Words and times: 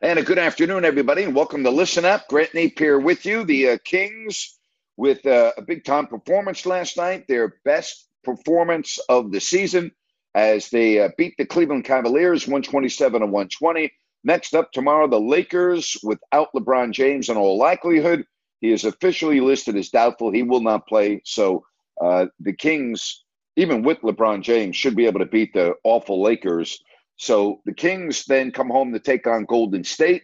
And 0.00 0.16
a 0.16 0.22
good 0.22 0.38
afternoon, 0.38 0.84
everybody, 0.84 1.24
and 1.24 1.34
welcome 1.34 1.64
to 1.64 1.70
Listen 1.70 2.04
Up. 2.04 2.28
Grant 2.28 2.52
Napear 2.52 3.02
with 3.02 3.26
you. 3.26 3.42
The 3.42 3.70
uh, 3.70 3.78
Kings 3.84 4.56
with 4.96 5.26
uh, 5.26 5.50
a 5.56 5.62
big 5.62 5.84
time 5.84 6.06
performance 6.06 6.64
last 6.66 6.96
night, 6.96 7.26
their 7.26 7.56
best 7.64 8.06
performance 8.22 9.00
of 9.08 9.32
the 9.32 9.40
season 9.40 9.90
as 10.36 10.70
they 10.70 11.00
uh, 11.00 11.08
beat 11.18 11.34
the 11.36 11.44
Cleveland 11.44 11.84
Cavaliers 11.84 12.46
127 12.46 13.22
to 13.22 13.26
120. 13.26 13.92
Next 14.22 14.54
up 14.54 14.70
tomorrow, 14.70 15.08
the 15.08 15.18
Lakers 15.18 15.96
without 16.04 16.50
LeBron 16.54 16.92
James 16.92 17.28
in 17.28 17.36
all 17.36 17.58
likelihood. 17.58 18.24
He 18.60 18.70
is 18.70 18.84
officially 18.84 19.40
listed 19.40 19.76
as 19.76 19.88
doubtful. 19.88 20.30
He 20.30 20.44
will 20.44 20.62
not 20.62 20.86
play. 20.86 21.22
So 21.24 21.64
uh, 22.00 22.26
the 22.38 22.52
Kings, 22.52 23.24
even 23.56 23.82
with 23.82 23.98
LeBron 24.02 24.42
James, 24.42 24.76
should 24.76 24.94
be 24.94 25.06
able 25.06 25.18
to 25.20 25.26
beat 25.26 25.54
the 25.54 25.74
awful 25.82 26.22
Lakers 26.22 26.80
so 27.18 27.60
the 27.66 27.74
Kings 27.74 28.24
then 28.26 28.52
come 28.52 28.70
home 28.70 28.92
to 28.92 29.00
take 29.00 29.26
on 29.26 29.44
Golden 29.44 29.82
State, 29.82 30.22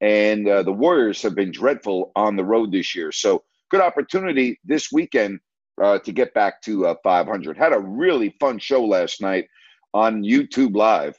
and 0.00 0.48
uh, 0.48 0.62
the 0.62 0.72
Warriors 0.72 1.20
have 1.22 1.34
been 1.34 1.50
dreadful 1.50 2.12
on 2.14 2.36
the 2.36 2.44
road 2.44 2.70
this 2.70 2.94
year. 2.94 3.10
So 3.10 3.42
good 3.68 3.80
opportunity 3.80 4.60
this 4.64 4.92
weekend 4.92 5.40
uh, 5.82 5.98
to 5.98 6.12
get 6.12 6.34
back 6.34 6.62
to 6.62 6.86
uh, 6.86 6.94
500. 7.02 7.58
Had 7.58 7.72
a 7.72 7.80
really 7.80 8.36
fun 8.38 8.60
show 8.60 8.84
last 8.84 9.20
night 9.20 9.48
on 9.92 10.22
YouTube 10.22 10.76
Live. 10.76 11.16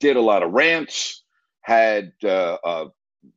Did 0.00 0.16
a 0.16 0.20
lot 0.20 0.42
of 0.42 0.52
rants. 0.52 1.22
Had 1.62 2.12
uh, 2.22 2.58
uh, 2.62 2.88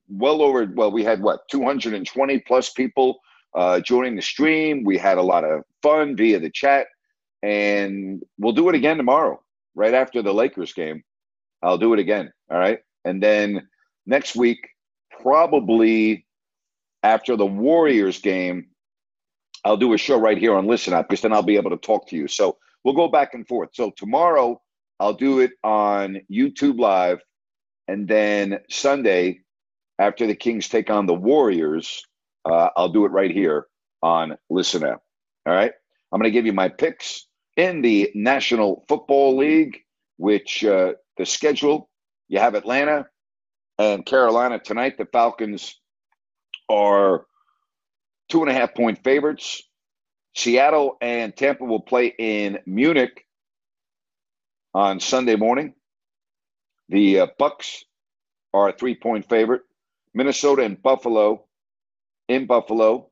well 0.10 0.42
over 0.42 0.70
well, 0.76 0.92
we 0.92 1.06
had 1.06 1.22
what 1.22 1.48
220 1.50 2.40
plus 2.40 2.72
people 2.72 3.20
uh, 3.56 3.80
joining 3.80 4.18
the 4.18 4.22
stream. 4.22 4.84
We 4.84 4.98
had 4.98 5.18
a 5.18 5.24
lot 5.24 5.46
of 5.46 5.64
fun 5.82 6.18
via 6.18 6.40
the 6.40 6.50
chat, 6.50 6.88
and 7.42 8.22
we'll 8.38 8.54
do 8.54 8.68
it 8.68 8.76
again 8.76 8.98
tomorrow 8.98 9.42
right 9.76 9.94
after 9.94 10.22
the 10.22 10.34
Lakers 10.34 10.74
game. 10.74 11.04
I'll 11.62 11.78
do 11.78 11.94
it 11.94 12.00
again. 12.00 12.32
All 12.50 12.58
right. 12.58 12.80
And 13.06 13.22
then 13.22 13.68
next 14.06 14.36
week, 14.36 14.60
probably 15.22 16.26
after 17.04 17.36
the 17.36 17.46
Warriors 17.46 18.20
game, 18.20 18.68
I'll 19.66 19.78
do 19.78 19.94
a 19.94 19.98
show 19.98 20.18
right 20.18 20.38
here 20.38 20.56
on 20.56 20.68
Listen 20.68 20.94
Up 20.94 21.10
because 21.10 21.22
then 21.22 21.34
I'll 21.34 21.44
be 21.44 21.58
able 21.58 21.72
to 21.72 21.78
talk 21.78 22.08
to 22.10 22.16
you. 22.16 22.28
So 22.28 22.58
we'll 22.84 22.94
go 22.96 23.08
back 23.08 23.34
and 23.34 23.48
forth. 23.48 23.70
So 23.74 23.92
tomorrow, 23.96 24.62
I'll 25.00 25.14
do 25.14 25.40
it 25.40 25.52
on 25.64 26.22
YouTube 26.32 26.80
Live. 26.80 27.22
And 27.88 28.08
then 28.08 28.60
Sunday, 28.70 29.42
after 29.98 30.28
the 30.28 30.36
Kings 30.36 30.70
take 30.70 30.90
on 30.90 31.06
the 31.06 31.14
Warriors, 31.14 32.04
uh, 32.46 32.70
I'll 32.78 32.90
do 32.90 33.06
it 33.06 33.12
right 33.12 33.32
here 33.32 33.68
on 34.02 34.38
Listen 34.50 34.84
Up. 34.84 35.02
All 35.46 35.54
right. 35.54 35.72
I'm 36.12 36.20
going 36.20 36.32
to 36.32 36.38
give 36.38 36.46
you 36.46 36.54
my 36.54 36.70
picks 36.70 37.28
in 37.60 37.82
the 37.82 38.10
National 38.16 38.86
Football 38.88 39.36
League, 39.36 39.82
which 40.16 40.64
uh, 40.64 40.94
the 41.18 41.26
schedule 41.26 41.90
you 42.30 42.40
have 42.40 42.56
Atlanta 42.56 43.08
and 43.78 44.06
Carolina 44.06 44.60
tonight. 44.60 44.98
The 44.98 45.06
Falcons 45.06 45.76
are 46.70 47.26
two 48.30 48.42
and 48.42 48.50
a 48.50 48.54
half 48.54 48.74
point 48.74 49.04
favorites. 49.04 49.62
Seattle 50.36 50.96
and 51.02 51.36
Tampa 51.36 51.66
will 51.66 51.82
play 51.82 52.14
in 52.18 52.60
Munich 52.66 53.26
on 54.74 55.02
Sunday 55.02 55.36
morning. 55.36 55.74
The 56.88 57.20
uh, 57.20 57.28
Bucs 57.38 57.84
are 58.54 58.70
a 58.70 58.74
three 58.74 58.96
point 58.96 59.28
favorite. 59.28 59.64
Minnesota 60.14 60.62
and 60.64 60.82
Buffalo 60.82 61.44
in 62.30 62.46
Buffalo, 62.46 63.10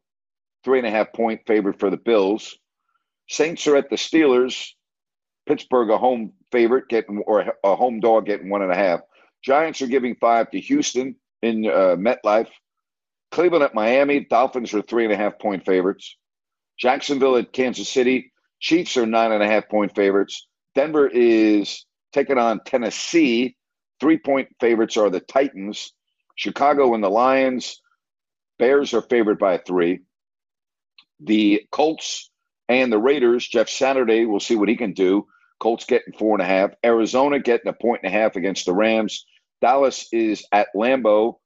three 0.64 0.78
and 0.78 0.88
a 0.88 0.92
half 0.92 1.12
point 1.12 1.42
favorite 1.46 1.82
for 1.82 1.90
the 1.90 1.98
Bills. 1.98 2.58
Saints 3.28 3.68
are 3.68 3.76
at 3.76 3.90
the 3.90 3.96
Steelers. 3.96 4.72
Pittsburgh 5.48 5.90
a 5.90 5.98
home 5.98 6.34
favorite 6.52 6.90
getting 6.90 7.20
or 7.26 7.54
a 7.64 7.76
home 7.76 8.00
dog 8.00 8.26
getting 8.26 8.50
one 8.50 8.62
and 8.62 8.72
a 8.72 8.76
half. 8.76 9.02
Giants 9.44 9.82
are 9.82 9.88
giving 9.88 10.16
five 10.16 10.52
to 10.52 10.60
Houston 10.60 11.16
in 11.42 11.66
uh, 11.66 11.96
MetLife. 11.96 12.50
Cleveland 13.32 13.64
at 13.64 13.74
Miami. 13.74 14.22
Dolphins 14.22 14.74
are 14.74 14.82
three 14.82 15.04
and 15.04 15.14
a 15.14 15.18
half 15.18 15.40
point 15.40 15.66
favorites. 15.66 16.18
Jacksonville 16.78 17.38
at 17.38 17.54
Kansas 17.54 17.90
City. 17.90 18.32
Chiefs 18.60 18.98
are 18.98 19.06
nine 19.06 19.32
and 19.32 19.44
a 19.44 19.48
half 19.48 19.70
point 19.70 19.96
favorites. 19.96 20.48
Denver 20.76 21.08
is 21.08 21.86
taking 22.14 22.38
on 22.38 22.62
Tennessee. 22.66 23.56
Three 24.00 24.18
point 24.18 24.50
favorites 24.60 24.98
are 24.98 25.10
the 25.10 25.20
Titans. 25.20 25.94
Chicago 26.36 26.94
and 26.94 27.04
the 27.04 27.10
Lions. 27.10 27.82
Bears 28.60 28.94
are 28.94 29.02
favored 29.02 29.40
by 29.40 29.58
three. 29.58 30.00
The 31.20 31.64
Colts 31.72 32.30
and 32.70 32.92
the 32.92 33.00
Raiders, 33.00 33.48
Jeff 33.48 33.70
Saturday, 33.70 34.26
we'll 34.26 34.40
see 34.40 34.56
what 34.56 34.70
he 34.70 34.76
can 34.76 34.94
do. 34.94 35.28
Colts 35.60 35.86
getting 35.86 36.14
four 36.14 36.36
and 36.36 36.42
a 36.42 36.46
half. 36.46 36.72
Arizona 36.86 37.40
getting 37.40 37.68
a 37.68 37.74
point 37.74 38.02
and 38.04 38.14
a 38.14 38.18
half 38.18 38.36
against 38.36 38.66
the 38.66 38.74
Rams. 38.74 39.26
Dallas 39.62 40.08
is 40.12 40.46
at 40.52 40.68
Lambeau. 40.76 41.40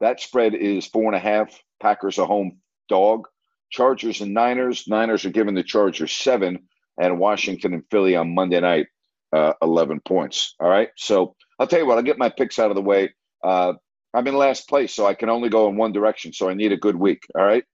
That 0.00 0.20
spread 0.20 0.54
is 0.54 0.86
four 0.86 1.06
and 1.06 1.16
a 1.16 1.18
half. 1.18 1.58
Packers 1.80 2.18
a 2.18 2.26
home 2.26 2.58
dog. 2.88 3.26
Chargers 3.70 4.20
and 4.20 4.34
Niners. 4.34 4.88
Niners 4.88 5.24
are 5.24 5.30
giving 5.30 5.54
the 5.54 5.62
Chargers 5.62 6.12
seven, 6.12 6.58
and 6.98 7.18
Washington 7.18 7.74
and 7.74 7.84
Philly 7.90 8.16
on 8.16 8.34
Monday 8.34 8.60
night, 8.60 8.86
uh, 9.32 9.52
11 9.62 10.00
points. 10.00 10.54
All 10.60 10.68
right. 10.68 10.88
So 10.96 11.34
I'll 11.58 11.66
tell 11.66 11.78
you 11.78 11.86
what, 11.86 11.96
I'll 11.98 12.04
get 12.04 12.18
my 12.18 12.30
picks 12.30 12.58
out 12.58 12.70
of 12.70 12.76
the 12.76 12.82
way. 12.82 13.14
Uh, 13.42 13.74
I'm 14.12 14.26
in 14.26 14.34
last 14.34 14.68
place, 14.68 14.92
so 14.92 15.06
I 15.06 15.14
can 15.14 15.30
only 15.30 15.48
go 15.48 15.68
in 15.68 15.76
one 15.76 15.92
direction. 15.92 16.32
So 16.32 16.48
I 16.48 16.54
need 16.54 16.72
a 16.72 16.76
good 16.76 16.96
week. 16.96 17.22
All 17.38 17.44
right. 17.44 17.64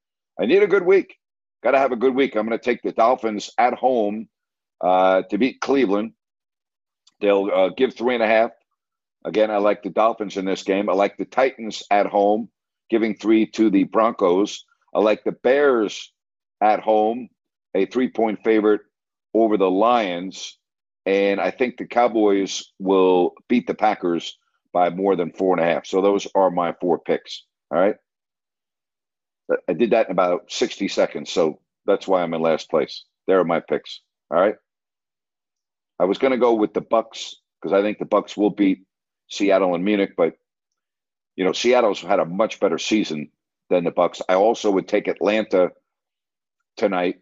I 0.40 0.46
need 0.46 0.62
a 0.62 0.66
good 0.66 0.84
week. 0.84 1.16
Got 1.66 1.72
to 1.72 1.78
have 1.78 1.90
a 1.90 1.96
good 1.96 2.14
week. 2.14 2.36
I'm 2.36 2.46
going 2.46 2.56
to 2.56 2.64
take 2.64 2.82
the 2.82 2.92
Dolphins 2.92 3.50
at 3.58 3.74
home 3.74 4.28
uh, 4.80 5.22
to 5.22 5.36
beat 5.36 5.60
Cleveland. 5.60 6.12
They'll 7.20 7.50
uh, 7.52 7.70
give 7.70 7.92
three 7.92 8.14
and 8.14 8.22
a 8.22 8.28
half. 8.28 8.52
Again, 9.24 9.50
I 9.50 9.56
like 9.56 9.82
the 9.82 9.90
Dolphins 9.90 10.36
in 10.36 10.44
this 10.44 10.62
game. 10.62 10.88
I 10.88 10.92
like 10.92 11.16
the 11.16 11.24
Titans 11.24 11.82
at 11.90 12.06
home, 12.06 12.50
giving 12.88 13.16
three 13.16 13.46
to 13.46 13.68
the 13.68 13.82
Broncos. 13.82 14.64
I 14.94 15.00
like 15.00 15.24
the 15.24 15.32
Bears 15.32 16.12
at 16.60 16.78
home, 16.78 17.30
a 17.74 17.84
three 17.86 18.10
point 18.10 18.44
favorite 18.44 18.82
over 19.34 19.56
the 19.56 19.68
Lions. 19.68 20.60
And 21.04 21.40
I 21.40 21.50
think 21.50 21.78
the 21.78 21.86
Cowboys 21.86 22.62
will 22.78 23.32
beat 23.48 23.66
the 23.66 23.74
Packers 23.74 24.38
by 24.72 24.90
more 24.90 25.16
than 25.16 25.32
four 25.32 25.58
and 25.58 25.68
a 25.68 25.68
half. 25.68 25.84
So 25.84 26.00
those 26.00 26.28
are 26.32 26.52
my 26.52 26.76
four 26.80 27.00
picks. 27.00 27.42
All 27.72 27.80
right. 27.80 27.96
I 29.68 29.72
did 29.72 29.90
that 29.90 30.06
in 30.06 30.12
about 30.12 30.50
60 30.50 30.88
seconds. 30.88 31.30
So 31.30 31.60
that's 31.84 32.06
why 32.06 32.22
I'm 32.22 32.34
in 32.34 32.40
last 32.40 32.70
place. 32.70 33.04
There 33.26 33.38
are 33.38 33.44
my 33.44 33.60
picks. 33.60 34.00
All 34.30 34.40
right. 34.40 34.56
I 35.98 36.04
was 36.04 36.18
going 36.18 36.32
to 36.32 36.38
go 36.38 36.54
with 36.54 36.74
the 36.74 36.82
Bucs 36.82 37.34
because 37.60 37.72
I 37.72 37.82
think 37.82 37.98
the 37.98 38.04
Bucs 38.04 38.36
will 38.36 38.50
beat 38.50 38.84
Seattle 39.28 39.74
and 39.74 39.84
Munich, 39.84 40.12
but 40.16 40.34
you 41.36 41.44
know 41.44 41.52
Seattle's 41.52 42.00
had 42.00 42.20
a 42.20 42.24
much 42.24 42.60
better 42.60 42.78
season 42.78 43.30
than 43.70 43.84
the 43.84 43.90
Bucs. 43.90 44.20
I 44.28 44.34
also 44.34 44.70
would 44.70 44.88
take 44.88 45.08
Atlanta 45.08 45.70
tonight, 46.76 47.16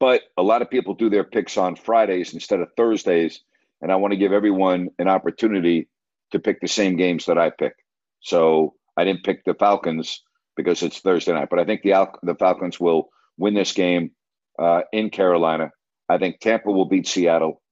but 0.00 0.22
a 0.36 0.42
lot 0.42 0.62
of 0.62 0.70
people 0.70 0.94
do 0.94 1.08
their 1.08 1.24
picks 1.24 1.56
on 1.56 1.76
Fridays 1.76 2.34
instead 2.34 2.60
of 2.60 2.68
Thursdays, 2.76 3.40
and 3.80 3.92
I 3.92 3.96
want 3.96 4.12
to 4.12 4.18
give 4.18 4.32
everyone 4.32 4.90
an 4.98 5.08
opportunity 5.08 5.88
to 6.32 6.38
pick 6.38 6.60
the 6.60 6.68
same 6.68 6.96
games 6.96 7.26
that 7.26 7.38
I 7.38 7.50
pick. 7.50 7.74
So 8.20 8.74
I 8.96 9.04
didn't 9.04 9.24
pick 9.24 9.44
the 9.44 9.54
Falcons 9.54 10.22
because 10.56 10.82
it's 10.82 11.00
Thursday 11.00 11.32
night. 11.32 11.48
But 11.50 11.58
I 11.58 11.64
think 11.64 11.82
the 11.82 11.92
Al- 11.92 12.18
the 12.22 12.34
Falcons 12.34 12.78
will 12.78 13.08
win 13.38 13.54
this 13.54 13.72
game 13.72 14.12
uh, 14.58 14.82
in 14.92 15.10
Carolina. 15.10 15.70
I 16.08 16.18
think 16.18 16.40
Tampa 16.40 16.70
will 16.70 16.84
beat 16.86 17.06
Seattle. 17.06 17.62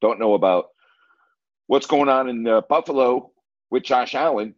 Don't 0.00 0.20
know 0.20 0.34
about 0.34 0.66
what's 1.66 1.86
going 1.86 2.08
on 2.08 2.28
in 2.28 2.46
uh, 2.46 2.60
Buffalo 2.68 3.32
with 3.70 3.82
Josh 3.84 4.14
Allen, 4.14 4.54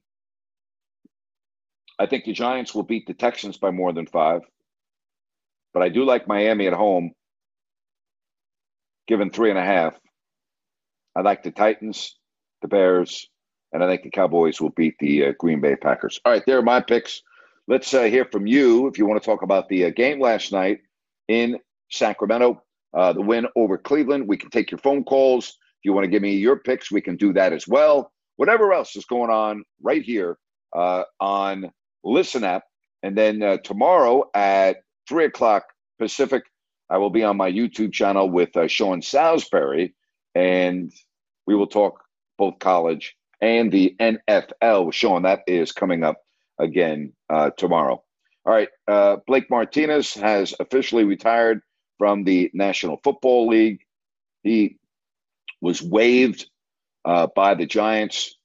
I 1.98 2.06
think 2.06 2.24
the 2.24 2.32
Giants 2.32 2.74
will 2.74 2.82
beat 2.82 3.06
the 3.06 3.14
Texans 3.14 3.56
by 3.56 3.70
more 3.70 3.92
than 3.92 4.06
five. 4.06 4.42
But 5.72 5.84
I 5.84 5.88
do 5.88 6.04
like 6.04 6.26
Miami 6.26 6.66
at 6.66 6.72
home, 6.72 7.12
given 9.06 9.30
three 9.30 9.50
and 9.50 9.58
a 9.58 9.64
half. 9.64 9.94
I 11.14 11.20
like 11.20 11.44
the 11.44 11.52
Titans, 11.52 12.16
the 12.62 12.68
Bears, 12.68 13.28
and 13.72 13.84
I 13.84 13.88
think 13.88 14.02
the 14.02 14.10
Cowboys 14.10 14.60
will 14.60 14.70
beat 14.70 14.96
the 14.98 15.26
uh, 15.26 15.32
Green 15.38 15.60
Bay 15.60 15.76
Packers. 15.76 16.20
All 16.24 16.32
right, 16.32 16.42
there 16.46 16.58
are 16.58 16.62
my 16.62 16.80
picks. 16.80 17.22
Let's 17.66 17.94
uh, 17.94 18.02
hear 18.02 18.26
from 18.26 18.46
you 18.46 18.88
if 18.88 18.98
you 18.98 19.06
want 19.06 19.22
to 19.22 19.24
talk 19.24 19.40
about 19.40 19.70
the 19.70 19.86
uh, 19.86 19.90
game 19.90 20.20
last 20.20 20.52
night 20.52 20.80
in 21.28 21.58
Sacramento, 21.90 22.62
uh, 22.92 23.14
the 23.14 23.22
win 23.22 23.46
over 23.56 23.78
Cleveland. 23.78 24.28
We 24.28 24.36
can 24.36 24.50
take 24.50 24.70
your 24.70 24.78
phone 24.78 25.02
calls. 25.02 25.48
If 25.48 25.84
you 25.84 25.94
want 25.94 26.04
to 26.04 26.10
give 26.10 26.20
me 26.20 26.36
your 26.36 26.56
picks, 26.56 26.92
we 26.92 27.00
can 27.00 27.16
do 27.16 27.32
that 27.32 27.54
as 27.54 27.66
well. 27.66 28.12
Whatever 28.36 28.74
else 28.74 28.94
is 28.96 29.06
going 29.06 29.30
on 29.30 29.64
right 29.82 30.02
here 30.02 30.36
uh, 30.76 31.04
on 31.20 31.70
Listen 32.04 32.44
Up. 32.44 32.64
And 33.02 33.16
then 33.16 33.42
uh, 33.42 33.56
tomorrow 33.64 34.30
at 34.34 34.78
3 35.08 35.24
o'clock 35.24 35.64
Pacific, 35.98 36.42
I 36.90 36.98
will 36.98 37.10
be 37.10 37.24
on 37.24 37.38
my 37.38 37.50
YouTube 37.50 37.94
channel 37.94 38.28
with 38.28 38.54
uh, 38.58 38.68
Sean 38.68 39.00
Salisbury, 39.00 39.94
and 40.34 40.92
we 41.46 41.54
will 41.54 41.66
talk 41.66 42.02
both 42.36 42.58
college 42.58 43.16
and 43.40 43.72
the 43.72 43.96
NFL 43.98 44.92
Sean. 44.92 45.22
That 45.22 45.40
is 45.46 45.72
coming 45.72 46.04
up 46.04 46.23
again 46.58 47.12
uh, 47.30 47.50
tomorrow. 47.50 48.02
All 48.46 48.52
right, 48.52 48.68
uh, 48.86 49.16
Blake 49.26 49.48
Martinez 49.50 50.14
has 50.14 50.54
officially 50.60 51.04
retired 51.04 51.62
from 51.98 52.24
the 52.24 52.50
National 52.52 53.00
Football 53.02 53.48
League. 53.48 53.80
He 54.42 54.78
was 55.60 55.82
waived 55.82 56.46
uh, 57.04 57.28
by 57.34 57.54
the 57.54 57.66
Giants 57.66 58.36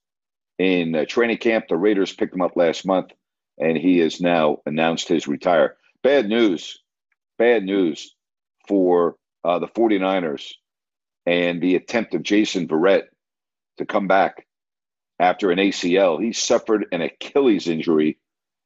in 0.58 0.94
uh, 0.94 1.04
training 1.04 1.38
camp. 1.38 1.66
The 1.68 1.76
Raiders 1.76 2.14
picked 2.14 2.34
him 2.34 2.40
up 2.40 2.56
last 2.56 2.86
month, 2.86 3.12
and 3.58 3.76
he 3.76 3.98
has 3.98 4.20
now 4.20 4.58
announced 4.64 5.08
his 5.08 5.28
retire. 5.28 5.76
Bad 6.02 6.28
news, 6.28 6.78
bad 7.38 7.64
news 7.64 8.14
for 8.66 9.16
uh, 9.44 9.58
the 9.58 9.68
49ers 9.68 10.52
and 11.26 11.60
the 11.60 11.74
attempt 11.74 12.14
of 12.14 12.22
Jason 12.22 12.68
Verrett 12.68 13.04
to 13.78 13.84
come 13.84 14.06
back 14.06 14.46
after 15.20 15.50
an 15.50 15.58
ACL. 15.58 16.20
He 16.20 16.32
suffered 16.32 16.86
an 16.90 17.02
Achilles 17.02 17.68
injury 17.68 18.18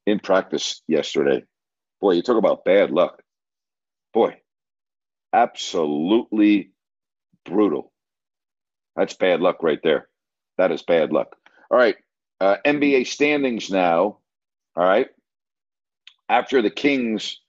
in 0.06 0.20
practice 0.20 0.82
yesterday. 0.86 1.44
Boy, 2.00 2.12
you 2.12 2.22
talk 2.22 2.36
about 2.36 2.64
bad 2.64 2.90
luck. 2.90 3.20
Boy, 4.14 4.38
absolutely 5.32 6.70
brutal. 7.44 7.92
That's 8.94 9.14
bad 9.14 9.40
luck 9.40 9.62
right 9.62 9.80
there. 9.82 10.08
That 10.56 10.70
is 10.70 10.82
bad 10.82 11.12
luck. 11.12 11.34
All 11.70 11.76
right. 11.76 11.96
Uh, 12.40 12.56
NBA 12.64 13.08
standings 13.08 13.70
now. 13.70 14.18
All 14.76 14.84
right. 14.84 15.08
After 16.28 16.62
the 16.62 16.70
Kings 16.70 17.40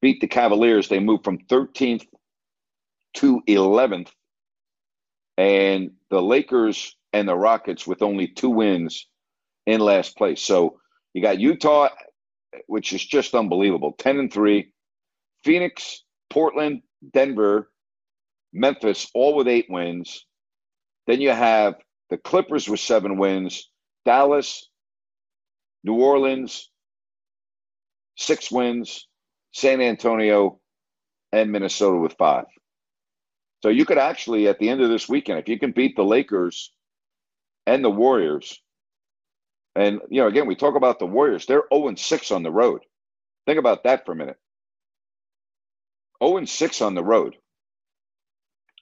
beat 0.00 0.20
the 0.20 0.26
Cavaliers, 0.26 0.88
they 0.88 1.00
moved 1.00 1.24
from 1.24 1.38
13th 1.38 2.06
to 3.14 3.42
11th. 3.46 4.08
And 5.36 5.92
the 6.10 6.22
Lakers 6.22 6.96
and 7.12 7.28
the 7.28 7.36
Rockets 7.36 7.86
with 7.86 8.02
only 8.02 8.28
two 8.28 8.50
wins 8.50 9.08
in 9.66 9.80
last 9.80 10.16
place. 10.16 10.42
So 10.42 10.80
you 11.14 11.22
got 11.22 11.40
Utah, 11.40 11.88
which 12.66 12.92
is 12.92 13.04
just 13.04 13.34
unbelievable 13.34 13.92
10 13.98 14.18
and 14.18 14.32
3. 14.32 14.72
Phoenix, 15.44 16.04
Portland, 16.30 16.82
Denver, 17.12 17.70
Memphis, 18.52 19.08
all 19.14 19.36
with 19.36 19.48
eight 19.48 19.66
wins. 19.68 20.26
Then 21.06 21.20
you 21.20 21.30
have 21.30 21.74
the 22.10 22.18
Clippers 22.18 22.68
with 22.68 22.80
seven 22.80 23.18
wins, 23.18 23.70
Dallas, 24.04 24.68
New 25.84 25.94
Orleans, 25.94 26.70
six 28.16 28.50
wins, 28.50 29.06
San 29.52 29.80
Antonio, 29.80 30.60
and 31.32 31.52
Minnesota 31.52 31.96
with 31.96 32.14
five. 32.18 32.46
So 33.62 33.68
you 33.68 33.84
could 33.84 33.98
actually, 33.98 34.48
at 34.48 34.58
the 34.58 34.68
end 34.68 34.80
of 34.80 34.90
this 34.90 35.08
weekend, 35.08 35.38
if 35.38 35.48
you 35.48 35.58
can 35.58 35.72
beat 35.72 35.96
the 35.96 36.04
Lakers 36.04 36.72
and 37.68 37.84
the 37.84 37.90
Warriors, 37.90 38.62
and 39.76 40.00
you 40.08 40.22
know, 40.22 40.26
again, 40.26 40.46
we 40.46 40.56
talk 40.56 40.74
about 40.74 40.98
the 40.98 41.06
Warriors, 41.06 41.44
they're 41.44 41.64
0 41.72 41.94
6 41.94 42.30
on 42.30 42.42
the 42.42 42.50
road. 42.50 42.80
Think 43.46 43.58
about 43.58 43.84
that 43.84 44.06
for 44.06 44.12
a 44.12 44.16
minute. 44.16 44.38
0 46.24 46.46
6 46.46 46.80
on 46.80 46.94
the 46.94 47.04
road. 47.04 47.36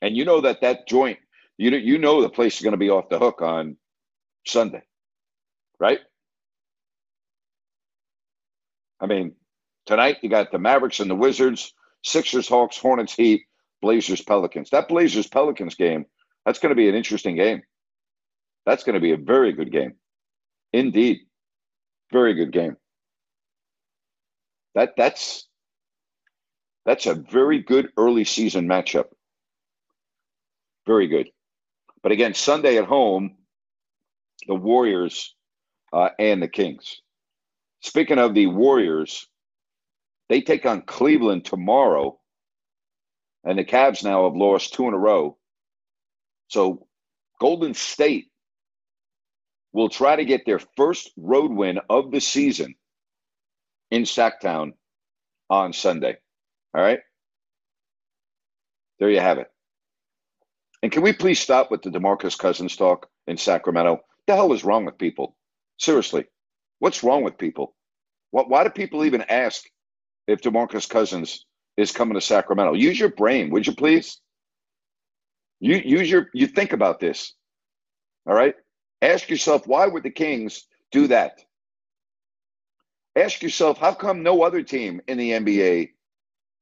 And 0.00 0.16
you 0.16 0.24
know 0.24 0.42
that 0.42 0.60
that 0.60 0.86
joint, 0.86 1.18
you 1.58 1.72
know, 1.72 1.76
you 1.76 1.98
know 1.98 2.22
the 2.22 2.28
place 2.28 2.56
is 2.56 2.62
going 2.62 2.72
to 2.74 2.78
be 2.78 2.90
off 2.90 3.08
the 3.08 3.18
hook 3.18 3.42
on 3.42 3.76
Sunday, 4.46 4.82
right? 5.80 5.98
I 9.00 9.06
mean, 9.06 9.34
tonight 9.86 10.18
you 10.22 10.30
got 10.30 10.52
the 10.52 10.58
Mavericks 10.58 11.00
and 11.00 11.10
the 11.10 11.16
Wizards, 11.16 11.74
Sixers, 12.04 12.48
Hawks, 12.48 12.78
Hornets, 12.78 13.14
Heat, 13.14 13.42
Blazers, 13.82 14.22
Pelicans. 14.22 14.70
That 14.70 14.88
Blazers 14.88 15.26
Pelicans 15.26 15.74
game, 15.74 16.06
that's 16.44 16.60
going 16.60 16.70
to 16.70 16.76
be 16.76 16.88
an 16.88 16.94
interesting 16.94 17.34
game. 17.34 17.62
That's 18.66 18.84
going 18.84 18.94
to 18.94 19.00
be 19.00 19.12
a 19.12 19.16
very 19.16 19.52
good 19.52 19.72
game. 19.72 19.94
Indeed. 20.72 21.20
Very 22.12 22.34
good 22.34 22.52
game. 22.52 22.76
That 24.74 24.94
that's 24.96 25.48
that's 26.84 27.06
a 27.06 27.14
very 27.14 27.62
good 27.62 27.90
early 27.96 28.24
season 28.24 28.68
matchup. 28.68 29.06
Very 30.86 31.08
good. 31.08 31.30
But 32.02 32.12
again, 32.12 32.34
Sunday 32.34 32.76
at 32.78 32.84
home, 32.84 33.36
the 34.46 34.54
Warriors 34.54 35.34
uh, 35.92 36.10
and 36.18 36.42
the 36.42 36.48
Kings. 36.48 37.00
Speaking 37.80 38.18
of 38.18 38.34
the 38.34 38.46
Warriors, 38.46 39.26
they 40.28 40.40
take 40.40 40.66
on 40.66 40.82
Cleveland 40.82 41.44
tomorrow, 41.44 42.18
and 43.44 43.58
the 43.58 43.64
Cavs 43.64 44.04
now 44.04 44.24
have 44.24 44.36
lost 44.36 44.74
two 44.74 44.86
in 44.86 44.94
a 44.94 44.98
row. 44.98 45.36
So 46.48 46.86
Golden 47.40 47.74
State 47.74 48.28
will 49.76 49.90
try 49.90 50.16
to 50.16 50.24
get 50.24 50.46
their 50.46 50.58
first 50.78 51.10
road 51.18 51.52
win 51.52 51.78
of 51.90 52.10
the 52.10 52.18
season 52.18 52.74
in 53.90 54.04
Sacktown 54.04 54.72
on 55.50 55.74
Sunday. 55.74 56.16
All 56.74 56.82
right? 56.82 57.00
There 58.98 59.10
you 59.10 59.20
have 59.20 59.36
it. 59.36 59.48
And 60.82 60.90
can 60.90 61.02
we 61.02 61.12
please 61.12 61.38
stop 61.40 61.70
with 61.70 61.82
the 61.82 61.90
DeMarcus 61.90 62.38
Cousins 62.38 62.74
talk 62.74 63.06
in 63.26 63.36
Sacramento? 63.36 64.00
The 64.26 64.34
hell 64.34 64.54
is 64.54 64.64
wrong 64.64 64.86
with 64.86 64.96
people? 64.96 65.36
Seriously, 65.78 66.24
what's 66.78 67.04
wrong 67.04 67.22
with 67.22 67.36
people? 67.36 67.74
What, 68.30 68.48
why 68.48 68.64
do 68.64 68.70
people 68.70 69.04
even 69.04 69.26
ask 69.28 69.62
if 70.26 70.40
DeMarcus 70.40 70.88
Cousins 70.88 71.44
is 71.76 71.92
coming 71.92 72.14
to 72.14 72.22
Sacramento? 72.22 72.72
Use 72.72 72.98
your 72.98 73.10
brain, 73.10 73.50
would 73.50 73.66
you 73.66 73.74
please? 73.74 74.22
You 75.60 75.76
use 75.84 76.10
your 76.10 76.28
you 76.32 76.46
think 76.46 76.72
about 76.72 76.98
this. 76.98 77.34
All 78.26 78.34
right? 78.34 78.54
Ask 79.02 79.28
yourself, 79.28 79.66
why 79.66 79.86
would 79.86 80.02
the 80.02 80.10
Kings 80.10 80.66
do 80.92 81.06
that? 81.08 81.40
Ask 83.14 83.42
yourself, 83.42 83.78
how 83.78 83.94
come 83.94 84.22
no 84.22 84.42
other 84.42 84.62
team 84.62 85.00
in 85.08 85.18
the 85.18 85.30
NBA 85.32 85.90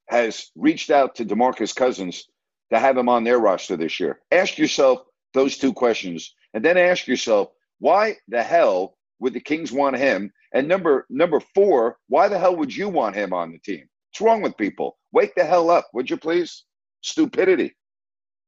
has 0.09 0.51
reached 0.55 0.91
out 0.91 1.17
to 1.17 1.25
DeMarcus 1.25 1.75
Cousins 1.75 2.29
to 2.73 2.79
have 2.79 2.97
him 2.97 3.09
on 3.09 3.25
their 3.25 3.39
roster 3.39 3.77
this 3.77 3.99
year? 3.99 4.21
Ask 4.31 4.59
yourself 4.59 5.01
those 5.33 5.59
two 5.59 5.73
questions. 5.73 6.35
And 6.55 6.65
then 6.65 6.79
ask 6.79 7.07
yourself, 7.07 7.49
why 7.81 8.17
the 8.29 8.43
hell 8.43 8.97
would 9.19 9.33
the 9.33 9.41
Kings 9.41 9.73
want 9.73 9.97
him? 9.97 10.33
And 10.53 10.69
number 10.69 11.07
number 11.11 11.41
four, 11.55 11.99
why 12.09 12.29
the 12.29 12.39
hell 12.39 12.57
would 12.57 12.75
you 12.75 12.89
want 12.89 13.17
him 13.17 13.33
on 13.33 13.51
the 13.51 13.59
team? 13.59 13.89
What's 14.11 14.21
wrong 14.21 14.43
with 14.43 14.57
people? 14.57 14.97
Wake 15.13 15.35
the 15.35 15.45
hell 15.45 15.71
up, 15.71 15.89
would 15.93 16.09
you 16.09 16.17
please? 16.17 16.65
Stupidity. 17.01 17.75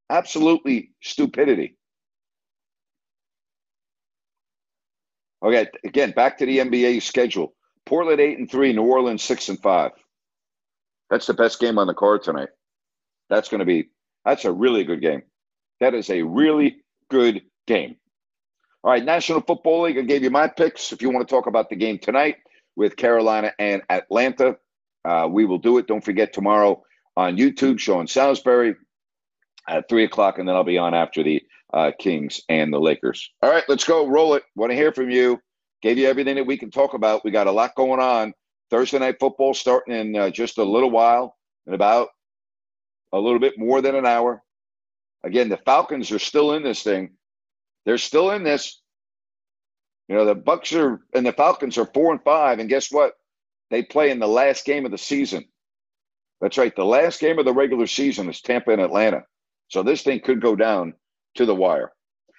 Absolutely 0.09 0.93
stupidity. 1.03 1.77
Okay, 5.47 5.69
again, 5.85 6.11
back 6.11 6.39
to 6.39 6.47
the 6.47 6.59
NBA 6.59 7.03
schedule. 7.03 7.55
Portland 7.85 8.21
eight 8.21 8.37
and 8.37 8.51
three, 8.51 8.73
New 8.73 8.83
Orleans 8.83 9.23
six 9.23 9.49
and 9.49 9.63
five. 9.63 9.93
That's 11.09 11.29
the 11.29 11.35
best 11.35 11.61
game 11.61 11.79
on 11.79 11.87
the 11.87 11.95
card 11.95 12.25
tonight. 12.25 12.49
That's 13.31 13.49
going 13.49 13.61
to 13.61 13.65
be 13.65 13.91
that's 14.25 14.45
a 14.45 14.51
really 14.51 14.83
good 14.83 15.01
game. 15.01 15.23
That 15.79 15.95
is 15.95 16.11
a 16.11 16.23
really 16.23 16.79
good 17.11 17.43
game. 17.69 17.95
All 18.83 18.91
right, 18.91 19.05
National 19.05 19.41
Football 19.41 19.83
League. 19.83 19.99
I 19.99 20.03
gave 20.03 20.25
you 20.25 20.31
my 20.31 20.49
picks. 20.49 20.91
If 20.91 21.01
you 21.01 21.11
want 21.11 21.29
to 21.29 21.33
talk 21.33 21.47
about 21.47 21.71
the 21.71 21.77
game 21.77 22.01
tonight 22.01 22.39
with 22.75 22.97
Carolina 22.97 23.53
and 23.61 23.83
Atlanta, 23.89 24.57
uh, 25.05 25.29
we 25.31 25.45
will 25.45 25.59
do 25.59 25.79
it. 25.79 25.87
Don't 25.87 26.05
forget 26.05 26.33
tomorrow 26.33 26.83
on 27.17 27.37
YouTube, 27.37 27.79
Sean 27.79 28.09
Salisbury 28.09 28.75
at 29.69 29.89
three 29.89 30.03
o'clock, 30.03 30.41
and 30.41 30.49
then 30.49 30.57
I'll 30.57 30.65
be 30.65 30.79
on 30.79 30.93
after 30.93 31.23
the 31.23 31.41
uh, 31.77 31.93
Kings 31.99 32.41
and 32.49 32.73
the 32.73 32.81
Lakers. 32.81 33.31
All 33.43 33.51
right, 33.51 33.65
let's 33.69 33.85
go. 33.85 34.09
Roll 34.09 34.35
it. 34.35 34.45
Want 34.55 34.71
to 34.71 34.77
hear 34.77 34.93
from 34.93 35.11
you. 35.11 35.39
Gave 35.83 35.99
you 35.99 36.09
everything 36.09 36.37
that 36.37 36.47
we 36.47 36.57
can 36.57 36.71
talk 36.71 36.95
about. 36.95 37.23
We 37.23 37.31
got 37.31 37.49
a 37.49 37.53
lot 37.53 37.75
going 37.75 38.01
on. 38.01 38.33
Thursday 38.71 38.99
night 38.99 39.17
football 39.21 39.53
starting 39.53 39.95
in 39.95 40.17
uh, 40.17 40.31
just 40.31 40.57
a 40.57 40.65
little 40.65 40.91
while, 40.91 41.37
in 41.67 41.75
about 41.75 42.09
a 43.13 43.19
little 43.19 43.39
bit 43.39 43.59
more 43.59 43.83
than 43.83 43.95
an 43.95 44.07
hour. 44.07 44.43
Again, 45.23 45.51
the 45.51 45.59
Falcons 45.59 46.11
are 46.13 46.19
still 46.19 46.55
in 46.55 46.63
this 46.63 46.83
thing. 46.83 47.11
They're 47.85 47.99
still 47.99 48.31
in 48.31 48.43
this. 48.43 48.81
You 50.09 50.17
know, 50.17 50.25
the 50.25 50.35
Bucs 50.35 50.75
are 50.81 51.03
and 51.15 51.27
the 51.27 51.33
Falcons 51.33 51.77
are 51.77 51.87
four 51.87 52.11
and 52.11 52.23
five, 52.25 52.59
and 52.59 52.71
guess 52.71 52.91
what? 52.91 53.13
They 53.71 53.83
play 53.83 54.11
in 54.11 54.19
the 54.19 54.27
last 54.27 54.65
game 54.65 54.87
of 54.87 54.93
the 54.93 54.99
season. 54.99 55.45
That's 56.41 56.57
right. 56.57 56.75
The 56.75 56.85
last 56.85 57.21
game 57.21 57.39
of 57.39 57.45
the 57.45 57.53
regular 57.53 57.87
season 57.87 58.31
is 58.31 58.41
Tampa 58.41 58.71
and 58.71 58.81
Atlanta. 58.81 59.25
So 59.69 59.83
this 59.83 60.03
thing 60.03 60.21
could 60.21 60.41
go 60.41 60.57
down 60.57 60.95
to 61.37 61.47
the 61.47 61.55
wire. 61.55 61.93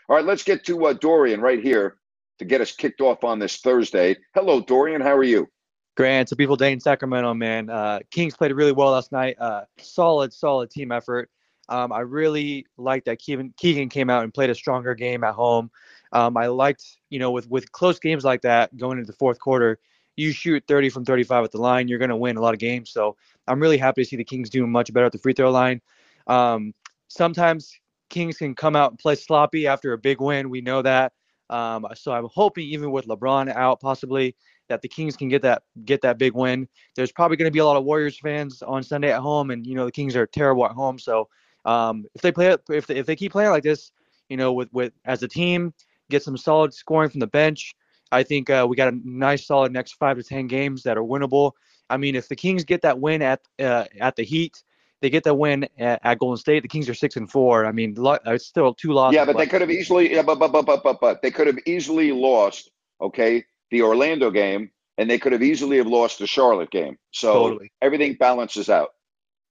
All 0.10 0.16
right, 0.16 0.26
let's 0.26 0.44
get 0.44 0.66
to 0.66 0.88
uh, 0.88 0.94
Dorian 0.94 1.42
right 1.42 1.62
here 1.62 1.98
to 2.40 2.46
get 2.46 2.62
us 2.62 2.72
kicked 2.72 3.02
off 3.02 3.24
on 3.24 3.40
this 3.40 3.58
Thursday. 3.58 4.16
Hello, 4.34 4.62
Dorian. 4.62 5.02
How 5.02 5.16
are 5.16 5.24
you? 5.24 5.48
Grant, 5.96 6.24
it's 6.24 6.32
a 6.32 6.36
beautiful 6.36 6.56
day 6.56 6.72
in 6.72 6.80
Sacramento, 6.80 7.34
man. 7.34 7.70
Uh, 7.70 8.00
Kings 8.12 8.36
played 8.36 8.52
really 8.52 8.72
well 8.72 8.92
last 8.92 9.12
night. 9.12 9.36
Uh, 9.40 9.64
solid, 9.80 10.32
solid 10.32 10.70
team 10.70 10.92
effort. 10.92 11.30
Um, 11.70 11.92
I 11.92 12.02
really 12.02 12.66
liked 12.78 13.06
that 13.06 13.20
Keegan, 13.20 13.54
Keegan 13.58 13.90
came 13.90 14.10
out 14.10 14.24
and 14.24 14.34
played 14.34 14.50
a 14.50 14.56
stronger 14.56 14.96
game 14.96 15.24
at 15.24 15.34
home. 15.34 15.72
Um, 16.14 16.38
I 16.38 16.48
liked, 16.48 16.86
you 17.10 17.20
know, 17.20 17.32
with 17.32 17.50
with 17.50 17.72
close 17.72 18.00
games 18.00 18.24
like 18.24 18.42
that 18.44 18.78
going 18.78 19.00
into 19.00 19.12
the 19.12 19.18
fourth 19.18 19.40
quarter, 19.40 19.80
you 20.16 20.32
shoot 20.32 20.64
30 20.68 20.90
from 20.90 21.04
35 21.04 21.46
at 21.46 21.52
the 21.52 21.58
line, 21.58 21.88
you're 21.88 22.00
going 22.00 22.10
to 22.10 22.16
win 22.16 22.38
a 22.38 22.42
lot 22.42 22.54
of 22.54 22.60
games. 22.60 22.92
So 22.92 23.18
I'm 23.48 23.60
really 23.60 23.78
happy 23.78 24.04
to 24.04 24.10
see 24.10 24.16
the 24.16 24.24
Kings 24.24 24.50
doing 24.50 24.72
much 24.72 24.94
better 24.94 25.06
at 25.06 25.12
the 25.12 25.18
free 25.18 25.34
throw 25.34 25.52
line. 25.52 25.82
Um, 26.28 26.74
sometimes 27.08 27.78
Kings 28.10 28.38
can 28.38 28.56
come 28.56 28.76
out 28.76 28.92
and 28.92 29.00
play 29.00 29.16
sloppy 29.16 29.68
after 29.68 29.94
a 29.94 29.98
big 29.98 30.22
win. 30.22 30.50
We 30.50 30.62
know 30.62 30.82
that. 30.82 31.14
Um, 31.50 31.88
so 31.96 32.12
I'm 32.12 32.28
hoping 32.34 32.68
even 32.68 32.92
with 32.92 33.08
LeBron 33.08 33.54
out 33.54 33.80
possibly 33.80 34.36
that 34.68 34.82
the 34.82 34.88
Kings 34.88 35.16
can 35.16 35.30
get 35.30 35.42
that 35.44 35.64
get 35.86 36.02
that 36.02 36.18
big 36.18 36.34
win. 36.34 36.68
There's 36.96 37.12
probably 37.12 37.38
going 37.38 37.48
to 37.48 37.54
be 37.54 37.60
a 37.60 37.66
lot 37.66 37.78
of 37.78 37.86
Warriors 37.86 38.20
fans 38.20 38.62
on 38.62 38.84
Sunday 38.84 39.12
at 39.12 39.22
home, 39.22 39.52
and 39.52 39.66
you 39.66 39.76
know 39.76 39.86
the 39.86 39.92
Kings 39.92 40.16
are 40.16 40.28
terrible 40.28 40.66
at 40.66 40.72
home. 40.72 41.00
So 41.00 41.30
um, 41.66 42.06
if 42.16 42.22
they 42.22 42.32
play 42.32 42.56
if 42.70 42.88
they, 42.88 42.96
if 42.96 43.06
they 43.06 43.16
keep 43.16 43.32
playing 43.32 43.52
like 43.52 43.64
this, 43.64 43.92
you 44.30 44.38
know 44.38 44.54
with 44.54 44.72
with 44.74 44.94
as 45.06 45.24
a 45.24 45.28
team, 45.28 45.74
get 46.10 46.24
some 46.24 46.38
solid 46.38 46.74
scoring 46.74 47.10
from 47.10 47.20
the 47.20 47.28
bench. 47.28 47.76
I 48.12 48.24
think 48.24 48.50
uh, 48.50 48.66
we 48.70 48.76
got 48.76 48.94
a 48.94 49.00
nice 49.04 49.46
solid 49.46 49.72
next 49.72 49.94
five 49.94 50.18
to 50.18 50.24
ten 50.24 50.48
games 50.48 50.84
that 50.84 50.98
are 50.98 51.04
winnable. 51.04 51.54
I 51.90 51.98
mean, 51.98 52.16
if 52.16 52.28
the 52.28 52.36
Kings 52.36 52.64
get 52.64 52.82
that 52.82 53.00
win 53.00 53.22
at 53.22 53.42
uh, 53.60 53.86
at 54.00 54.16
the 54.16 54.24
Heat, 54.24 54.64
they 55.02 55.10
get 55.10 55.24
the 55.24 55.34
win 55.34 55.68
at, 55.78 56.00
at, 56.04 56.20
Golden 56.20 56.38
State. 56.38 56.64
The 56.64 56.68
Kings 56.68 56.90
are 56.90 56.94
six 56.94 57.16
and 57.16 57.30
four. 57.30 57.66
I 57.66 57.72
mean, 57.72 57.96
it's 57.98 58.46
still 58.46 58.74
two 58.74 58.94
losses. 58.94 59.16
Yeah, 59.16 59.26
but 59.26 59.38
they 59.38 59.46
could 59.46 59.62
have 59.62 59.72
easily. 59.72 60.14
Yeah, 60.14 60.24
but 60.24 60.40
but 60.40 60.52
but 60.52 60.66
but 60.66 60.84
but 60.84 61.00
but 61.00 61.22
they 61.22 61.32
could 61.32 61.48
have 61.48 61.60
easily 61.66 62.12
lost. 62.12 62.72
Okay, 63.00 63.46
the 63.70 63.84
Orlando 63.84 64.32
game, 64.32 64.72
and 64.98 65.10
they 65.10 65.20
could 65.20 65.32
have 65.32 65.44
easily 65.44 65.78
have 65.78 65.88
lost 65.88 66.20
the 66.20 66.28
Charlotte 66.28 66.72
game. 66.72 66.98
So 67.12 67.34
totally. 67.34 67.72
everything 67.82 68.16
balances 68.16 68.70
out. 68.70 68.90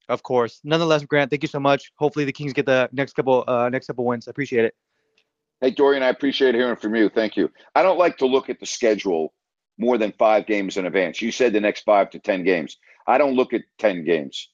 Of 0.09 0.23
course. 0.23 0.61
Nonetheless, 0.65 1.05
Grant, 1.05 1.31
thank 1.31 1.43
you 1.43 1.49
so 1.49 1.61
much. 1.61 1.93
Hopefully, 1.97 2.25
the 2.25 2.33
Kings 2.33 2.53
get 2.53 2.67
the 2.67 2.89
next 2.93 3.15
couple 3.15 3.45
uh, 3.47 3.69
next 3.69 3.87
couple 3.87 4.05
wins. 4.05 4.29
I 4.29 4.31
appreciate 4.31 4.65
it. 4.65 4.75
Hey, 5.61 5.71
Dorian, 5.71 6.03
I 6.03 6.09
appreciate 6.09 6.55
hearing 6.55 6.77
from 6.77 6.95
you. 6.95 7.09
Thank 7.09 7.37
you. 7.37 7.51
I 7.75 7.83
don't 7.83 7.99
like 7.99 8.19
to 8.19 8.27
look 8.27 8.51
at 8.51 8.61
the 8.61 8.67
schedule 8.67 9.33
more 9.79 9.97
than 9.97 10.13
five 10.13 10.47
games 10.47 10.77
in 10.77 10.87
advance. 10.87 11.23
You 11.23 11.33
said 11.33 11.53
the 11.53 11.61
next 11.61 11.83
five 11.85 12.11
to 12.11 12.19
ten 12.19 12.45
games. 12.45 12.77
I 13.07 13.19
don't 13.19 13.35
look 13.35 13.53
at 13.53 13.63
ten 13.79 14.05
games. 14.05 14.49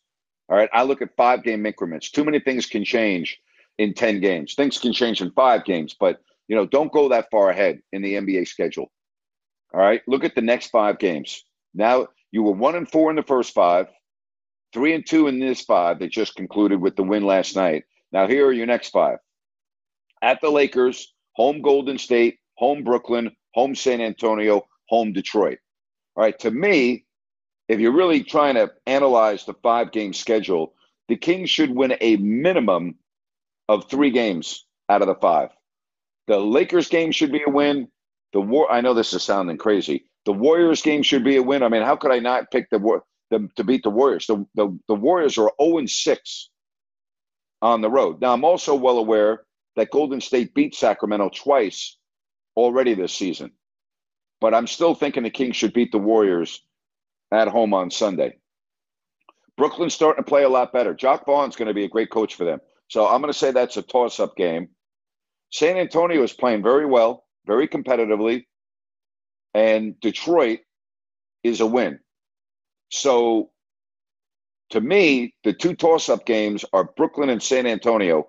All 0.52 0.59
right. 0.59 0.68
I 0.75 0.82
look 0.82 1.00
at 1.00 1.16
five 1.16 1.42
game 1.44 1.64
increments. 1.64 2.11
Too 2.11 2.25
many 2.25 2.38
things 2.38 2.66
can 2.66 2.85
change 2.85 3.40
in 3.78 3.94
10 3.94 4.21
games. 4.21 4.54
Things 4.54 4.76
can 4.76 4.92
change 4.92 5.23
in 5.23 5.30
five 5.30 5.64
games, 5.64 5.97
but 5.99 6.21
you 6.47 6.54
know, 6.54 6.66
don't 6.66 6.92
go 6.92 7.09
that 7.09 7.30
far 7.30 7.49
ahead 7.49 7.80
in 7.90 8.02
the 8.02 8.16
NBA 8.16 8.47
schedule. 8.47 8.92
All 9.73 9.80
right. 9.80 10.02
Look 10.06 10.25
at 10.25 10.35
the 10.35 10.42
next 10.42 10.68
five 10.68 10.99
games. 10.99 11.42
Now 11.73 12.09
you 12.32 12.42
were 12.42 12.52
one 12.52 12.75
and 12.75 12.87
four 12.87 13.09
in 13.09 13.16
the 13.16 13.23
first 13.23 13.54
five, 13.54 13.87
three 14.75 14.92
and 14.92 15.06
two 15.06 15.26
in 15.26 15.40
this 15.40 15.62
five 15.62 16.00
that 16.00 16.11
just 16.11 16.37
concluded 16.37 16.82
with 16.82 16.97
the 16.97 17.02
win 17.02 17.25
last 17.25 17.56
night. 17.56 17.85
Now 18.12 18.28
here 18.28 18.47
are 18.47 18.52
your 18.52 18.66
next 18.66 18.90
five. 18.90 19.21
At 20.21 20.42
the 20.42 20.50
Lakers, 20.50 21.14
home 21.32 21.62
Golden 21.62 21.97
State, 21.97 22.40
home 22.59 22.85
Brooklyn, 22.85 23.35
home 23.54 23.75
San 23.75 24.02
Antonio, 24.02 24.66
home 24.90 25.14
Detroit. 25.14 25.61
All 26.14 26.25
right. 26.25 26.38
To 26.40 26.50
me, 26.50 27.06
if 27.72 27.80
you're 27.80 27.92
really 27.92 28.22
trying 28.22 28.56
to 28.56 28.70
analyze 28.86 29.46
the 29.46 29.54
five 29.62 29.92
game 29.92 30.12
schedule, 30.12 30.74
the 31.08 31.16
Kings 31.16 31.48
should 31.48 31.74
win 31.74 31.94
a 32.02 32.16
minimum 32.16 32.96
of 33.66 33.88
three 33.88 34.10
games 34.10 34.66
out 34.90 35.00
of 35.00 35.08
the 35.08 35.14
five. 35.14 35.48
The 36.26 36.38
Lakers 36.38 36.88
game 36.88 37.12
should 37.12 37.32
be 37.32 37.42
a 37.46 37.50
win. 37.50 37.88
The 38.34 38.42
war. 38.42 38.70
I 38.70 38.82
know 38.82 38.92
this 38.92 39.14
is 39.14 39.22
sounding 39.22 39.56
crazy. 39.56 40.04
The 40.26 40.34
Warriors 40.34 40.82
game 40.82 41.02
should 41.02 41.24
be 41.24 41.36
a 41.36 41.42
win. 41.42 41.62
I 41.62 41.70
mean, 41.70 41.82
how 41.82 41.96
could 41.96 42.12
I 42.12 42.18
not 42.18 42.50
pick 42.50 42.68
the, 42.68 43.00
the 43.30 43.48
to 43.56 43.64
beat 43.64 43.84
the 43.84 43.90
Warriors? 43.90 44.26
The, 44.26 44.46
the 44.54 44.78
the 44.88 44.94
Warriors 44.94 45.38
are 45.38 45.50
0 45.60 45.78
and 45.78 45.88
6 45.88 46.50
on 47.62 47.80
the 47.80 47.90
road. 47.90 48.20
Now, 48.20 48.34
I'm 48.34 48.44
also 48.44 48.74
well 48.74 48.98
aware 48.98 49.44
that 49.76 49.90
Golden 49.90 50.20
State 50.20 50.52
beat 50.52 50.74
Sacramento 50.74 51.30
twice 51.34 51.96
already 52.54 52.92
this 52.92 53.14
season, 53.14 53.52
but 54.42 54.52
I'm 54.52 54.66
still 54.66 54.94
thinking 54.94 55.22
the 55.22 55.30
Kings 55.30 55.56
should 55.56 55.72
beat 55.72 55.90
the 55.90 55.98
Warriors 55.98 56.62
at 57.32 57.48
home 57.48 57.74
on 57.74 57.90
Sunday. 57.90 58.36
Brooklyn's 59.56 59.94
starting 59.94 60.22
to 60.22 60.28
play 60.28 60.44
a 60.44 60.48
lot 60.48 60.72
better. 60.72 60.94
Jacque 60.94 61.26
Vaughn's 61.26 61.56
going 61.56 61.68
to 61.68 61.74
be 61.74 61.84
a 61.84 61.88
great 61.88 62.10
coach 62.10 62.34
for 62.34 62.44
them. 62.44 62.60
So 62.88 63.06
I'm 63.06 63.20
going 63.20 63.32
to 63.32 63.38
say 63.38 63.50
that's 63.50 63.76
a 63.76 63.82
toss 63.82 64.20
up 64.20 64.36
game. 64.36 64.68
San 65.50 65.76
Antonio 65.76 66.22
is 66.22 66.32
playing 66.32 66.62
very 66.62 66.86
well, 66.86 67.24
very 67.46 67.68
competitively, 67.68 68.44
and 69.54 69.98
Detroit 70.00 70.60
is 71.42 71.60
a 71.60 71.66
win. 71.66 71.98
So 72.90 73.50
to 74.70 74.80
me, 74.80 75.34
the 75.44 75.52
two 75.52 75.74
toss 75.74 76.08
up 76.08 76.24
games 76.24 76.64
are 76.72 76.84
Brooklyn 76.84 77.28
and 77.28 77.42
San 77.42 77.66
Antonio. 77.66 78.28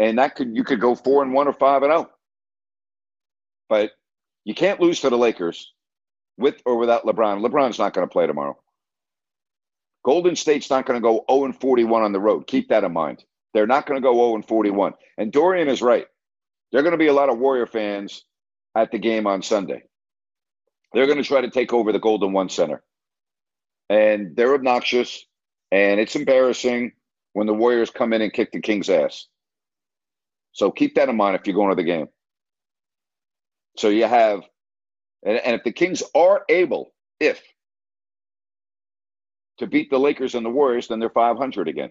And 0.00 0.18
that 0.18 0.36
could 0.36 0.54
you 0.56 0.62
could 0.62 0.80
go 0.80 0.94
four 0.94 1.22
and 1.22 1.32
one 1.32 1.48
or 1.48 1.52
five 1.52 1.82
and 1.82 1.92
out. 1.92 2.12
But 3.68 3.92
you 4.44 4.54
can't 4.54 4.80
lose 4.80 5.00
to 5.00 5.10
the 5.10 5.18
Lakers 5.18 5.72
with 6.38 6.62
or 6.64 6.76
without 6.76 7.04
LeBron. 7.04 7.44
LeBron's 7.46 7.78
not 7.78 7.92
going 7.92 8.06
to 8.06 8.12
play 8.12 8.26
tomorrow. 8.26 8.56
Golden 10.04 10.36
State's 10.36 10.70
not 10.70 10.86
going 10.86 10.98
to 10.98 11.02
go 11.02 11.24
0 11.30 11.46
and 11.46 11.60
41 11.60 12.02
on 12.02 12.12
the 12.12 12.20
road. 12.20 12.46
Keep 12.46 12.68
that 12.68 12.84
in 12.84 12.92
mind. 12.92 13.24
They're 13.52 13.66
not 13.66 13.86
going 13.86 14.00
to 14.00 14.06
go 14.06 14.14
0 14.14 14.36
and 14.36 14.46
41. 14.46 14.94
And 15.18 15.32
Dorian 15.32 15.68
is 15.68 15.82
right. 15.82 16.06
There 16.70 16.80
are 16.80 16.84
going 16.84 16.92
to 16.92 16.98
be 16.98 17.08
a 17.08 17.12
lot 17.12 17.28
of 17.28 17.38
Warrior 17.38 17.66
fans 17.66 18.24
at 18.74 18.90
the 18.92 18.98
game 18.98 19.26
on 19.26 19.42
Sunday. 19.42 19.82
They're 20.92 21.06
going 21.06 21.18
to 21.18 21.24
try 21.24 21.40
to 21.40 21.50
take 21.50 21.72
over 21.72 21.92
the 21.92 21.98
Golden 21.98 22.32
One 22.32 22.48
Center. 22.48 22.82
And 23.90 24.36
they're 24.36 24.54
obnoxious. 24.54 25.24
And 25.70 26.00
it's 26.00 26.16
embarrassing 26.16 26.92
when 27.32 27.46
the 27.46 27.54
Warriors 27.54 27.90
come 27.90 28.12
in 28.12 28.22
and 28.22 28.32
kick 28.32 28.52
the 28.52 28.60
King's 28.60 28.88
ass. 28.88 29.26
So 30.52 30.70
keep 30.70 30.94
that 30.94 31.08
in 31.08 31.16
mind 31.16 31.36
if 31.36 31.46
you're 31.46 31.54
going 31.54 31.70
to 31.70 31.76
the 31.76 31.82
game. 31.82 32.08
So 33.76 33.88
you 33.88 34.06
have 34.06 34.42
and, 35.24 35.38
and 35.38 35.54
if 35.56 35.64
the 35.64 35.72
Kings 35.72 36.02
are 36.14 36.44
able, 36.48 36.92
if 37.20 37.42
to 39.58 39.66
beat 39.66 39.90
the 39.90 39.98
Lakers 39.98 40.34
and 40.34 40.46
the 40.46 40.50
Warriors, 40.50 40.88
then 40.88 41.00
they're 41.00 41.10
500 41.10 41.68
again 41.68 41.90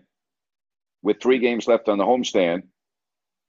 with 1.01 1.21
three 1.21 1.39
games 1.39 1.67
left 1.67 1.89
on 1.89 1.97
the 1.97 2.05
homestand. 2.05 2.63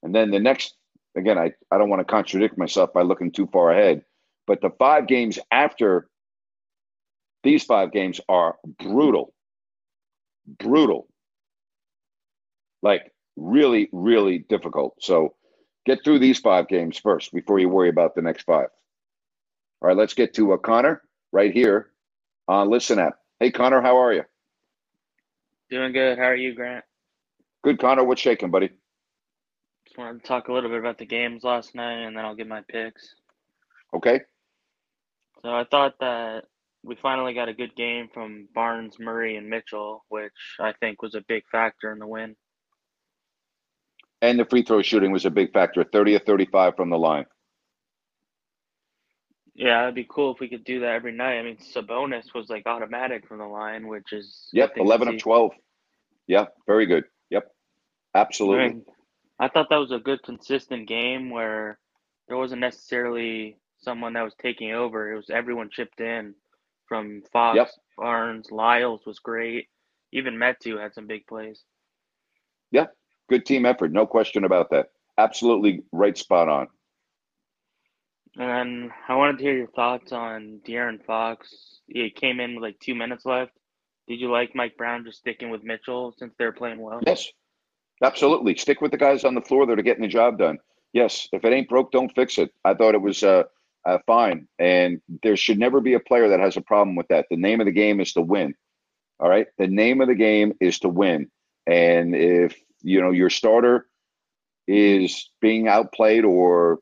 And 0.02 0.14
then 0.14 0.30
the 0.30 0.38
next, 0.38 0.74
again, 1.16 1.38
I, 1.38 1.52
I 1.70 1.78
don't 1.78 1.88
want 1.88 2.00
to 2.00 2.04
contradict 2.04 2.58
myself 2.58 2.92
by 2.92 3.02
looking 3.02 3.30
too 3.30 3.48
far 3.52 3.72
ahead, 3.72 4.02
but 4.46 4.60
the 4.60 4.70
five 4.78 5.06
games 5.06 5.38
after 5.50 6.08
these 7.42 7.64
five 7.64 7.92
games 7.92 8.20
are 8.28 8.56
brutal. 8.78 9.32
Brutal. 10.46 11.08
Like 12.82 13.12
really, 13.36 13.88
really 13.92 14.38
difficult. 14.38 14.94
So 15.00 15.34
get 15.86 16.04
through 16.04 16.18
these 16.18 16.38
five 16.38 16.68
games 16.68 16.98
first 16.98 17.32
before 17.32 17.58
you 17.58 17.68
worry 17.68 17.88
about 17.88 18.14
the 18.14 18.22
next 18.22 18.42
five. 18.42 18.68
All 19.80 19.88
right, 19.88 19.96
let's 19.96 20.14
get 20.14 20.34
to 20.34 20.52
uh, 20.52 20.56
Connor 20.56 21.02
right 21.32 21.52
here 21.52 21.90
on 22.48 22.68
Listen 22.68 22.98
Up. 22.98 23.18
Hey, 23.38 23.52
Connor, 23.52 23.80
how 23.80 23.98
are 23.98 24.12
you? 24.12 24.24
Doing 25.70 25.92
good. 25.92 26.18
How 26.18 26.24
are 26.24 26.34
you, 26.34 26.54
Grant? 26.54 26.84
Good, 27.62 27.78
Connor. 27.78 28.02
What's 28.02 28.20
shaking, 28.20 28.50
buddy? 28.50 28.70
Just 29.86 29.98
wanted 29.98 30.22
to 30.22 30.26
talk 30.26 30.48
a 30.48 30.52
little 30.52 30.70
bit 30.70 30.80
about 30.80 30.98
the 30.98 31.06
games 31.06 31.44
last 31.44 31.76
night, 31.76 32.04
and 32.04 32.16
then 32.16 32.24
I'll 32.24 32.34
give 32.34 32.48
my 32.48 32.62
picks. 32.68 33.14
Okay. 33.94 34.22
So 35.42 35.50
I 35.50 35.64
thought 35.70 35.94
that 36.00 36.44
we 36.82 36.96
finally 36.96 37.34
got 37.34 37.48
a 37.48 37.54
good 37.54 37.76
game 37.76 38.08
from 38.12 38.48
Barnes, 38.54 38.98
Murray, 38.98 39.36
and 39.36 39.48
Mitchell, 39.48 40.04
which 40.08 40.32
I 40.58 40.72
think 40.80 41.02
was 41.02 41.14
a 41.14 41.20
big 41.28 41.44
factor 41.52 41.92
in 41.92 42.00
the 42.00 42.06
win. 42.06 42.34
And 44.22 44.40
the 44.40 44.44
free 44.44 44.62
throw 44.62 44.82
shooting 44.82 45.12
was 45.12 45.24
a 45.26 45.30
big 45.30 45.52
factor, 45.52 45.84
30 45.84 46.16
or 46.16 46.18
35 46.18 46.74
from 46.74 46.90
the 46.90 46.98
line. 46.98 47.26
Yeah, 49.58 49.82
it'd 49.82 49.96
be 49.96 50.06
cool 50.08 50.32
if 50.32 50.38
we 50.38 50.48
could 50.48 50.62
do 50.62 50.80
that 50.80 50.92
every 50.92 51.10
night. 51.10 51.40
I 51.40 51.42
mean, 51.42 51.56
Sabonis 51.56 52.32
was 52.32 52.48
like 52.48 52.64
automatic 52.66 53.26
from 53.26 53.38
the 53.38 53.44
line, 53.44 53.88
which 53.88 54.12
is 54.12 54.48
yep, 54.52 54.74
eleven 54.76 55.08
of 55.08 55.18
twelve. 55.18 55.50
Yeah, 56.28 56.46
very 56.68 56.86
good. 56.86 57.04
Yep, 57.30 57.50
absolutely. 58.14 58.64
I, 58.64 58.68
mean, 58.68 58.84
I 59.40 59.48
thought 59.48 59.66
that 59.70 59.78
was 59.78 59.90
a 59.90 59.98
good, 59.98 60.22
consistent 60.22 60.86
game 60.86 61.30
where 61.30 61.80
there 62.28 62.36
wasn't 62.36 62.60
necessarily 62.60 63.56
someone 63.80 64.12
that 64.12 64.22
was 64.22 64.34
taking 64.40 64.72
over. 64.72 65.12
It 65.12 65.16
was 65.16 65.28
everyone 65.28 65.70
chipped 65.72 66.00
in, 66.00 66.36
from 66.86 67.22
Fox, 67.32 67.56
yep. 67.56 67.68
Barnes, 67.96 68.52
Lyles 68.52 69.00
was 69.06 69.18
great. 69.18 69.66
Even 70.12 70.36
Metu 70.36 70.80
had 70.80 70.94
some 70.94 71.08
big 71.08 71.26
plays. 71.26 71.64
Yeah, 72.70 72.86
good 73.28 73.44
team 73.44 73.66
effort, 73.66 73.90
no 73.90 74.06
question 74.06 74.44
about 74.44 74.70
that. 74.70 74.90
Absolutely 75.18 75.82
right 75.90 76.16
spot 76.16 76.48
on. 76.48 76.68
And 78.38 78.92
I 79.08 79.16
wanted 79.16 79.38
to 79.38 79.44
hear 79.44 79.56
your 79.56 79.66
thoughts 79.66 80.12
on 80.12 80.60
De'Aaron 80.66 81.04
Fox. 81.04 81.80
He 81.88 82.08
came 82.10 82.38
in 82.38 82.54
with 82.54 82.62
like 82.62 82.78
two 82.78 82.94
minutes 82.94 83.26
left. 83.26 83.50
Did 84.06 84.20
you 84.20 84.30
like 84.30 84.54
Mike 84.54 84.76
Brown 84.76 85.04
just 85.04 85.18
sticking 85.18 85.50
with 85.50 85.64
Mitchell 85.64 86.14
since 86.16 86.32
they're 86.38 86.52
playing 86.52 86.80
well? 86.80 87.00
Yes, 87.04 87.26
absolutely. 88.02 88.56
Stick 88.56 88.80
with 88.80 88.92
the 88.92 88.96
guys 88.96 89.24
on 89.24 89.34
the 89.34 89.40
floor 89.40 89.66
that 89.66 89.78
are 89.78 89.82
getting 89.82 90.02
the 90.02 90.08
job 90.08 90.38
done. 90.38 90.58
Yes, 90.92 91.28
if 91.32 91.44
it 91.44 91.52
ain't 91.52 91.68
broke, 91.68 91.90
don't 91.90 92.14
fix 92.14 92.38
it. 92.38 92.50
I 92.64 92.74
thought 92.74 92.94
it 92.94 93.02
was 93.02 93.22
uh, 93.22 93.42
uh, 93.84 93.98
fine, 94.06 94.46
and 94.58 95.02
there 95.22 95.36
should 95.36 95.58
never 95.58 95.80
be 95.80 95.94
a 95.94 96.00
player 96.00 96.28
that 96.28 96.40
has 96.40 96.56
a 96.56 96.62
problem 96.62 96.96
with 96.96 97.08
that. 97.08 97.26
The 97.30 97.36
name 97.36 97.60
of 97.60 97.66
the 97.66 97.72
game 97.72 98.00
is 98.00 98.12
to 98.14 98.22
win. 98.22 98.54
All 99.20 99.28
right, 99.28 99.48
the 99.58 99.66
name 99.66 100.00
of 100.00 100.08
the 100.08 100.14
game 100.14 100.54
is 100.60 100.78
to 100.80 100.88
win, 100.88 101.28
and 101.66 102.14
if 102.14 102.56
you 102.82 103.00
know 103.00 103.10
your 103.10 103.30
starter 103.30 103.88
is 104.66 105.30
being 105.40 105.66
outplayed 105.66 106.24
or 106.24 106.78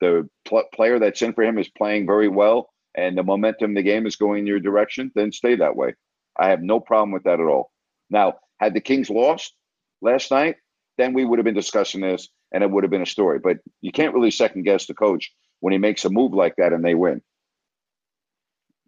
the 0.00 0.28
pl- 0.44 0.68
player 0.74 0.98
that's 0.98 1.22
in 1.22 1.32
for 1.32 1.44
him 1.44 1.58
is 1.58 1.68
playing 1.68 2.06
very 2.06 2.28
well 2.28 2.70
and 2.94 3.16
the 3.16 3.22
momentum 3.22 3.74
the 3.74 3.82
game 3.82 4.06
is 4.06 4.16
going 4.16 4.40
in 4.40 4.46
your 4.46 4.60
direction, 4.60 5.12
then 5.14 5.32
stay 5.32 5.56
that 5.56 5.76
way. 5.76 5.94
I 6.38 6.48
have 6.48 6.62
no 6.62 6.80
problem 6.80 7.12
with 7.12 7.24
that 7.24 7.40
at 7.40 7.46
all. 7.46 7.70
Now, 8.10 8.34
had 8.58 8.74
the 8.74 8.80
Kings 8.80 9.10
lost 9.10 9.54
last 10.00 10.30
night, 10.30 10.56
then 10.96 11.14
we 11.14 11.24
would 11.24 11.38
have 11.38 11.44
been 11.44 11.54
discussing 11.54 12.00
this 12.00 12.28
and 12.52 12.62
it 12.62 12.70
would 12.70 12.84
have 12.84 12.90
been 12.90 13.02
a 13.02 13.06
story. 13.06 13.38
But 13.38 13.58
you 13.80 13.92
can't 13.92 14.14
really 14.14 14.30
second 14.30 14.64
guess 14.64 14.86
the 14.86 14.94
coach 14.94 15.32
when 15.60 15.72
he 15.72 15.78
makes 15.78 16.04
a 16.04 16.10
move 16.10 16.32
like 16.32 16.56
that 16.56 16.72
and 16.72 16.84
they 16.84 16.94
win. 16.94 17.22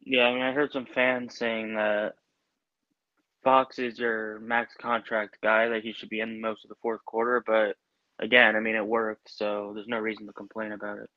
Yeah, 0.01 0.25
I 0.25 0.33
mean, 0.33 0.43
I 0.43 0.53
heard 0.53 0.73
some 0.73 0.87
fans 0.87 1.37
saying 1.37 1.75
that 1.75 2.15
Fox 3.45 3.79
is 3.79 3.99
your 3.99 4.41
max 4.41 4.75
contract 4.81 5.39
guy, 5.43 5.69
that 5.69 5.83
he 5.83 5.93
should 5.93 6.09
be 6.09 6.21
in 6.21 6.41
most 6.41 6.65
of 6.65 6.69
the 6.69 6.77
fourth 6.83 7.05
quarter, 7.05 7.43
but 7.47 7.77
again, 8.21 8.57
I 8.57 8.61
mean, 8.61 8.77
it 8.77 8.87
worked, 8.87 9.31
so 9.31 9.73
there's 9.75 9.89
no 9.89 9.99
reason 9.99 10.27
to 10.27 10.33
complain 10.33 10.73
about 10.73 10.99
it. 10.99 11.11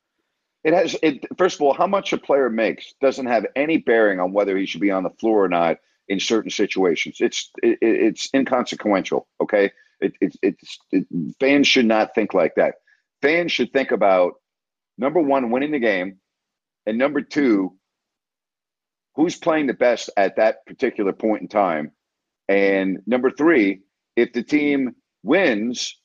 It 0.64 0.74
has. 0.74 0.96
It, 1.04 1.26
first 1.38 1.56
of 1.56 1.62
all, 1.62 1.74
how 1.74 1.88
much 1.88 2.14
a 2.14 2.18
player 2.18 2.50
makes 2.50 2.94
doesn't 3.02 3.26
have 3.26 3.46
any 3.56 3.78
bearing 3.78 4.20
on 4.20 4.32
whether 4.32 4.58
he 4.58 4.66
should 4.66 4.82
be 4.82 4.92
on 4.92 5.04
the 5.04 5.10
floor 5.10 5.44
or 5.44 5.50
not 5.50 5.78
in 6.08 6.20
certain 6.20 6.52
situations. 6.52 7.18
It's 7.20 7.52
it, 7.62 7.78
it's 7.82 8.30
inconsequential. 8.34 9.28
Okay, 9.42 9.72
it, 10.00 10.14
it, 10.22 10.36
it's 10.42 10.80
it, 10.92 11.06
fans 11.40 11.68
should 11.68 11.86
not 11.86 12.16
think 12.16 12.34
like 12.34 12.56
that. 12.56 12.76
Fans 13.22 13.52
should 13.52 13.74
think 13.74 13.92
about 13.92 14.36
number 14.98 15.20
one, 15.20 15.52
winning 15.52 15.72
the 15.72 15.80
game, 15.80 16.20
and 16.86 16.98
number 16.98 17.22
two, 17.22 17.76
who's 19.16 19.36
playing 19.36 19.68
the 19.68 19.74
best 19.74 20.10
at 20.16 20.38
that 20.38 20.66
particular 20.66 21.12
point 21.12 21.42
in 21.42 21.48
time, 21.50 21.92
and 22.48 23.00
number 23.06 23.32
three, 23.32 23.82
if 24.16 24.32
the 24.32 24.44
team 24.44 24.96
wins, 25.24 25.98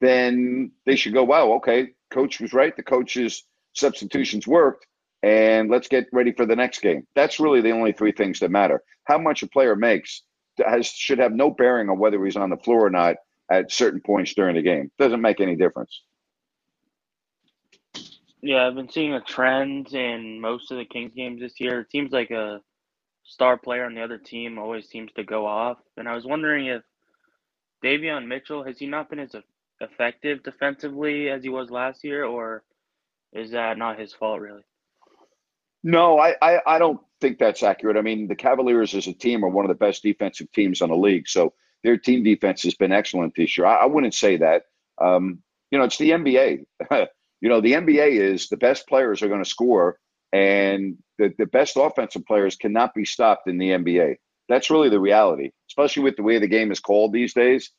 then 0.00 0.72
they 0.84 0.96
should 0.96 1.14
go, 1.14 1.24
wow, 1.24 1.52
okay, 1.54 1.88
coach 2.10 2.40
was 2.40 2.52
right. 2.52 2.76
The 2.76 2.82
coach's 2.82 3.44
substitutions 3.74 4.46
worked, 4.46 4.86
and 5.22 5.70
let's 5.70 5.88
get 5.88 6.06
ready 6.12 6.32
for 6.32 6.46
the 6.46 6.56
next 6.56 6.80
game. 6.80 7.06
That's 7.14 7.40
really 7.40 7.60
the 7.60 7.72
only 7.72 7.92
three 7.92 8.12
things 8.12 8.40
that 8.40 8.50
matter. 8.50 8.82
How 9.04 9.18
much 9.18 9.42
a 9.42 9.48
player 9.48 9.76
makes 9.76 10.22
has 10.64 10.86
should 10.86 11.18
have 11.18 11.32
no 11.32 11.50
bearing 11.50 11.90
on 11.90 11.98
whether 11.98 12.24
he's 12.24 12.36
on 12.36 12.50
the 12.50 12.56
floor 12.56 12.86
or 12.86 12.90
not 12.90 13.16
at 13.50 13.70
certain 13.70 14.00
points 14.00 14.34
during 14.34 14.56
the 14.56 14.62
game. 14.62 14.90
Doesn't 14.98 15.20
make 15.20 15.40
any 15.40 15.56
difference. 15.56 16.02
Yeah, 18.42 18.66
I've 18.66 18.74
been 18.74 18.90
seeing 18.90 19.14
a 19.14 19.20
trend 19.20 19.92
in 19.92 20.40
most 20.40 20.70
of 20.70 20.78
the 20.78 20.84
Kings 20.84 21.12
games 21.14 21.40
this 21.40 21.58
year. 21.58 21.80
It 21.80 21.90
seems 21.90 22.12
like 22.12 22.30
a 22.30 22.60
star 23.24 23.56
player 23.56 23.84
on 23.84 23.94
the 23.94 24.02
other 24.02 24.18
team 24.18 24.58
always 24.58 24.88
seems 24.88 25.10
to 25.12 25.24
go 25.24 25.46
off. 25.46 25.78
And 25.96 26.08
I 26.08 26.14
was 26.14 26.24
wondering 26.24 26.66
if 26.66 26.82
Davion 27.84 28.26
Mitchell 28.26 28.64
has 28.64 28.78
he 28.78 28.86
not 28.86 29.10
been 29.10 29.18
as 29.18 29.34
effective 29.80 30.42
defensively 30.42 31.28
as 31.28 31.42
he 31.42 31.48
was 31.48 31.70
last 31.70 32.04
year, 32.04 32.24
or 32.24 32.62
is 33.32 33.50
that 33.50 33.78
not 33.78 33.98
his 33.98 34.12
fault 34.12 34.40
really? 34.40 34.62
No, 35.82 36.18
I, 36.18 36.34
I, 36.42 36.60
I 36.66 36.78
don't 36.78 37.00
think 37.20 37.38
that's 37.38 37.62
accurate. 37.62 37.96
I 37.96 38.00
mean, 38.00 38.26
the 38.26 38.34
Cavaliers 38.34 38.94
as 38.94 39.06
a 39.06 39.12
team 39.12 39.44
are 39.44 39.48
one 39.48 39.64
of 39.64 39.68
the 39.68 39.74
best 39.74 40.02
defensive 40.02 40.50
teams 40.52 40.82
on 40.82 40.88
the 40.88 40.96
league, 40.96 41.28
so 41.28 41.52
their 41.84 41.96
team 41.96 42.24
defense 42.24 42.62
has 42.64 42.74
been 42.74 42.92
excellent 42.92 43.34
this 43.36 43.56
year. 43.56 43.66
I, 43.66 43.76
I 43.76 43.86
wouldn't 43.86 44.14
say 44.14 44.38
that. 44.38 44.64
Um, 45.00 45.42
you 45.70 45.78
know, 45.78 45.84
it's 45.84 45.98
the 45.98 46.10
NBA. 46.10 46.64
you 47.40 47.48
know, 47.48 47.60
the 47.60 47.72
NBA 47.72 48.12
is 48.12 48.48
the 48.48 48.56
best 48.56 48.88
players 48.88 49.22
are 49.22 49.28
going 49.28 49.42
to 49.42 49.48
score, 49.48 49.98
and 50.32 50.96
the, 51.18 51.32
the 51.38 51.46
best 51.46 51.76
offensive 51.76 52.26
players 52.26 52.56
cannot 52.56 52.94
be 52.94 53.04
stopped 53.04 53.48
in 53.48 53.58
the 53.58 53.70
NBA. 53.70 54.16
That's 54.48 54.70
really 54.70 54.88
the 54.88 55.00
reality, 55.00 55.50
especially 55.68 56.04
with 56.04 56.16
the 56.16 56.22
way 56.22 56.38
the 56.38 56.46
game 56.46 56.70
is 56.70 56.80
called 56.80 57.12
these 57.12 57.34
days. 57.34 57.70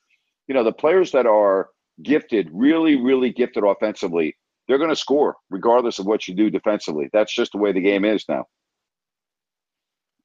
You 0.48 0.56
know, 0.56 0.64
the 0.64 0.72
players 0.72 1.12
that 1.12 1.26
are 1.26 1.70
gifted, 2.02 2.50
really, 2.52 2.96
really 2.96 3.32
gifted 3.32 3.64
offensively, 3.64 4.36
they're 4.68 4.78
going 4.78 4.90
to 4.90 4.96
score 4.96 5.36
regardless 5.50 6.00
of 6.00 6.06
what 6.06 6.28
you 6.28 6.36
do 6.36 6.50
defensively. 6.50 7.10
That's 7.14 7.34
just 7.34 7.52
the 7.54 7.58
way 7.58 7.72
the 7.72 7.82
game 7.82 8.06
is 8.06 8.26
now. 8.28 8.46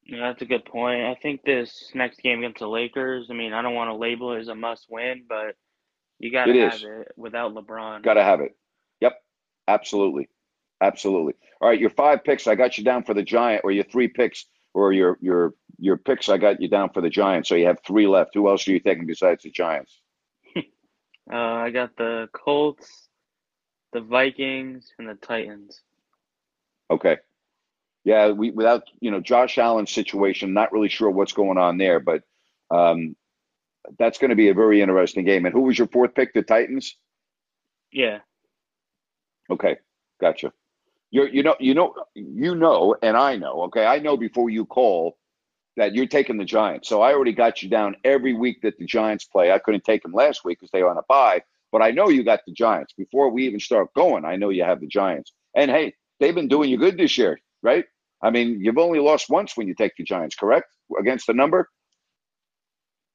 Yeah, 0.05 0.27
that's 0.27 0.41
a 0.41 0.45
good 0.45 0.65
point. 0.65 1.05
I 1.05 1.15
think 1.15 1.43
this 1.43 1.89
next 1.93 2.21
game 2.21 2.39
against 2.39 2.59
the 2.59 2.67
Lakers, 2.67 3.27
I 3.29 3.33
mean, 3.33 3.53
I 3.53 3.61
don't 3.61 3.73
want 3.73 3.89
to 3.89 3.95
label 3.95 4.33
it 4.33 4.41
as 4.41 4.49
a 4.49 4.55
must 4.55 4.87
win, 4.89 5.23
but 5.29 5.55
you 6.19 6.31
got 6.31 6.45
to 6.45 6.59
have 6.59 6.73
is. 6.73 6.83
it 6.83 7.07
without 7.15 7.53
LeBron. 7.53 8.03
Got 8.03 8.15
to 8.15 8.23
have 8.23 8.41
it. 8.41 8.55
Yep. 8.99 9.13
Absolutely. 9.67 10.27
Absolutely. 10.81 11.33
All 11.61 11.69
right, 11.69 11.79
your 11.79 11.89
five 11.89 12.25
picks, 12.25 12.45
I 12.45 12.55
got 12.55 12.77
you 12.77 12.83
down 12.83 13.03
for 13.03 13.13
the 13.13 13.23
Giant, 13.23 13.61
or 13.63 13.71
your 13.71 13.85
three 13.85 14.09
picks, 14.09 14.45
or 14.73 14.91
your 14.91 15.17
your 15.21 15.53
your 15.79 15.95
picks, 15.95 16.27
I 16.27 16.37
got 16.37 16.61
you 16.61 16.67
down 16.67 16.89
for 16.89 17.01
the 17.01 17.09
Giants. 17.09 17.47
So 17.47 17.55
you 17.55 17.67
have 17.67 17.79
three 17.87 18.07
left. 18.07 18.31
Who 18.33 18.49
else 18.49 18.67
are 18.67 18.71
you 18.71 18.81
taking 18.81 19.05
besides 19.05 19.43
the 19.43 19.51
Giants? 19.51 20.01
Uh, 21.31 21.37
I 21.37 21.69
got 21.69 21.95
the 21.95 22.29
Colts, 22.33 23.07
the 23.93 24.01
Vikings, 24.01 24.91
and 24.99 25.07
the 25.07 25.15
Titans. 25.15 25.81
Okay. 26.91 27.17
Yeah, 28.03 28.31
we 28.31 28.51
without 28.51 28.83
you 28.99 29.11
know 29.11 29.21
Josh 29.21 29.57
Allen's 29.57 29.91
situation, 29.91 30.53
not 30.53 30.73
really 30.73 30.89
sure 30.89 31.09
what's 31.09 31.31
going 31.31 31.57
on 31.57 31.77
there, 31.77 32.01
but 32.01 32.23
um, 32.69 33.15
that's 33.97 34.17
going 34.17 34.29
to 34.29 34.35
be 34.35 34.49
a 34.49 34.53
very 34.53 34.81
interesting 34.81 35.23
game. 35.23 35.45
And 35.45 35.53
who 35.53 35.61
was 35.61 35.77
your 35.77 35.87
fourth 35.87 36.13
pick? 36.13 36.33
The 36.33 36.41
Titans. 36.41 36.97
Yeah. 37.91 38.19
Okay, 39.49 39.77
gotcha. 40.19 40.51
You 41.11 41.27
you 41.27 41.43
know 41.43 41.55
you 41.59 41.73
know 41.73 41.93
you 42.13 42.55
know, 42.55 42.95
and 43.01 43.15
I 43.15 43.37
know. 43.37 43.63
Okay, 43.63 43.85
I 43.85 43.99
know 43.99 44.17
before 44.17 44.49
you 44.49 44.65
call 44.65 45.17
that 45.77 45.93
you're 45.93 46.07
taking 46.07 46.37
the 46.37 46.45
Giants. 46.45 46.87
So 46.87 47.01
I 47.01 47.13
already 47.13 47.33
got 47.33 47.63
you 47.63 47.69
down 47.69 47.95
every 48.03 48.33
week 48.33 48.61
that 48.61 48.77
the 48.77 48.85
Giants 48.85 49.25
play. 49.25 49.51
I 49.51 49.59
couldn't 49.59 49.83
take 49.83 50.03
them 50.03 50.13
last 50.13 50.45
week 50.45 50.59
because 50.59 50.71
they 50.71 50.83
were 50.83 50.89
on 50.89 50.97
a 50.97 51.03
bye, 51.07 51.41
but 51.71 51.81
I 51.81 51.91
know 51.91 52.09
you 52.09 52.23
got 52.23 52.41
the 52.45 52.53
Giants. 52.53 52.93
Before 52.93 53.29
we 53.29 53.47
even 53.47 53.59
start 53.59 53.93
going, 53.95 54.25
I 54.25 54.35
know 54.35 54.49
you 54.49 54.63
have 54.63 54.79
the 54.79 54.87
Giants. 54.87 55.33
And 55.55 55.71
hey, 55.71 55.95
they've 56.19 56.35
been 56.35 56.47
doing 56.47 56.69
you 56.69 56.77
good 56.77 56.97
this 56.97 57.17
year, 57.17 57.39
right? 57.61 57.85
I 58.21 58.29
mean, 58.29 58.59
you've 58.61 58.77
only 58.77 58.99
lost 58.99 59.29
once 59.29 59.57
when 59.57 59.67
you 59.67 59.75
take 59.75 59.93
the 59.97 60.03
Giants, 60.03 60.35
correct? 60.35 60.67
Against 60.99 61.27
the 61.27 61.33
number? 61.33 61.69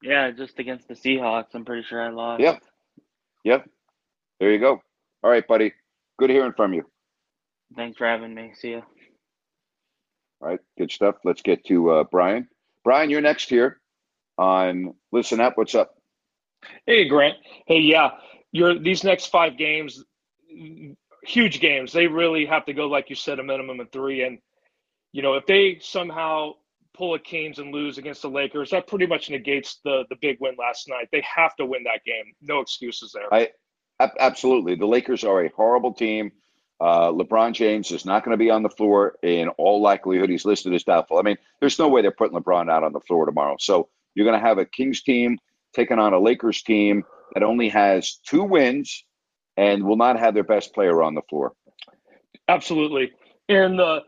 Yeah, 0.03 0.31
just 0.31 0.59
against 0.59 0.88
the 0.88 0.94
Seahawks. 0.94 1.55
I'm 1.55 1.64
pretty 1.64 1.85
sure 1.88 2.03
I 2.03 2.11
lost. 2.11 2.40
Yep. 2.40 2.62
Yep. 3.44 3.68
There 4.40 4.53
you 4.53 4.59
go. 4.59 4.81
All 5.23 5.31
right, 5.31 5.47
buddy. 5.47 5.73
Good 6.18 6.31
hearing 6.31 6.53
from 6.57 6.75
you. 6.75 6.85
Thanks 7.77 7.99
for 7.99 8.07
having 8.07 8.35
me. 8.35 8.53
See 8.55 8.71
you. 8.71 8.83
All 10.40 10.48
right, 10.48 10.61
good 10.77 10.90
stuff. 10.90 11.16
Let's 11.24 11.42
get 11.42 11.64
to 11.66 11.90
uh, 11.90 12.05
Brian. 12.05 12.48
Brian, 12.85 13.11
you're 13.11 13.20
next 13.20 13.48
here 13.48 13.81
on 14.37 14.94
Listen 15.11 15.40
Up. 15.40 15.59
What's 15.59 15.74
up? 15.74 15.94
Hey, 16.87 17.09
Grant. 17.09 17.37
Hey, 17.66 17.81
yeah, 17.81 18.11
you're 18.53 18.79
these 18.79 19.03
next 19.03 19.27
five 19.27 19.59
games, 19.59 20.05
huge 21.24 21.61
games. 21.61 21.92
They 21.92 22.07
really 22.07 22.46
have 22.46 22.64
to 22.66 22.72
go, 22.72 22.87
like 22.87 23.11
you 23.11 23.16
said, 23.16 23.40
a 23.40 23.42
minimum 23.42 23.81
of 23.81 23.90
three. 23.90 24.22
And 24.22 24.38
you 25.12 25.22
know, 25.22 25.35
if 25.35 25.46
they 25.46 25.79
somehow 25.81 26.53
pull 26.96 27.14
a 27.14 27.18
Kings 27.18 27.59
and 27.59 27.72
lose 27.72 27.98
against 27.98 28.22
the 28.22 28.31
Lakers, 28.31 28.70
that 28.70 28.87
pretty 28.87 29.07
much 29.07 29.31
negates 29.31 29.81
the 29.85 30.05
the 30.09 30.16
big 30.20 30.38
win 30.40 30.55
last 30.59 30.88
night. 30.88 31.09
They 31.11 31.24
have 31.37 31.57
to 31.57 31.66
win 31.66 31.83
that 31.85 32.05
game. 32.05 32.33
No 32.40 32.61
excuses 32.61 33.12
there. 33.12 33.33
I 33.33 33.51
absolutely. 34.20 34.77
The 34.77 34.87
Lakers 34.87 35.24
are 35.24 35.44
a 35.44 35.51
horrible 35.51 35.92
team. 35.92 36.31
Uh, 36.81 37.11
LeBron 37.11 37.53
James 37.55 37.91
is 37.91 38.05
not 38.05 38.25
going 38.25 38.33
to 38.33 38.43
be 38.43 38.51
on 38.51 38.62
the 38.62 38.69
floor 38.69 39.17
in 39.23 39.49
all 39.59 39.83
likelihood. 39.83 40.31
He's 40.31 40.45
listed 40.45 40.73
as 40.75 40.85
doubtful. 40.85 41.19
I 41.19 41.23
mean, 41.23 41.37
there's 41.61 41.79
no 41.79 41.88
way 41.88 42.03
they're 42.03 42.12
putting 42.12 42.38
LeBron 42.38 42.71
out 42.71 42.85
on 42.85 42.93
the 42.93 43.01
floor 43.01 43.27
tomorrow. 43.27 43.57
So 43.59 43.88
you're 44.14 44.27
going 44.27 44.41
to 44.41 44.47
have 44.47 44.59
a 44.59 44.64
Kings 44.64 45.03
team 45.03 45.38
taking 45.75 45.99
on 45.99 46.12
a 46.12 46.21
Lakers 46.21 46.62
team 46.62 47.05
that 47.35 47.43
only 47.43 47.69
has 47.69 48.21
two 48.27 48.45
wins 48.45 49.05
and 49.57 49.85
will 49.85 49.97
not 49.97 50.19
have 50.19 50.35
their 50.35 50.45
best 50.45 50.73
player 50.73 51.03
on 51.03 51.14
the 51.14 51.23
floor. 51.29 51.53
Absolutely. 52.49 53.11
And 53.49 53.79
the 53.79 54.03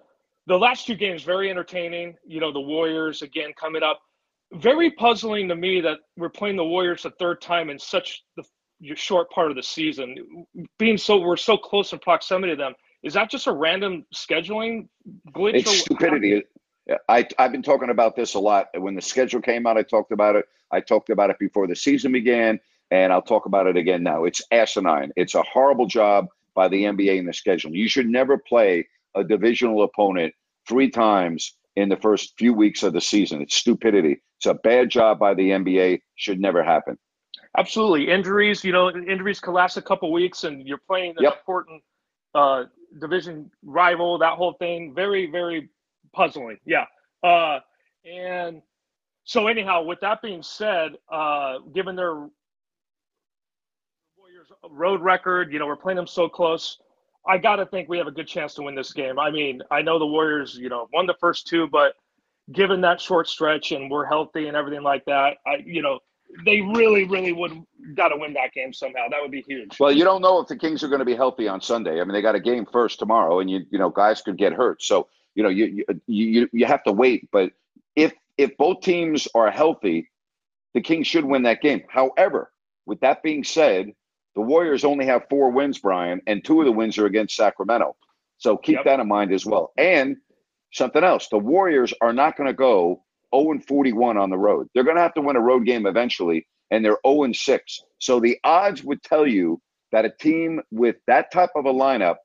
the 0.46 0.58
last 0.58 0.86
two 0.86 0.94
games 0.94 1.22
very 1.22 1.50
entertaining. 1.50 2.16
You 2.26 2.40
know, 2.40 2.52
the 2.52 2.60
Warriors 2.60 3.22
again 3.22 3.52
coming 3.58 3.82
up. 3.82 4.00
Very 4.52 4.90
puzzling 4.92 5.48
to 5.48 5.54
me 5.54 5.80
that 5.80 5.98
we're 6.16 6.28
playing 6.28 6.56
the 6.56 6.64
Warriors 6.64 7.04
a 7.04 7.10
third 7.10 7.40
time 7.40 7.70
in 7.70 7.78
such 7.78 8.24
the 8.36 8.42
your 8.80 8.96
short 8.96 9.30
part 9.30 9.50
of 9.50 9.56
the 9.56 9.62
season. 9.62 10.46
Being 10.78 10.98
so 10.98 11.18
we're 11.18 11.36
so 11.36 11.56
close 11.56 11.92
in 11.92 11.98
proximity 11.98 12.54
to 12.54 12.56
them, 12.56 12.74
is 13.02 13.14
that 13.14 13.30
just 13.30 13.46
a 13.46 13.52
random 13.52 14.04
scheduling 14.14 14.88
glitch? 15.32 15.54
It's 15.54 15.80
stupidity. 15.80 16.42
I, 17.08 17.26
I've 17.38 17.52
been 17.52 17.62
talking 17.62 17.90
about 17.90 18.16
this 18.16 18.34
a 18.34 18.40
lot. 18.40 18.68
When 18.76 18.94
the 18.94 19.02
schedule 19.02 19.40
came 19.40 19.66
out, 19.66 19.76
I 19.76 19.82
talked 19.82 20.12
about 20.12 20.36
it. 20.36 20.46
I 20.70 20.80
talked 20.80 21.10
about 21.10 21.30
it 21.30 21.38
before 21.38 21.66
the 21.66 21.76
season 21.76 22.12
began, 22.12 22.58
and 22.90 23.12
I'll 23.12 23.22
talk 23.22 23.46
about 23.46 23.66
it 23.66 23.76
again 23.76 24.02
now. 24.02 24.24
It's 24.24 24.42
asinine. 24.50 25.12
It's 25.16 25.34
a 25.34 25.42
horrible 25.42 25.86
job 25.86 26.28
by 26.54 26.68
the 26.68 26.84
NBA 26.84 27.18
in 27.18 27.26
the 27.26 27.32
schedule. 27.32 27.74
You 27.74 27.88
should 27.88 28.08
never 28.08 28.38
play 28.38 28.88
a 29.14 29.22
divisional 29.22 29.82
opponent 29.82 30.34
three 30.68 30.90
times 30.90 31.54
in 31.76 31.88
the 31.88 31.96
first 31.96 32.34
few 32.38 32.52
weeks 32.52 32.82
of 32.82 32.92
the 32.92 33.00
season. 33.00 33.40
It's 33.40 33.56
stupidity. 33.56 34.22
It's 34.38 34.46
a 34.46 34.54
bad 34.54 34.90
job 34.90 35.18
by 35.18 35.34
the 35.34 35.50
NBA. 35.50 36.00
Should 36.16 36.40
never 36.40 36.62
happen. 36.64 36.98
Absolutely. 37.56 38.08
Injuries, 38.08 38.64
you 38.64 38.72
know, 38.72 38.90
injuries 38.90 39.40
can 39.40 39.52
last 39.52 39.76
a 39.76 39.82
couple 39.82 40.12
weeks 40.12 40.44
and 40.44 40.66
you're 40.66 40.78
playing 40.78 41.14
an 41.16 41.24
yep. 41.24 41.38
important 41.38 41.82
uh, 42.34 42.64
division 43.00 43.50
rival, 43.62 44.18
that 44.18 44.34
whole 44.34 44.52
thing. 44.54 44.94
Very, 44.94 45.30
very 45.30 45.68
puzzling. 46.12 46.58
Yeah. 46.64 46.84
Uh, 47.22 47.58
and 48.04 48.62
so, 49.24 49.48
anyhow, 49.48 49.82
with 49.82 50.00
that 50.00 50.22
being 50.22 50.42
said, 50.42 50.92
uh, 51.12 51.58
given 51.74 51.96
their 51.96 52.14
Warriors 54.16 54.50
road 54.70 55.00
record, 55.00 55.52
you 55.52 55.58
know, 55.58 55.66
we're 55.66 55.76
playing 55.76 55.96
them 55.96 56.06
so 56.06 56.28
close. 56.28 56.78
I 57.26 57.36
got 57.36 57.56
to 57.56 57.66
think 57.66 57.88
we 57.88 57.98
have 57.98 58.06
a 58.06 58.12
good 58.12 58.26
chance 58.26 58.54
to 58.54 58.62
win 58.62 58.74
this 58.74 58.92
game. 58.92 59.18
I 59.18 59.30
mean, 59.30 59.60
I 59.70 59.82
know 59.82 59.98
the 59.98 60.06
Warriors, 60.06 60.56
you 60.56 60.68
know, 60.68 60.88
won 60.92 61.06
the 61.06 61.14
first 61.20 61.46
two, 61.46 61.68
but 61.68 61.94
given 62.52 62.80
that 62.80 63.00
short 63.00 63.28
stretch 63.28 63.72
and 63.72 63.90
we're 63.90 64.06
healthy 64.06 64.48
and 64.48 64.56
everything 64.56 64.82
like 64.82 65.04
that, 65.04 65.36
I, 65.46 65.56
you 65.64 65.82
know, 65.82 65.98
they 66.44 66.60
really, 66.60 67.04
really 67.04 67.32
would 67.32 67.52
got 67.94 68.08
to 68.08 68.16
win 68.16 68.34
that 68.34 68.52
game 68.52 68.72
somehow. 68.72 69.08
That 69.10 69.20
would 69.20 69.30
be 69.30 69.42
huge. 69.42 69.78
Well, 69.80 69.92
you 69.92 70.04
don't 70.04 70.22
know 70.22 70.40
if 70.40 70.48
the 70.48 70.56
Kings 70.56 70.82
are 70.82 70.88
going 70.88 71.00
to 71.00 71.04
be 71.04 71.14
healthy 71.14 71.48
on 71.48 71.60
Sunday. 71.60 72.00
I 72.00 72.04
mean, 72.04 72.12
they 72.12 72.22
got 72.22 72.34
a 72.34 72.40
game 72.40 72.66
first 72.70 72.98
tomorrow, 72.98 73.40
and 73.40 73.50
you 73.50 73.60
you 73.70 73.78
know 73.78 73.90
guys 73.90 74.22
could 74.22 74.36
get 74.36 74.52
hurt. 74.52 74.82
So 74.82 75.08
you 75.34 75.42
know 75.42 75.48
you 75.48 75.66
you 75.66 75.84
you, 76.06 76.48
you 76.52 76.66
have 76.66 76.82
to 76.84 76.92
wait. 76.92 77.28
But 77.32 77.52
if 77.96 78.12
if 78.38 78.56
both 78.56 78.80
teams 78.80 79.28
are 79.34 79.50
healthy, 79.50 80.10
the 80.74 80.80
Kings 80.80 81.06
should 81.06 81.24
win 81.24 81.42
that 81.42 81.60
game. 81.60 81.82
However, 81.88 82.52
with 82.86 83.00
that 83.00 83.22
being 83.22 83.44
said, 83.44 83.92
the 84.34 84.40
Warriors 84.40 84.84
only 84.84 85.06
have 85.06 85.28
four 85.28 85.50
wins, 85.50 85.78
Brian, 85.78 86.20
and 86.26 86.44
two 86.44 86.60
of 86.60 86.66
the 86.66 86.72
wins 86.72 86.98
are 86.98 87.06
against 87.06 87.36
Sacramento. 87.36 87.96
So 88.38 88.56
keep 88.56 88.76
yep. 88.76 88.84
that 88.84 89.00
in 89.00 89.08
mind 89.08 89.32
as 89.32 89.44
well. 89.44 89.72
And 89.76 90.16
something 90.72 91.04
else, 91.04 91.28
the 91.28 91.38
Warriors 91.38 91.92
are 92.00 92.12
not 92.12 92.36
going 92.36 92.46
to 92.46 92.54
go 92.54 93.02
0 93.34 93.60
41 93.66 94.16
on 94.16 94.30
the 94.30 94.38
road. 94.38 94.68
They're 94.74 94.84
going 94.84 94.96
to 94.96 95.02
have 95.02 95.14
to 95.14 95.20
win 95.20 95.36
a 95.36 95.40
road 95.40 95.66
game 95.66 95.86
eventually, 95.86 96.46
and 96.70 96.84
they're 96.84 96.98
0 97.06 97.32
6. 97.32 97.80
So 97.98 98.20
the 98.20 98.38
odds 98.44 98.82
would 98.82 99.02
tell 99.02 99.26
you 99.26 99.60
that 99.92 100.04
a 100.04 100.10
team 100.10 100.60
with 100.70 100.96
that 101.06 101.32
type 101.32 101.50
of 101.56 101.66
a 101.66 101.72
lineup 101.72 102.16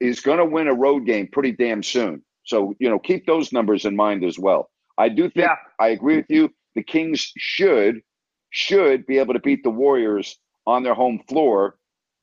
is 0.00 0.20
going 0.20 0.38
to 0.38 0.44
win 0.44 0.68
a 0.68 0.74
road 0.74 1.06
game 1.06 1.28
pretty 1.30 1.52
damn 1.52 1.82
soon. 1.82 2.22
So, 2.44 2.74
you 2.78 2.88
know, 2.88 2.98
keep 2.98 3.26
those 3.26 3.52
numbers 3.52 3.84
in 3.84 3.96
mind 3.96 4.24
as 4.24 4.38
well. 4.38 4.70
I 4.98 5.08
do 5.08 5.24
think 5.24 5.46
yeah. 5.46 5.56
I 5.80 5.88
agree 5.88 6.16
with 6.16 6.26
you. 6.28 6.50
The 6.74 6.82
Kings 6.82 7.32
should 7.36 8.02
should 8.50 9.06
be 9.06 9.18
able 9.18 9.34
to 9.34 9.40
beat 9.40 9.62
the 9.62 9.70
Warriors 9.70 10.38
on 10.66 10.82
their 10.82 10.94
home 10.94 11.20
floor, 11.28 11.76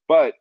but 0.07 0.33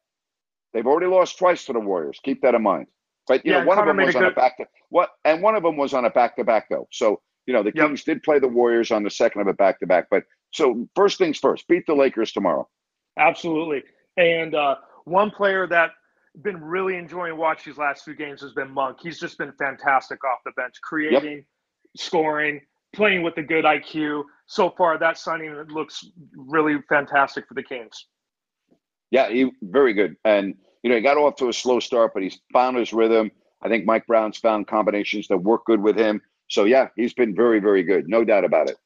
they've 0.72 0.86
already 0.86 1.06
lost 1.06 1.38
twice 1.38 1.64
to 1.66 1.72
the 1.72 1.80
Warriors. 1.80 2.18
Keep 2.22 2.42
that 2.42 2.54
in 2.54 2.62
mind. 2.62 2.86
But 3.26 3.44
you 3.44 3.52
yeah, 3.52 3.60
know, 3.60 3.66
one 3.66 3.78
of 3.78 3.86
them 3.86 3.96
was 3.98 4.14
on 4.16 4.22
good... 4.22 4.32
a 4.32 4.34
back 4.34 4.56
to 4.58 4.66
what, 4.88 5.10
and 5.24 5.42
one 5.42 5.54
of 5.54 5.62
them 5.62 5.76
was 5.76 5.94
on 5.94 6.04
a 6.04 6.10
back 6.10 6.36
to 6.36 6.44
back 6.44 6.68
though. 6.70 6.88
So 6.90 7.20
you 7.46 7.52
know, 7.52 7.62
the 7.62 7.72
yep. 7.74 7.87
Kings 7.87 8.05
did 8.05 8.22
play 8.22 8.38
the 8.38 8.48
Warriors 8.48 8.90
on 8.90 9.02
the 9.02 9.11
second 9.11 9.40
of 9.40 9.46
a 9.46 9.52
back 9.52 9.81
to 9.81 9.87
back. 9.87 10.07
But 10.11 10.24
so 10.52 10.88
first 10.94 11.18
things 11.18 11.38
first, 11.38 11.66
beat 11.68 11.85
the 11.87 11.94
Lakers 11.94 12.33
tomorrow. 12.33 12.68
Absolutely. 13.18 13.83
And 14.16 14.55
uh, 14.55 14.76
one 15.05 15.31
player 15.31 15.66
that 15.66 15.90
been 16.42 16.62
really 16.62 16.96
enjoying 16.96 17.37
watch 17.37 17.64
these 17.64 17.78
last 17.78 18.05
few 18.05 18.14
games 18.14 18.40
has 18.40 18.52
been 18.52 18.70
Monk. 18.70 18.98
He's 19.02 19.20
just 19.20 19.38
been 19.38 19.52
fantastic 19.59 20.24
off 20.24 20.38
the 20.44 20.52
bench, 20.52 20.74
creating, 20.83 21.37
yep. 21.37 21.44
scoring, 21.96 22.61
playing 22.94 23.22
with 23.22 23.37
a 23.37 23.42
good 23.42 23.64
IQ. 23.64 24.24
So 24.46 24.70
far, 24.70 24.98
that 24.98 25.18
signing 25.18 25.52
looks 25.68 26.05
really 26.35 26.78
fantastic 26.88 27.46
for 27.46 27.55
the 27.55 27.62
Kings. 27.62 28.07
Yeah, 29.11 29.28
he 29.28 29.50
very 29.62 29.92
good. 29.92 30.16
And 30.24 30.55
you 30.83 30.90
know, 30.90 30.96
he 30.96 31.02
got 31.02 31.16
off 31.16 31.37
to 31.37 31.48
a 31.48 31.52
slow 31.52 31.81
start, 31.81 32.12
but 32.14 32.22
he's 32.22 32.40
found 32.52 32.76
his 32.76 32.92
rhythm. 32.92 33.31
I 33.62 33.68
think 33.68 33.85
Mike 33.85 34.07
Brown's 34.07 34.38
found 34.38 34.66
combinations 34.66 35.28
that 35.28 35.38
work 35.38 35.66
good 35.66 35.81
with 35.81 35.96
him. 35.96 36.20
So 36.52 36.64
yeah, 36.64 36.88
he's 36.96 37.14
been 37.14 37.34
very, 37.34 37.60
very 37.60 37.82
good, 37.82 38.08
no 38.08 38.24
doubt 38.24 38.44
about 38.44 38.68
it. 38.68 38.76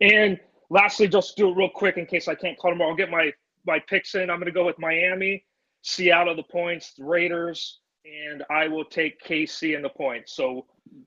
And 0.00 0.40
lastly, 0.70 1.06
just 1.08 1.36
do 1.36 1.50
it 1.50 1.56
real 1.56 1.68
quick 1.68 1.98
in 1.98 2.06
case 2.06 2.26
I 2.26 2.34
can't 2.34 2.58
call 2.58 2.70
tomorrow. 2.70 2.90
I'll 2.90 2.96
get 2.96 3.10
my 3.10 3.30
my 3.66 3.80
picks 3.80 4.14
in. 4.14 4.30
I'm 4.30 4.38
going 4.38 4.46
to 4.46 4.50
go 4.50 4.64
with 4.64 4.78
Miami, 4.78 5.44
Seattle 5.82 6.34
the 6.34 6.42
points, 6.42 6.94
the 6.96 7.04
Raiders, 7.04 7.80
and 8.06 8.42
I 8.50 8.66
will 8.66 8.86
take 8.86 9.22
KC 9.22 9.76
in 9.76 9.82
the 9.82 9.90
points. 9.90 10.34
So 10.34 10.64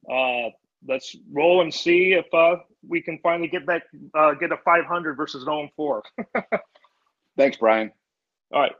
uh, 0.08 0.50
let's 0.88 1.16
roll 1.32 1.62
and 1.62 1.74
see 1.74 2.14
if 2.14 2.32
uh, 2.36 2.58
we 2.88 3.02
can 3.02 3.18
finally 3.24 3.48
get 3.48 3.66
back 3.66 3.82
uh, 4.14 4.34
get 4.34 4.52
a 4.52 4.58
500 4.58 5.16
versus 5.16 5.42
an 5.42 5.48
0 5.48 5.70
4. 5.76 6.04
Thanks, 7.36 7.58
Brian. 7.58 7.92
All 8.54 8.62
right. 8.62 8.76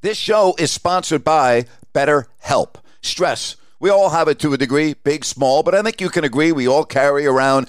This 0.00 0.18
show 0.18 0.56
is 0.58 0.72
sponsored 0.72 1.22
by 1.22 1.66
BetterHelp. 1.94 2.74
Stress 3.00 3.54
we 3.82 3.90
all 3.90 4.10
have 4.10 4.28
it 4.28 4.38
to 4.38 4.52
a 4.52 4.56
degree, 4.56 4.94
big, 4.94 5.24
small, 5.24 5.64
but 5.64 5.74
I 5.74 5.82
think 5.82 6.00
you 6.00 6.08
can 6.08 6.22
agree 6.22 6.52
we 6.52 6.68
all 6.68 6.84
carry 6.84 7.26
around 7.26 7.68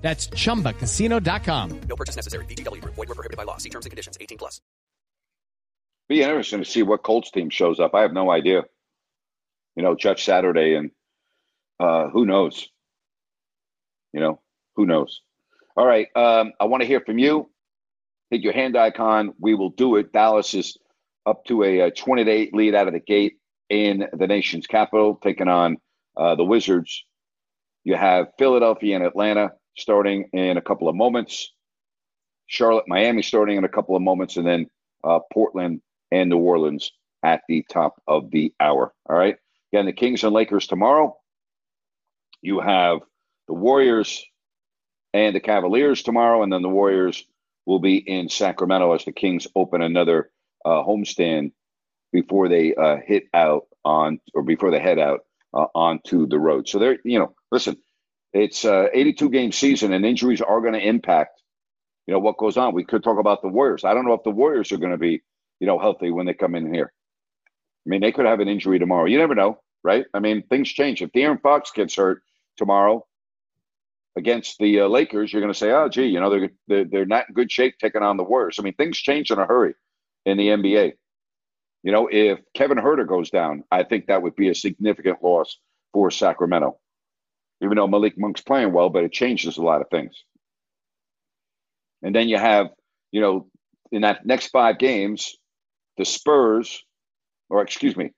That's 0.00 0.28
ChumbaCasino.com. 0.28 1.80
No 1.88 1.96
purchase 1.96 2.16
necessary. 2.16 2.44
VGW. 2.46 2.82
Void 2.82 2.96
were 2.96 3.06
prohibited 3.06 3.36
by 3.36 3.44
law. 3.44 3.58
See 3.58 3.70
terms 3.70 3.84
and 3.84 3.90
conditions. 3.90 4.16
18 4.20 4.38
plus. 4.38 4.60
Be 6.08 6.22
interesting 6.22 6.60
to 6.60 6.64
see 6.64 6.82
what 6.82 7.02
Colts 7.02 7.30
team 7.30 7.50
shows 7.50 7.80
up. 7.80 7.94
I 7.94 8.02
have 8.02 8.12
no 8.12 8.30
idea. 8.30 8.62
You 9.76 9.82
know, 9.82 9.94
Judge 9.94 10.24
Saturday 10.24 10.74
and 10.74 10.90
uh, 11.78 12.08
who 12.08 12.24
knows? 12.24 12.68
You 14.12 14.20
know, 14.20 14.40
who 14.76 14.86
knows? 14.86 15.20
All 15.76 15.86
right. 15.86 16.08
Um, 16.16 16.52
I 16.58 16.64
want 16.64 16.80
to 16.80 16.86
hear 16.86 17.00
from 17.00 17.18
you. 17.18 17.50
Hit 18.30 18.40
your 18.40 18.52
hand 18.52 18.76
icon. 18.76 19.34
We 19.38 19.54
will 19.54 19.70
do 19.70 19.96
it. 19.96 20.12
Dallas 20.12 20.54
is 20.54 20.78
up 21.26 21.44
to 21.46 21.62
a, 21.62 21.80
a 21.80 21.90
28 21.90 22.54
lead 22.54 22.74
out 22.74 22.88
of 22.88 22.94
the 22.94 23.00
gate 23.00 23.34
in 23.68 24.06
the 24.12 24.26
nation's 24.26 24.66
capital, 24.66 25.18
taking 25.22 25.48
on 25.48 25.76
uh, 26.16 26.34
the 26.34 26.44
Wizards. 26.44 27.04
You 27.84 27.94
have 27.94 28.28
Philadelphia 28.38 28.96
and 28.96 29.04
Atlanta 29.04 29.52
starting 29.78 30.28
in 30.32 30.56
a 30.56 30.62
couple 30.62 30.88
of 30.88 30.94
moments. 30.94 31.52
Charlotte, 32.46 32.84
Miami 32.88 33.22
starting 33.22 33.56
in 33.56 33.64
a 33.64 33.68
couple 33.68 33.94
of 33.94 34.02
moments, 34.02 34.36
and 34.36 34.46
then 34.46 34.66
uh, 35.04 35.20
Portland 35.32 35.80
and 36.10 36.30
New 36.30 36.38
Orleans 36.38 36.92
at 37.22 37.42
the 37.48 37.64
top 37.70 38.00
of 38.06 38.30
the 38.30 38.52
hour. 38.60 38.92
All 39.08 39.16
right. 39.16 39.36
Again, 39.72 39.86
the 39.86 39.92
Kings 39.92 40.24
and 40.24 40.32
Lakers 40.32 40.66
tomorrow. 40.66 41.16
You 42.40 42.60
have 42.60 43.00
the 43.48 43.54
Warriors 43.54 44.24
and 45.12 45.34
the 45.34 45.40
Cavaliers 45.40 46.02
tomorrow, 46.02 46.42
and 46.42 46.52
then 46.52 46.62
the 46.62 46.68
Warriors 46.68 47.24
will 47.66 47.80
be 47.80 47.96
in 47.96 48.28
Sacramento 48.28 48.92
as 48.94 49.04
the 49.04 49.12
Kings 49.12 49.46
open 49.54 49.82
another 49.82 50.30
uh, 50.64 50.82
homestand 50.82 51.52
before 52.12 52.48
they 52.48 52.74
uh, 52.74 52.96
hit 53.04 53.24
out 53.34 53.66
on 53.84 54.20
or 54.34 54.42
before 54.42 54.70
they 54.70 54.80
head 54.80 54.98
out 54.98 55.20
uh, 55.52 55.66
onto 55.74 56.26
the 56.26 56.38
road. 56.38 56.68
So 56.68 56.78
they're, 56.78 56.98
you 57.04 57.18
know, 57.18 57.34
listen, 57.50 57.76
it's 58.32 58.64
uh, 58.64 58.88
82 58.92 59.30
game 59.30 59.52
season 59.52 59.92
and 59.92 60.04
injuries 60.04 60.40
are 60.40 60.60
going 60.60 60.74
to 60.74 60.86
impact, 60.86 61.42
you 62.06 62.14
know, 62.14 62.20
what 62.20 62.38
goes 62.38 62.56
on. 62.56 62.74
We 62.74 62.84
could 62.84 63.02
talk 63.02 63.18
about 63.18 63.42
the 63.42 63.48
Warriors. 63.48 63.84
I 63.84 63.94
don't 63.94 64.06
know 64.06 64.14
if 64.14 64.22
the 64.22 64.30
Warriors 64.30 64.72
are 64.72 64.76
going 64.76 64.92
to 64.92 64.98
be, 64.98 65.22
you 65.60 65.66
know, 65.66 65.78
healthy 65.78 66.10
when 66.10 66.26
they 66.26 66.34
come 66.34 66.54
in 66.54 66.72
here. 66.72 66.92
I 67.86 67.88
mean, 67.88 68.00
they 68.00 68.12
could 68.12 68.26
have 68.26 68.40
an 68.40 68.48
injury 68.48 68.78
tomorrow. 68.78 69.06
You 69.06 69.18
never 69.18 69.34
know, 69.34 69.60
right? 69.82 70.04
I 70.12 70.20
mean, 70.20 70.42
things 70.48 70.68
change. 70.68 71.00
If 71.00 71.12
De'Aaron 71.12 71.40
Fox 71.40 71.70
gets 71.70 71.96
hurt 71.96 72.22
tomorrow, 72.56 73.06
against 74.18 74.58
the 74.58 74.80
uh, 74.80 74.88
Lakers, 74.88 75.32
you're 75.32 75.40
going 75.40 75.52
to 75.52 75.58
say, 75.58 75.70
"Oh, 75.70 75.88
gee, 75.88 76.06
you 76.06 76.20
know 76.20 76.28
they're, 76.28 76.50
they're 76.66 76.84
they're 76.84 77.06
not 77.06 77.28
in 77.28 77.34
good 77.34 77.50
shape 77.50 77.76
taking 77.80 78.02
on 78.02 78.18
the 78.18 78.24
Warriors." 78.24 78.58
I 78.58 78.62
mean, 78.62 78.74
things 78.74 78.98
change 78.98 79.30
in 79.30 79.38
a 79.38 79.46
hurry 79.46 79.74
in 80.26 80.36
the 80.36 80.48
NBA. 80.48 80.92
You 81.84 81.92
know, 81.92 82.08
if 82.10 82.40
Kevin 82.54 82.78
Huerter 82.78 83.06
goes 83.06 83.30
down, 83.30 83.64
I 83.70 83.84
think 83.84 84.06
that 84.06 84.20
would 84.20 84.36
be 84.36 84.50
a 84.50 84.54
significant 84.54 85.22
loss 85.22 85.58
for 85.94 86.10
Sacramento. 86.10 86.78
Even 87.62 87.76
though 87.76 87.88
Malik 87.88 88.18
Monk's 88.18 88.40
playing 88.40 88.72
well, 88.72 88.88
but 88.88 89.04
it 89.04 89.12
changes 89.12 89.56
a 89.56 89.62
lot 89.62 89.80
of 89.80 89.88
things. 89.90 90.24
And 92.02 92.14
then 92.14 92.28
you 92.28 92.38
have, 92.38 92.68
you 93.10 93.20
know, 93.20 93.48
in 93.90 94.02
that 94.02 94.24
next 94.24 94.48
five 94.48 94.78
games, 94.78 95.36
the 95.96 96.04
Spurs, 96.04 96.84
or 97.50 97.62
excuse 97.62 97.96
me, 97.96 98.12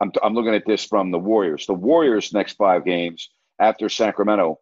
I'm, 0.00 0.12
I'm 0.22 0.34
looking 0.34 0.54
at 0.54 0.66
this 0.66 0.84
from 0.84 1.10
the 1.10 1.18
Warriors. 1.18 1.66
The 1.66 1.74
Warriors' 1.74 2.32
next 2.32 2.54
five 2.54 2.84
games 2.84 3.28
after 3.58 3.88
Sacramento 3.88 4.58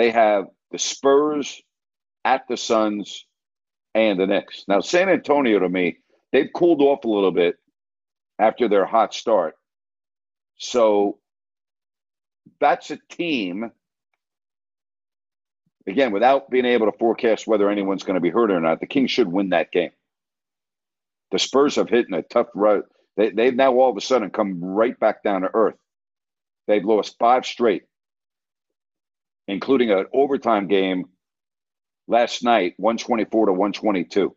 they 0.00 0.10
have 0.10 0.46
the 0.70 0.78
Spurs 0.78 1.60
at 2.24 2.48
the 2.48 2.56
Suns 2.56 3.26
and 3.94 4.18
the 4.18 4.26
Knicks. 4.26 4.64
Now, 4.66 4.80
San 4.80 5.10
Antonio 5.10 5.58
to 5.58 5.68
me, 5.68 5.98
they've 6.32 6.48
cooled 6.54 6.80
off 6.80 7.04
a 7.04 7.08
little 7.08 7.32
bit 7.32 7.56
after 8.38 8.66
their 8.66 8.86
hot 8.86 9.12
start. 9.12 9.56
So 10.56 11.18
that's 12.60 12.90
a 12.90 12.98
team, 13.08 13.70
again, 15.86 16.12
without 16.12 16.50
being 16.50 16.64
able 16.64 16.90
to 16.90 16.98
forecast 16.98 17.46
whether 17.46 17.70
anyone's 17.70 18.02
going 18.02 18.14
to 18.14 18.20
be 18.20 18.30
hurt 18.30 18.50
or 18.50 18.60
not, 18.60 18.80
the 18.80 18.86
Kings 18.86 19.10
should 19.10 19.28
win 19.28 19.50
that 19.50 19.72
game. 19.72 19.90
The 21.30 21.38
Spurs 21.38 21.76
have 21.76 21.88
hit 21.88 22.06
in 22.08 22.14
a 22.14 22.22
tough 22.22 22.48
run. 22.54 22.82
They, 23.16 23.30
they've 23.30 23.54
now 23.54 23.74
all 23.74 23.90
of 23.90 23.96
a 23.96 24.00
sudden 24.00 24.30
come 24.30 24.62
right 24.62 24.98
back 24.98 25.22
down 25.22 25.42
to 25.42 25.50
earth. 25.52 25.76
They've 26.66 26.84
lost 26.84 27.16
five 27.18 27.46
straight 27.46 27.84
including 29.50 29.90
an 29.90 30.06
overtime 30.12 30.68
game 30.68 31.06
last 32.06 32.44
night, 32.44 32.74
124 32.76 33.46
to 33.46 33.52
122. 33.52 34.36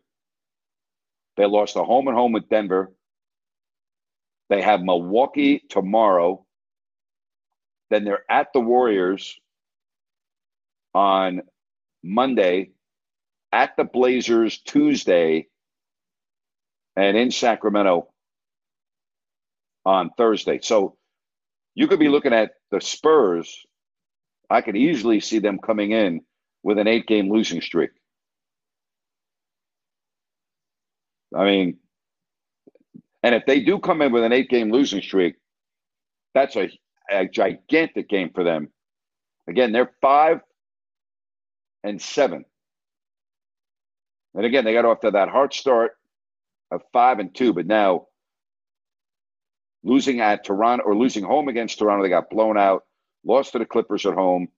They 1.36 1.46
lost 1.46 1.76
a 1.76 1.84
home 1.84 2.08
and 2.08 2.16
home 2.16 2.32
with 2.32 2.48
Denver. 2.48 2.92
They 4.50 4.60
have 4.60 4.82
Milwaukee 4.82 5.62
tomorrow. 5.68 6.43
Then 7.94 8.04
they're 8.04 8.24
at 8.28 8.52
the 8.52 8.60
Warriors 8.60 9.38
on 10.94 11.42
Monday, 12.02 12.72
at 13.52 13.76
the 13.76 13.84
Blazers 13.84 14.58
Tuesday, 14.58 15.46
and 16.96 17.16
in 17.16 17.30
Sacramento 17.30 18.08
on 19.84 20.10
Thursday. 20.16 20.58
So 20.60 20.96
you 21.76 21.86
could 21.86 22.00
be 22.00 22.08
looking 22.08 22.32
at 22.32 22.52
the 22.72 22.80
Spurs 22.80 23.64
I 24.50 24.60
could 24.60 24.76
easily 24.76 25.20
see 25.20 25.38
them 25.38 25.58
coming 25.58 25.92
in 25.92 26.20
with 26.64 26.78
an 26.78 26.88
eight 26.88 27.06
game 27.06 27.30
losing 27.30 27.60
streak. 27.60 27.90
I 31.36 31.44
mean, 31.44 31.78
and 33.22 33.34
if 33.34 33.46
they 33.46 33.60
do 33.60 33.78
come 33.78 34.02
in 34.02 34.12
with 34.12 34.24
an 34.24 34.32
eight 34.32 34.50
game 34.50 34.72
losing 34.72 35.00
streak, 35.00 35.36
that's 36.34 36.56
a, 36.56 36.70
a 37.10 37.26
gigantic 37.26 38.08
game 38.08 38.30
for 38.34 38.44
them. 38.44 38.68
Again, 39.46 39.72
they're 39.72 39.92
five 40.00 40.40
and 41.82 42.00
seven. 42.00 42.44
And 44.34 44.44
again, 44.44 44.64
they 44.64 44.72
got 44.72 44.84
off 44.84 45.00
to 45.00 45.12
that 45.12 45.28
hard 45.28 45.52
start 45.52 45.92
of 46.70 46.82
five 46.92 47.18
and 47.18 47.34
two, 47.34 47.52
but 47.52 47.66
now 47.66 48.06
losing 49.84 50.20
at 50.20 50.44
Toronto 50.44 50.84
or 50.84 50.96
losing 50.96 51.24
home 51.24 51.48
against 51.48 51.78
Toronto, 51.78 52.02
they 52.02 52.08
got 52.08 52.30
blown 52.30 52.56
out 52.56 52.84
lost 53.24 53.52
to 53.52 53.58
the 53.58 53.66
Clippers 53.66 54.06
at 54.06 54.14
home, 54.14 54.48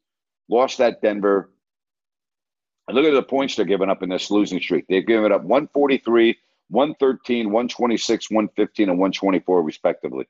lost 0.48 0.80
at 0.80 1.02
Denver. 1.02 1.50
And 2.88 2.96
look 2.96 3.04
at 3.04 3.14
the 3.14 3.22
points 3.22 3.56
they're 3.56 3.64
giving 3.64 3.90
up 3.90 4.02
in 4.02 4.08
this 4.08 4.30
losing 4.30 4.60
streak. 4.60 4.86
They've 4.88 5.06
given 5.06 5.32
up 5.32 5.42
143, 5.42 6.38
113, 6.68 7.46
126, 7.46 8.30
115, 8.30 8.88
and 8.88 8.98
124, 8.98 9.62
respectively. 9.62 10.28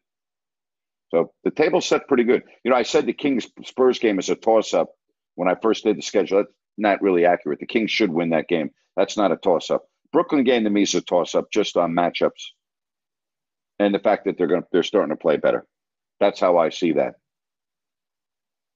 So 1.11 1.33
the 1.45 1.51
table's 1.51 1.87
set 1.87 2.09
pretty 2.09 2.25
good. 2.25 2.43
You 2.65 2.71
know, 2.71 2.77
I 2.77 2.83
said 2.83 3.07
the 3.07 3.13
Kings 3.13 3.47
Spurs 3.65 3.99
game 3.99 4.19
is 4.19 4.29
a 4.29 4.35
toss 4.35 4.75
up 4.75 4.91
when 5.35 5.49
I 5.49 5.55
first 5.55 5.85
did 5.85 5.97
the 5.97 6.03
schedule. 6.03 6.39
That's 6.39 6.53
not 6.77 7.03
really 7.03 7.25
accurate. 7.25 7.61
The 7.61 7.67
Kings 7.67 7.91
should 7.91 8.11
win 8.11 8.31
that 8.31 8.49
game. 8.49 8.71
That's 8.97 9.17
not 9.17 9.33
a 9.33 9.37
toss 9.37 9.71
up. 9.71 9.85
Brooklyn 10.13 10.45
game 10.45 10.65
to 10.65 10.71
me 10.71 10.83
is 10.83 10.95
a 10.95 11.01
toss 11.01 11.35
up 11.35 11.51
just 11.53 11.77
on 11.77 11.93
matchups 11.93 12.53
and 13.79 13.95
the 13.95 13.99
fact 13.99 14.25
that 14.25 14.39
they're 14.39 14.47
going 14.47 14.63
to, 14.63 14.69
they're 14.73 14.83
starting 14.83 15.15
to 15.15 15.21
play 15.21 15.37
better. 15.37 15.67
That's 16.21 16.41
how 16.41 16.59
I 16.59 16.71
see 16.71 16.93
that. 16.93 17.15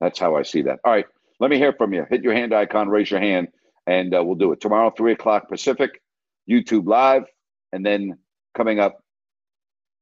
That's 0.01 0.19
how 0.19 0.37
I 0.37 0.43
see 0.43 0.63
that. 0.63 0.81
All 0.85 0.93
right, 0.93 1.07
let 1.41 1.51
me 1.51 1.57
hear 1.57 1.73
from 1.73 1.93
you. 1.93 2.07
Hit 2.09 2.23
your 2.23 2.35
hand 2.35 2.55
icon, 2.55 2.89
raise 2.89 3.11
your 3.11 3.21
hand, 3.21 3.49
and 3.87 4.15
uh, 4.15 4.23
we'll 4.23 4.35
do 4.35 4.53
it 4.53 4.61
tomorrow, 4.61 4.91
three 4.91 5.13
o'clock 5.13 5.49
Pacific, 5.49 6.03
YouTube 6.49 6.87
live, 6.87 7.25
and 7.73 7.85
then 7.85 8.19
coming 8.55 8.81
up 8.81 9.03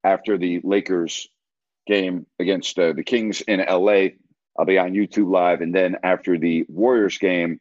after 0.05 0.39
the 0.39 0.61
Lakers 0.63 1.29
game 1.89 2.27
against 2.39 2.79
uh, 2.79 2.93
the 2.93 3.03
Kings 3.03 3.41
in 3.41 3.61
LA, 3.61 4.11
I'll 4.59 4.67
be 4.67 4.79
on 4.79 4.93
YouTube 4.93 5.31
live, 5.31 5.61
and 5.61 5.75
then 5.75 5.97
after 6.05 6.39
the 6.39 6.65
Warriors 6.69 7.19
game 7.19 7.61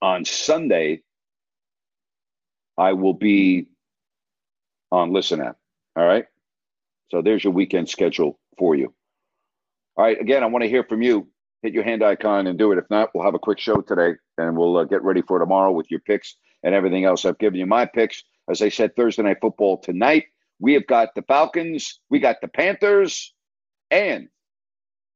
on 0.00 0.24
Sunday, 0.24 1.02
I 2.78 2.92
will 2.92 3.14
be 3.14 3.68
on 4.92 5.12
Listen 5.12 5.40
Up. 5.40 5.58
All 5.96 6.06
right. 6.06 6.26
So 7.10 7.22
there's 7.22 7.44
your 7.44 7.52
weekend 7.52 7.88
schedule 7.88 8.38
for 8.58 8.74
you. 8.74 8.92
All 9.96 10.04
right. 10.04 10.20
Again, 10.20 10.42
I 10.42 10.46
want 10.46 10.62
to 10.62 10.68
hear 10.68 10.84
from 10.84 11.02
you. 11.02 11.28
Hit 11.62 11.72
your 11.72 11.84
hand 11.84 12.02
icon 12.02 12.46
and 12.46 12.58
do 12.58 12.72
it. 12.72 12.78
If 12.78 12.84
not, 12.90 13.10
we'll 13.14 13.24
have 13.24 13.34
a 13.34 13.38
quick 13.38 13.58
show 13.58 13.80
today 13.80 14.12
and 14.38 14.56
we'll 14.56 14.76
uh, 14.76 14.84
get 14.84 15.02
ready 15.02 15.22
for 15.22 15.38
tomorrow 15.38 15.72
with 15.72 15.90
your 15.90 16.00
picks 16.00 16.36
and 16.62 16.74
everything 16.74 17.04
else. 17.04 17.24
I've 17.24 17.38
given 17.38 17.58
you 17.58 17.66
my 17.66 17.86
picks. 17.86 18.22
As 18.50 18.60
I 18.60 18.68
said, 18.68 18.94
Thursday 18.94 19.22
Night 19.22 19.38
Football 19.40 19.78
tonight. 19.78 20.24
We 20.58 20.74
have 20.74 20.86
got 20.86 21.14
the 21.14 21.22
Falcons, 21.22 22.00
we 22.08 22.18
got 22.18 22.40
the 22.40 22.48
Panthers, 22.48 23.34
and 23.90 24.28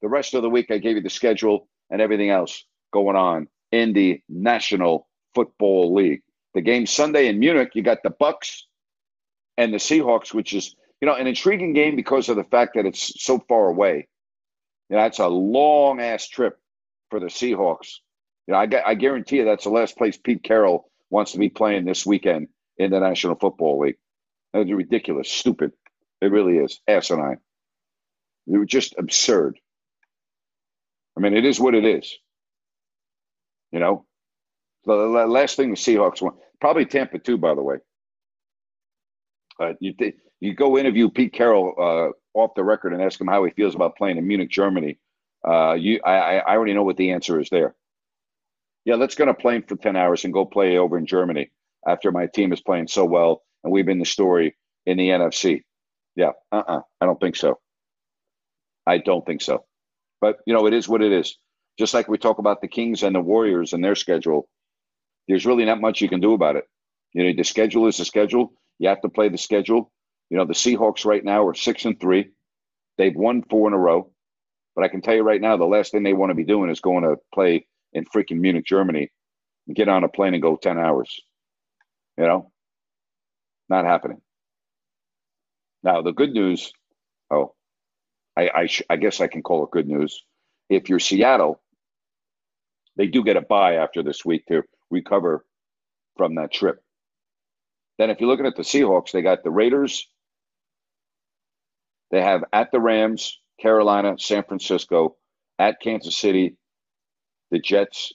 the 0.03 0.09
rest 0.09 0.35
of 0.35 0.43
the 0.43 0.51
week, 0.51 0.71
I 0.71 0.79
gave 0.79 0.97
you 0.97 1.03
the 1.03 1.11
schedule 1.11 1.69
and 1.91 2.01
everything 2.01 2.31
else 2.31 2.65
going 2.93 3.17
on 3.17 3.49
in 3.73 3.93
the 3.93 4.21
National 4.29 5.09
Football 5.35 5.95
League. 5.95 6.23
The 6.55 6.61
game 6.61 6.87
Sunday 6.87 7.29
in 7.29 7.39
Munich, 7.39 7.71
you 7.75 7.83
got 7.83 8.03
the 8.03 8.11
Bucs 8.11 8.63
and 9.57 9.73
the 9.73 9.79
Seahawks, 9.79 10.35
which 10.35 10.53
is 10.53 10.75
you 11.01 11.07
know 11.07 11.15
an 11.15 11.27
intriguing 11.27 11.73
game 11.73 11.97
because 11.97 12.29
of 12.29 12.37
the 12.37 12.45
fact 12.45 12.73
that 12.75 12.87
it's 12.87 13.23
so 13.23 13.39
far 13.49 13.69
away. 13.69 14.09
You 14.89 14.97
know, 14.97 15.03
that's 15.03 15.21
a 15.21 15.29
long 15.29 16.01
ass 16.01 16.29
trip 16.29 16.59
for 17.11 17.21
the 17.21 17.27
Seahawks. 17.27 17.99
You 18.47 18.55
know, 18.55 18.59
I, 18.59 18.69
I 18.85 18.95
guarantee 18.95 19.37
you 19.37 19.45
that's 19.45 19.65
the 19.65 19.71
last 19.71 19.97
place 19.97 20.17
Pete 20.17 20.43
Carroll 20.43 20.91
wants 21.11 21.33
to 21.33 21.39
be 21.39 21.49
playing 21.49 21.85
this 21.85 22.05
weekend 22.05 22.49
in 22.79 22.91
the 22.91 22.99
National 22.99 23.37
Football 23.37 23.81
League. 23.81 23.99
That's 24.55 24.71
ridiculous, 24.71 25.31
stupid. 25.31 25.73
It 26.21 26.33
really 26.33 26.59
is 26.59 26.81
asinine. 26.89 27.39
It 28.49 28.59
was 28.59 28.69
just 28.69 28.95
absurd. 28.99 29.59
I 31.17 31.21
mean, 31.21 31.35
it 31.37 31.45
is 31.47 31.61
what 31.61 31.75
it 31.75 31.85
is. 31.85 32.17
You 33.73 33.81
know, 33.81 34.07
the 34.87 34.95
last 34.95 35.57
thing 35.57 35.71
the 35.71 35.77
Seahawks 35.77 36.23
want, 36.23 36.37
probably 36.61 36.87
Tampa 36.87 37.19
too, 37.19 37.39
by 37.39 37.55
the 37.55 37.63
way. 37.63 37.77
Uh, 39.61 39.75
you 39.81 39.95
th- 39.95 40.17
you 40.41 40.55
go 40.55 40.79
interview 40.79 41.11
Pete 41.11 41.33
Carroll 41.33 41.75
uh, 41.79 42.39
off 42.39 42.53
the 42.57 42.65
record 42.65 42.93
and 42.93 43.03
ask 43.03 43.21
him 43.21 43.29
how 43.29 43.45
he 43.45 43.51
feels 43.53 43.75
about 43.75 43.97
playing 43.97 44.19
in 44.19 44.27
Munich, 44.27 44.51
Germany, 44.51 44.99
uh, 45.47 45.75
you, 45.75 46.01
I, 46.05 46.39
I 46.39 46.57
already 46.57 46.75
know 46.75 46.83
what 46.85 46.97
the 46.97 47.13
answer 47.13 47.41
is 47.41 47.49
there. 47.51 47.75
Yeah, 48.85 48.97
let's 48.97 49.15
go 49.17 49.25
on 49.25 49.31
a 49.31 49.35
plane 49.35 49.65
for 49.67 49.77
10 49.77 49.97
hours 49.97 50.25
and 50.25 50.35
go 50.35 50.47
play 50.47 50.79
over 50.79 50.99
in 50.99 51.07
Germany 51.07 51.51
after 51.87 52.13
my 52.13 52.27
team 52.27 52.53
is 52.53 52.61
playing 52.63 52.89
so 52.89 53.05
well 53.07 53.43
and 53.63 53.73
we've 53.73 53.87
been 53.87 53.99
the 53.99 54.05
story 54.05 54.57
in 54.87 54.97
the 54.97 55.09
NFC. 55.09 55.63
Yeah, 56.17 56.33
uh-uh, 56.53 56.81
I 57.01 57.07
don't 57.07 57.21
think 57.21 57.37
so. 57.37 57.59
I 58.87 58.99
don't 58.99 59.25
think 59.25 59.43
so. 59.43 59.65
But, 60.21 60.39
you 60.47 60.55
know, 60.55 60.67
it 60.67 60.75
is 60.75 60.89
what 60.89 61.03
it 61.03 61.13
is. 61.13 61.37
Just 61.79 61.95
like 61.95 62.09
we 62.09 62.19
talk 62.19 62.39
about 62.39 62.61
the 62.61 62.69
Kings 62.69 63.03
and 63.03 63.15
the 63.15 63.21
Warriors 63.21 63.73
and 63.73 63.83
their 63.83 63.95
schedule, 63.95 64.49
there's 65.29 65.47
really 65.47 65.65
not 65.65 65.81
much 65.81 66.01
you 66.01 66.09
can 66.09 66.21
do 66.21 66.35
about 66.35 66.57
it. 66.57 66.65
You 67.13 67.25
know, 67.25 67.33
the 67.37 67.45
schedule 67.45 67.87
is 67.87 67.97
the 67.97 68.05
schedule. 68.05 68.53
You 68.79 68.89
have 68.89 69.01
to 69.03 69.09
play 69.09 69.29
the 69.29 69.39
schedule. 69.39 69.93
You 70.29 70.39
know, 70.39 70.45
the 70.45 70.55
Seahawks 70.55 71.05
right 71.05 71.25
now 71.25 71.47
are 71.47 71.55
six 71.55 71.85
and 71.85 71.99
three. 71.99 72.31
They've 72.99 73.15
won 73.15 73.43
four 73.43 73.69
in 73.69 73.75
a 73.75 73.79
row. 73.79 74.11
But 74.75 74.85
I 74.85 74.89
can 74.89 75.01
tell 75.01 75.15
you 75.15 75.23
right 75.23 75.41
now, 75.41 75.57
the 75.57 75.65
last 75.65 75.93
thing 75.93 76.03
they 76.03 76.13
want 76.13 76.31
to 76.31 76.35
be 76.35 76.45
doing 76.45 76.71
is 76.71 76.81
going 76.81 77.03
to 77.03 77.17
play 77.35 77.67
in 77.93 78.05
freaking 78.05 78.41
Munich, 78.41 78.65
Germany, 78.65 79.11
and 79.67 79.77
get 79.77 79.89
on 79.89 80.05
a 80.05 80.09
plane 80.09 80.35
and 80.35 80.43
go 80.43 80.57
10 80.57 80.79
hours. 80.79 81.21
You 82.17 82.25
know, 82.25 82.53
not 83.71 83.87
happening. 83.87 84.21
Now, 85.83 86.03
the 86.03 86.13
good 86.13 86.33
news, 86.33 86.73
oh, 87.31 87.55
I, 88.37 88.51
I, 88.55 88.67
sh- 88.67 88.83
I 88.91 88.97
guess 88.97 89.21
I 89.21 89.29
can 89.29 89.43
call 89.43 89.65
it 89.65 89.71
good 89.73 89.89
news. 89.89 90.25
If 90.71 90.89
you're 90.89 91.01
Seattle, 91.01 91.61
they 92.97 93.07
do 93.09 93.25
get 93.25 93.37
a 93.37 93.43
bye 93.43 93.77
after 93.77 94.03
this 94.03 94.25
week 94.25 94.47
to 94.49 94.63
recover 94.91 95.45
from 96.17 96.37
that 96.37 96.53
trip. 96.53 96.83
Then, 97.99 98.11
if 98.11 98.21
you're 98.21 98.31
looking 98.31 98.47
at 98.47 98.57
the 98.57 98.63
Seahawks, 98.63 99.13
they 99.13 99.23
got 99.23 99.45
the 99.45 99.51
Raiders. 99.51 100.09
They 102.11 102.23
have 102.23 102.45
at 102.53 102.73
the 102.73 102.81
Rams, 102.81 103.39
Carolina, 103.61 104.17
San 104.19 104.45
Francisco, 104.45 105.17
at 105.59 105.81
Kansas 105.81 106.17
City, 106.17 106.57
the 107.51 107.61
Jets, 107.61 108.13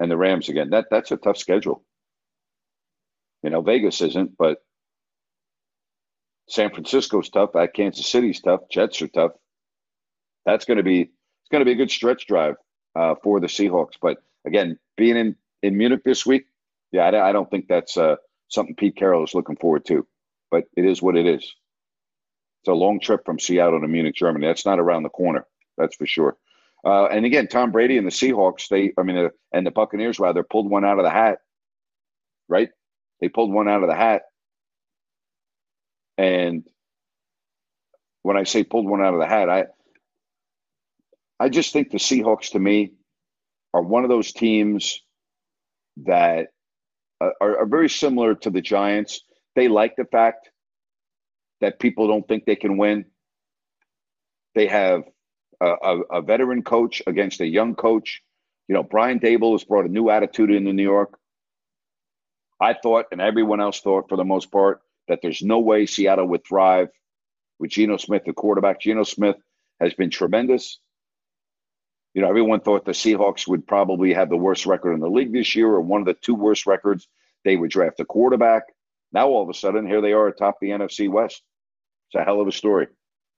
and 0.00 0.10
the 0.10 0.16
Rams 0.16 0.48
again. 0.48 0.70
That 0.70 0.86
that's 0.90 1.12
a 1.12 1.16
tough 1.16 1.38
schedule. 1.38 1.84
You 3.42 3.50
know, 3.50 3.60
Vegas 3.62 4.00
isn't, 4.00 4.36
but 4.38 4.58
San 6.48 6.70
Francisco's 6.70 7.30
tough. 7.30 7.56
At 7.56 7.74
Kansas 7.74 8.06
City's 8.06 8.40
tough. 8.40 8.62
Jets 8.70 9.02
are 9.02 9.08
tough. 9.08 9.32
That's 10.44 10.64
going 10.64 10.76
to 10.78 10.82
be 10.82 11.02
it's 11.02 11.48
going 11.50 11.60
to 11.60 11.64
be 11.64 11.72
a 11.72 11.76
good 11.76 11.90
stretch 11.90 12.26
drive 12.26 12.56
uh, 12.96 13.14
for 13.22 13.40
the 13.40 13.46
Seahawks. 13.46 13.94
But 14.00 14.18
again, 14.46 14.78
being 14.96 15.16
in 15.16 15.36
in 15.62 15.76
Munich 15.76 16.02
this 16.04 16.26
week, 16.26 16.46
yeah, 16.92 17.04
I, 17.04 17.30
I 17.30 17.32
don't 17.32 17.50
think 17.50 17.68
that's 17.68 17.96
uh, 17.96 18.16
something 18.48 18.74
Pete 18.74 18.96
Carroll 18.96 19.24
is 19.24 19.34
looking 19.34 19.56
forward 19.56 19.84
to. 19.86 20.06
But 20.50 20.64
it 20.76 20.84
is 20.84 21.00
what 21.00 21.16
it 21.16 21.26
is. 21.26 21.42
It's 21.42 22.68
a 22.68 22.74
long 22.74 23.00
trip 23.00 23.24
from 23.24 23.40
Seattle 23.40 23.80
to 23.80 23.88
Munich, 23.88 24.14
Germany. 24.14 24.46
That's 24.46 24.66
not 24.66 24.78
around 24.78 25.02
the 25.02 25.08
corner. 25.08 25.46
That's 25.78 25.96
for 25.96 26.06
sure. 26.06 26.36
Uh, 26.84 27.06
and 27.06 27.24
again, 27.24 27.48
Tom 27.48 27.72
Brady 27.72 27.96
and 27.96 28.06
the 28.06 28.10
Seahawks, 28.10 28.68
they, 28.68 28.92
I 28.98 29.02
mean, 29.02 29.16
uh, 29.16 29.28
and 29.52 29.66
the 29.66 29.70
Buccaneers 29.70 30.18
rather 30.20 30.42
pulled 30.42 30.68
one 30.70 30.84
out 30.84 30.98
of 30.98 31.04
the 31.04 31.10
hat, 31.10 31.38
right? 32.48 32.70
They 33.22 33.28
pulled 33.28 33.52
one 33.52 33.68
out 33.68 33.84
of 33.84 33.88
the 33.88 33.94
hat. 33.94 34.22
And 36.18 36.64
when 38.22 38.36
I 38.36 38.42
say 38.42 38.64
pulled 38.64 38.86
one 38.86 39.00
out 39.00 39.14
of 39.14 39.20
the 39.20 39.26
hat, 39.26 39.48
I, 39.48 39.64
I 41.38 41.48
just 41.48 41.72
think 41.72 41.90
the 41.90 41.98
Seahawks 41.98 42.50
to 42.50 42.58
me 42.58 42.94
are 43.72 43.80
one 43.80 44.02
of 44.02 44.10
those 44.10 44.32
teams 44.32 45.00
that 46.04 46.48
are, 47.20 47.60
are 47.60 47.66
very 47.66 47.88
similar 47.88 48.34
to 48.34 48.50
the 48.50 48.60
Giants. 48.60 49.22
They 49.54 49.68
like 49.68 49.94
the 49.96 50.04
fact 50.04 50.50
that 51.60 51.78
people 51.78 52.08
don't 52.08 52.26
think 52.26 52.44
they 52.44 52.56
can 52.56 52.76
win. 52.76 53.04
They 54.56 54.66
have 54.66 55.04
a, 55.60 55.98
a, 56.10 56.22
veteran 56.22 56.62
coach 56.62 57.02
against 57.06 57.40
a 57.40 57.46
young 57.46 57.76
coach. 57.76 58.20
You 58.68 58.74
know, 58.74 58.82
Brian 58.82 59.20
Daboll 59.20 59.52
has 59.52 59.64
brought 59.64 59.86
a 59.86 59.88
new 59.88 60.10
attitude 60.10 60.50
into 60.50 60.72
New 60.72 60.82
York. 60.82 61.16
I 62.62 62.74
thought, 62.74 63.06
and 63.10 63.20
everyone 63.20 63.60
else 63.60 63.80
thought 63.80 64.08
for 64.08 64.16
the 64.16 64.24
most 64.24 64.52
part, 64.52 64.80
that 65.08 65.18
there's 65.20 65.42
no 65.42 65.58
way 65.58 65.84
Seattle 65.84 66.28
would 66.28 66.46
thrive 66.46 66.90
with 67.58 67.72
Geno 67.72 67.96
Smith, 67.96 68.22
the 68.24 68.32
quarterback. 68.32 68.80
Geno 68.80 69.02
Smith 69.02 69.36
has 69.80 69.94
been 69.94 70.10
tremendous. 70.10 70.78
You 72.14 72.22
know, 72.22 72.28
everyone 72.28 72.60
thought 72.60 72.84
the 72.84 72.92
Seahawks 72.92 73.48
would 73.48 73.66
probably 73.66 74.12
have 74.12 74.28
the 74.28 74.36
worst 74.36 74.64
record 74.64 74.92
in 74.92 75.00
the 75.00 75.10
league 75.10 75.32
this 75.32 75.56
year 75.56 75.66
or 75.66 75.80
one 75.80 76.02
of 76.02 76.06
the 76.06 76.14
two 76.14 76.36
worst 76.36 76.66
records. 76.66 77.08
They 77.44 77.56
would 77.56 77.70
draft 77.70 77.98
a 77.98 78.04
quarterback. 78.04 78.62
Now, 79.12 79.26
all 79.26 79.42
of 79.42 79.48
a 79.48 79.54
sudden, 79.54 79.86
here 79.86 80.00
they 80.00 80.12
are 80.12 80.28
atop 80.28 80.58
the 80.60 80.68
NFC 80.68 81.10
West. 81.10 81.42
It's 82.08 82.20
a 82.20 82.24
hell 82.24 82.40
of 82.40 82.46
a 82.46 82.52
story. 82.52 82.86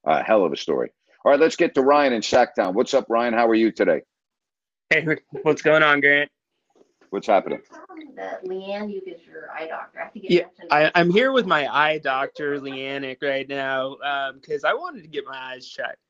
A 0.04 0.22
hell 0.22 0.44
of 0.44 0.52
a 0.52 0.56
story. 0.56 0.90
All 1.24 1.30
right, 1.30 1.40
let's 1.40 1.56
get 1.56 1.74
to 1.76 1.80
Ryan 1.80 2.12
in 2.12 2.20
Sacktown. 2.20 2.74
What's 2.74 2.92
up, 2.92 3.06
Ryan? 3.08 3.32
How 3.32 3.48
are 3.48 3.54
you 3.54 3.72
today? 3.72 4.02
Hey, 4.90 5.06
what's 5.42 5.62
going 5.62 5.82
on, 5.82 6.00
Grant? 6.00 6.30
What's 7.14 7.28
happening? 7.28 7.60
That 8.16 8.44
Leanne, 8.44 8.92
you 8.92 9.00
get 9.00 9.24
your 9.24 9.48
eye 9.48 9.68
doctor. 9.68 10.00
I 10.00 10.10
yeah, 10.14 10.46
I, 10.68 10.90
am 10.96 11.12
here 11.12 11.30
with 11.30 11.46
my 11.46 11.72
eye 11.72 11.98
doctor, 11.98 12.58
Leanne, 12.58 13.16
right 13.22 13.48
now, 13.48 14.32
because 14.34 14.64
um, 14.64 14.70
I 14.70 14.74
wanted 14.74 15.02
to 15.02 15.08
get 15.08 15.24
my 15.24 15.38
eyes 15.38 15.64
checked. 15.68 16.00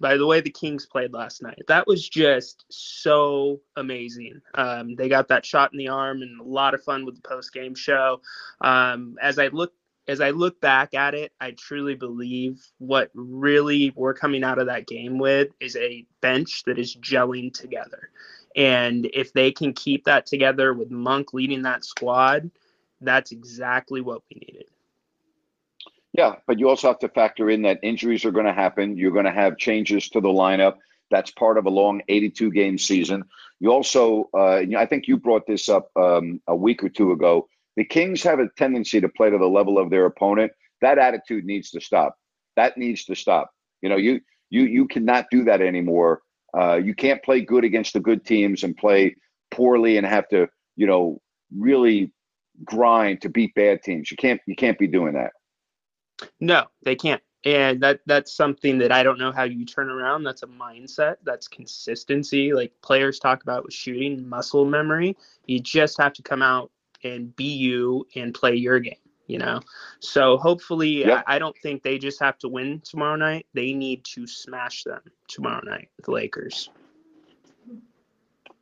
By 0.00 0.16
the 0.16 0.26
way, 0.26 0.40
the 0.40 0.50
Kings 0.50 0.84
played 0.84 1.12
last 1.12 1.44
night. 1.44 1.62
That 1.68 1.86
was 1.86 2.08
just 2.08 2.64
so 2.70 3.60
amazing. 3.76 4.40
Um, 4.54 4.96
they 4.96 5.08
got 5.08 5.28
that 5.28 5.46
shot 5.46 5.72
in 5.72 5.78
the 5.78 5.90
arm 5.90 6.22
and 6.22 6.40
a 6.40 6.44
lot 6.44 6.74
of 6.74 6.82
fun 6.82 7.06
with 7.06 7.14
the 7.14 7.28
post 7.28 7.52
game 7.52 7.76
show. 7.76 8.20
Um, 8.60 9.14
as 9.22 9.38
I 9.38 9.46
look 9.48 9.72
as 10.08 10.20
I 10.20 10.30
look 10.30 10.60
back 10.60 10.94
at 10.94 11.14
it, 11.14 11.32
I 11.40 11.52
truly 11.52 11.94
believe 11.94 12.66
what 12.78 13.10
really 13.14 13.92
we're 13.94 14.14
coming 14.14 14.42
out 14.42 14.58
of 14.58 14.66
that 14.66 14.88
game 14.88 15.18
with 15.18 15.50
is 15.60 15.76
a 15.76 16.04
bench 16.20 16.64
that 16.64 16.78
is 16.78 16.96
gelling 16.96 17.52
together. 17.52 18.10
And 18.58 19.08
if 19.14 19.32
they 19.32 19.50
can 19.50 19.72
keep 19.72 20.04
that 20.04 20.26
together 20.26 20.74
with 20.74 20.90
Monk 20.90 21.32
leading 21.32 21.62
that 21.62 21.84
squad, 21.84 22.50
that's 23.00 23.32
exactly 23.32 24.02
what 24.02 24.22
we 24.28 24.42
needed. 24.46 24.66
Yeah, 26.12 26.34
but 26.46 26.58
you 26.58 26.68
also 26.68 26.88
have 26.88 26.98
to 26.98 27.08
factor 27.08 27.48
in 27.48 27.62
that 27.62 27.78
injuries 27.82 28.26
are 28.26 28.32
going 28.32 28.46
to 28.46 28.52
happen. 28.52 28.98
You're 28.98 29.12
going 29.12 29.24
to 29.24 29.30
have 29.30 29.56
changes 29.56 30.10
to 30.10 30.20
the 30.20 30.28
lineup. 30.28 30.74
That's 31.10 31.30
part 31.30 31.56
of 31.56 31.64
a 31.64 31.70
long 31.70 32.02
82 32.08 32.50
game 32.50 32.76
season. 32.76 33.24
You 33.60 33.72
also, 33.72 34.28
uh, 34.34 34.62
I 34.76 34.86
think 34.86 35.08
you 35.08 35.16
brought 35.16 35.46
this 35.46 35.70
up 35.70 35.90
um, 35.96 36.42
a 36.46 36.54
week 36.54 36.82
or 36.82 36.90
two 36.90 37.12
ago 37.12 37.48
the 37.78 37.84
Kings 37.84 38.24
have 38.24 38.40
a 38.40 38.48
tendency 38.56 39.00
to 39.00 39.08
play 39.08 39.30
to 39.30 39.38
the 39.38 39.46
level 39.46 39.78
of 39.78 39.88
their 39.88 40.04
opponent. 40.04 40.50
That 40.80 40.98
attitude 40.98 41.44
needs 41.44 41.70
to 41.70 41.80
stop. 41.80 42.18
That 42.56 42.76
needs 42.76 43.04
to 43.04 43.14
stop. 43.14 43.52
You 43.82 43.88
know, 43.88 43.96
you 43.96 44.20
you 44.50 44.62
you 44.64 44.88
cannot 44.88 45.26
do 45.30 45.44
that 45.44 45.62
anymore. 45.62 46.22
Uh, 46.58 46.76
you 46.76 46.94
can't 46.94 47.22
play 47.22 47.40
good 47.40 47.64
against 47.64 47.92
the 47.92 48.00
good 48.00 48.24
teams 48.24 48.64
and 48.64 48.76
play 48.76 49.14
poorly 49.50 49.96
and 49.96 50.06
have 50.06 50.28
to, 50.28 50.48
you 50.76 50.86
know, 50.86 51.20
really 51.56 52.12
grind 52.64 53.22
to 53.22 53.28
beat 53.28 53.54
bad 53.54 53.82
teams. 53.82 54.10
You 54.10 54.16
can't 54.16 54.40
you 54.46 54.56
can't 54.56 54.78
be 54.78 54.88
doing 54.88 55.14
that. 55.14 55.32
No, 56.40 56.64
they 56.82 56.96
can't. 56.96 57.22
And 57.44 57.80
that 57.82 58.00
that's 58.06 58.34
something 58.34 58.78
that 58.78 58.90
I 58.90 59.04
don't 59.04 59.18
know 59.18 59.30
how 59.30 59.44
you 59.44 59.64
turn 59.64 59.88
around. 59.88 60.24
That's 60.24 60.42
a 60.42 60.48
mindset. 60.48 61.16
That's 61.22 61.46
consistency. 61.46 62.52
Like 62.52 62.72
players 62.82 63.20
talk 63.20 63.42
about 63.42 63.64
with 63.64 63.74
shooting, 63.74 64.28
muscle 64.28 64.64
memory. 64.64 65.16
You 65.46 65.60
just 65.60 65.96
have 66.00 66.12
to 66.14 66.22
come 66.22 66.42
out 66.42 66.72
and 67.04 67.34
be 67.36 67.44
you 67.44 68.04
and 68.16 68.34
play 68.34 68.56
your 68.56 68.80
game 68.80 68.96
you 69.28 69.38
know? 69.38 69.60
So 70.00 70.36
hopefully 70.36 71.04
yep. 71.04 71.22
I, 71.26 71.36
I, 71.36 71.38
don't 71.38 71.56
think 71.62 71.82
they 71.82 71.98
just 71.98 72.20
have 72.20 72.38
to 72.38 72.48
win 72.48 72.80
tomorrow 72.84 73.16
night. 73.16 73.46
They 73.54 73.72
need 73.72 74.04
to 74.06 74.26
smash 74.26 74.82
them 74.82 75.02
tomorrow 75.28 75.64
night 75.64 75.90
with 75.96 76.06
the 76.06 76.12
lakers. 76.12 76.70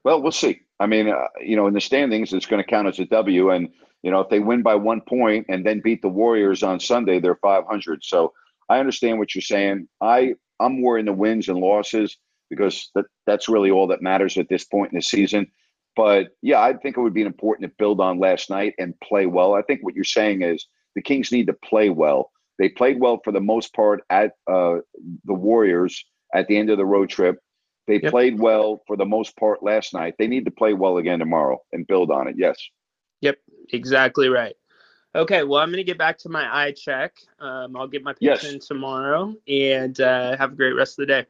Well 0.05 0.21
we'll 0.21 0.33
see. 0.33 0.61
I 0.79 0.87
mean 0.87 1.09
uh, 1.09 1.29
you 1.41 1.57
know 1.57 1.67
in 1.67 1.75
the 1.75 1.81
standings 1.81 2.33
it's 2.33 2.47
going 2.47 2.63
to 2.63 2.69
count 2.69 2.89
as 2.89 2.99
a 2.99 3.07
w 3.07 3.51
and 3.51 3.71
you 4.03 4.11
know 4.11 4.21
if 4.21 4.29
they 4.29 4.41
win 4.41 4.63
by 4.63 4.75
one 4.75 5.01
point 5.01 5.47
and 5.49 5.65
then 5.65 5.81
beat 5.81 6.03
the 6.03 6.09
warriors 6.09 6.63
on 6.63 6.79
sunday 6.79 7.19
they're 7.19 7.37
500 7.37 8.05
so 8.05 8.33
i 8.69 8.79
understand 8.79 9.19
what 9.19 9.35
you're 9.35 9.43
saying. 9.43 9.89
I 10.01 10.35
i'm 10.61 10.81
more 10.81 10.99
in 10.99 11.07
the 11.07 11.13
wins 11.13 11.49
and 11.49 11.59
losses 11.59 12.19
because 12.51 12.91
that, 12.95 13.07
that's 13.27 13.49
really 13.49 13.71
all 13.71 13.89
that 13.89 14.03
matters 14.03 14.37
at 14.37 14.49
this 14.49 14.65
point 14.65 14.93
in 14.93 14.99
the 14.99 15.03
season 15.03 15.51
but 15.97 16.29
yeah, 16.43 16.61
I 16.61 16.75
think 16.75 16.97
it 16.97 17.01
would 17.01 17.15
be 17.15 17.23
important 17.23 17.69
to 17.69 17.75
build 17.79 18.01
on 18.01 18.21
last 18.21 18.51
night 18.51 18.75
and 18.79 18.95
play 19.01 19.27
well. 19.27 19.55
I 19.55 19.63
think 19.63 19.81
what 19.83 19.95
you're 19.95 20.05
saying 20.05 20.43
is 20.43 20.67
the 20.95 21.03
Kings 21.03 21.33
need 21.33 21.47
to 21.47 21.55
play 21.55 21.89
well. 21.89 22.31
They 22.59 22.69
played 22.69 23.01
well 23.01 23.21
for 23.25 23.33
the 23.33 23.41
most 23.41 23.75
part 23.75 24.03
at 24.11 24.33
uh, 24.47 24.77
the 25.25 25.35
Warriors 25.35 26.05
at 26.35 26.47
the 26.49 26.57
end 26.57 26.71
of 26.71 26.79
the 26.79 26.87
road 26.87 27.09
trip. 27.09 27.39
They 27.87 28.01
yep. 28.01 28.11
played 28.11 28.39
well 28.39 28.83
for 28.87 28.97
the 28.97 29.05
most 29.05 29.37
part 29.37 29.63
last 29.63 29.95
night. 29.95 30.15
They 30.19 30.27
need 30.27 30.45
to 30.45 30.51
play 30.51 30.75
well 30.75 30.99
again 30.99 31.19
tomorrow 31.19 31.59
and 31.73 31.87
build 31.87 32.11
on 32.11 32.29
it. 32.29 32.35
Yes. 32.37 32.57
Yep, 33.21 33.39
exactly 33.73 34.29
right. 34.29 34.57
Okay, 35.15 35.45
well, 35.45 35.63
I'm 35.63 35.69
going 35.69 35.79
to 35.79 35.85
get 35.85 35.97
back 35.97 36.19
to 36.19 36.29
my 36.29 36.45
eye 36.55 36.73
check. 36.73 37.15
Um, 37.41 37.75
I'll 37.75 37.87
get 37.87 38.03
my 38.03 38.13
picks 38.13 38.21
yes. 38.21 38.45
in 38.45 38.61
tomorrow 38.61 39.35
and 39.49 39.99
uh, 40.01 40.37
have 40.37 40.53
a 40.53 40.57
great 40.57 40.75
rest 40.75 40.99
of 40.99 41.07
the 41.07 41.07
day. 41.07 41.27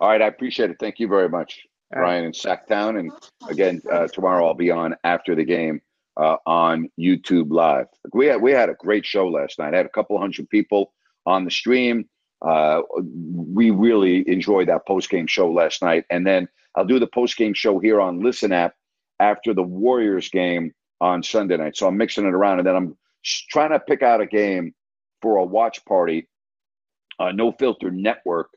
All 0.00 0.10
right, 0.10 0.22
I 0.22 0.26
appreciate 0.26 0.70
it. 0.70 0.76
Thank 0.78 1.00
you 1.00 1.08
very 1.08 1.28
much. 1.28 1.66
Ryan 1.92 2.24
in 2.24 2.32
Sacktown. 2.32 2.98
And 2.98 3.12
again, 3.48 3.82
uh, 3.90 4.08
tomorrow 4.08 4.46
I'll 4.46 4.54
be 4.54 4.70
on 4.70 4.96
after 5.04 5.34
the 5.34 5.44
game 5.44 5.80
uh, 6.16 6.36
on 6.46 6.90
YouTube 6.98 7.50
Live. 7.50 7.86
We 8.12 8.26
had 8.26 8.40
we 8.40 8.52
had 8.52 8.68
a 8.68 8.74
great 8.74 9.04
show 9.04 9.28
last 9.28 9.58
night. 9.58 9.74
I 9.74 9.78
had 9.78 9.86
a 9.86 9.90
couple 9.90 10.18
hundred 10.18 10.48
people 10.48 10.92
on 11.26 11.44
the 11.44 11.50
stream. 11.50 12.08
Uh, 12.42 12.82
we 13.00 13.70
really 13.70 14.28
enjoyed 14.28 14.68
that 14.68 14.86
post 14.86 15.08
game 15.08 15.26
show 15.26 15.50
last 15.50 15.82
night. 15.82 16.04
And 16.10 16.26
then 16.26 16.48
I'll 16.74 16.84
do 16.84 16.98
the 16.98 17.06
post 17.06 17.36
game 17.36 17.54
show 17.54 17.78
here 17.78 18.00
on 18.00 18.20
Listen 18.20 18.52
Up 18.52 18.74
after 19.20 19.54
the 19.54 19.62
Warriors 19.62 20.28
game 20.28 20.72
on 21.00 21.22
Sunday 21.22 21.56
night. 21.56 21.76
So 21.76 21.86
I'm 21.86 21.96
mixing 21.96 22.26
it 22.26 22.34
around, 22.34 22.58
and 22.58 22.66
then 22.66 22.76
I'm 22.76 22.96
trying 23.50 23.70
to 23.70 23.80
pick 23.80 24.02
out 24.02 24.20
a 24.20 24.26
game 24.26 24.74
for 25.22 25.36
a 25.36 25.44
watch 25.44 25.84
party. 25.84 26.28
Uh, 27.18 27.32
no 27.32 27.52
Filter 27.52 27.90
Network 27.90 28.50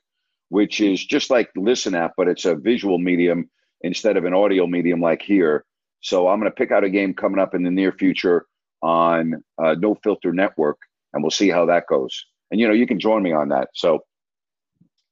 which 0.49 0.81
is 0.81 1.03
just 1.03 1.29
like 1.29 1.49
Listen 1.55 1.95
Up, 1.95 2.13
but 2.17 2.27
it's 2.27 2.45
a 2.45 2.55
visual 2.55 2.97
medium 2.97 3.49
instead 3.81 4.17
of 4.17 4.25
an 4.25 4.33
audio 4.33 4.67
medium 4.67 5.01
like 5.01 5.21
here. 5.21 5.65
So 6.01 6.27
I'm 6.27 6.39
going 6.39 6.51
to 6.51 6.55
pick 6.55 6.71
out 6.71 6.83
a 6.83 6.89
game 6.89 7.13
coming 7.13 7.39
up 7.39 7.55
in 7.55 7.63
the 7.63 7.71
near 7.71 7.91
future 7.91 8.45
on 8.81 9.43
uh, 9.63 9.75
No 9.79 9.95
Filter 10.03 10.31
Network, 10.31 10.77
and 11.13 11.23
we'll 11.23 11.31
see 11.31 11.49
how 11.49 11.65
that 11.65 11.85
goes. 11.89 12.25
And 12.51 12.59
you 12.59 12.67
know, 12.67 12.73
you 12.73 12.87
can 12.87 12.99
join 12.99 13.23
me 13.23 13.33
on 13.33 13.49
that. 13.49 13.69
So 13.73 13.99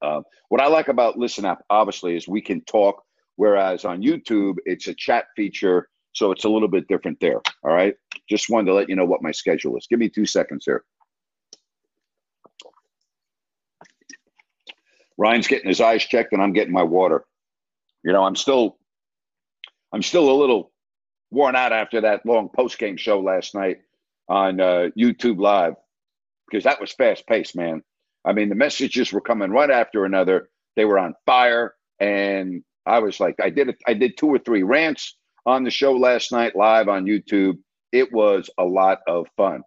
uh, 0.02 0.22
what 0.48 0.60
I 0.60 0.68
like 0.68 0.88
about 0.88 1.18
Listen 1.18 1.44
Up, 1.44 1.62
obviously, 1.70 2.16
is 2.16 2.28
we 2.28 2.40
can 2.40 2.62
talk 2.62 3.02
Whereas 3.36 3.84
on 3.84 4.02
YouTube, 4.02 4.56
it's 4.64 4.88
a 4.88 4.94
chat 4.94 5.26
feature, 5.36 5.88
so 6.12 6.32
it's 6.32 6.44
a 6.44 6.48
little 6.48 6.68
bit 6.68 6.88
different 6.88 7.18
there. 7.20 7.40
All 7.62 7.72
right. 7.72 7.94
Just 8.28 8.48
wanted 8.50 8.66
to 8.66 8.74
let 8.74 8.88
you 8.88 8.96
know 8.96 9.04
what 9.04 9.22
my 9.22 9.30
schedule 9.30 9.76
is. 9.76 9.86
Give 9.88 9.98
me 9.98 10.08
two 10.08 10.26
seconds 10.26 10.64
here. 10.66 10.84
Ryan's 15.18 15.46
getting 15.46 15.68
his 15.68 15.80
eyes 15.80 16.04
checked, 16.04 16.32
and 16.32 16.42
I'm 16.42 16.52
getting 16.52 16.72
my 16.72 16.82
water. 16.82 17.24
You 18.02 18.12
know, 18.12 18.24
I'm 18.24 18.36
still, 18.36 18.78
I'm 19.92 20.02
still 20.02 20.30
a 20.30 20.38
little 20.38 20.72
worn 21.30 21.56
out 21.56 21.72
after 21.72 22.02
that 22.02 22.24
long 22.24 22.48
post 22.54 22.78
game 22.78 22.96
show 22.96 23.20
last 23.20 23.54
night 23.54 23.78
on 24.28 24.60
uh, 24.60 24.88
YouTube 24.96 25.38
Live 25.38 25.74
because 26.48 26.64
that 26.64 26.80
was 26.80 26.92
fast 26.92 27.26
paced, 27.26 27.56
man. 27.56 27.82
I 28.24 28.32
mean, 28.32 28.48
the 28.48 28.54
messages 28.54 29.12
were 29.12 29.20
coming 29.20 29.52
one 29.52 29.70
after 29.70 30.04
another. 30.04 30.50
They 30.74 30.84
were 30.84 30.98
on 30.98 31.14
fire, 31.24 31.74
and 32.00 32.62
I 32.84 32.98
was 32.98 33.20
like, 33.20 33.36
I 33.42 33.50
did 33.50 33.68
it. 33.70 33.76
I 33.86 33.94
did 33.94 34.16
two 34.16 34.28
or 34.28 34.38
three 34.38 34.62
rants 34.62 35.16
on 35.46 35.64
the 35.64 35.70
show 35.70 35.92
last 35.92 36.32
night 36.32 36.56
live 36.56 36.88
on 36.88 37.06
YouTube. 37.06 37.58
It 37.92 38.12
was 38.12 38.50
a 38.58 38.64
lot 38.64 38.98
of 39.06 39.26
fun. 39.36 39.62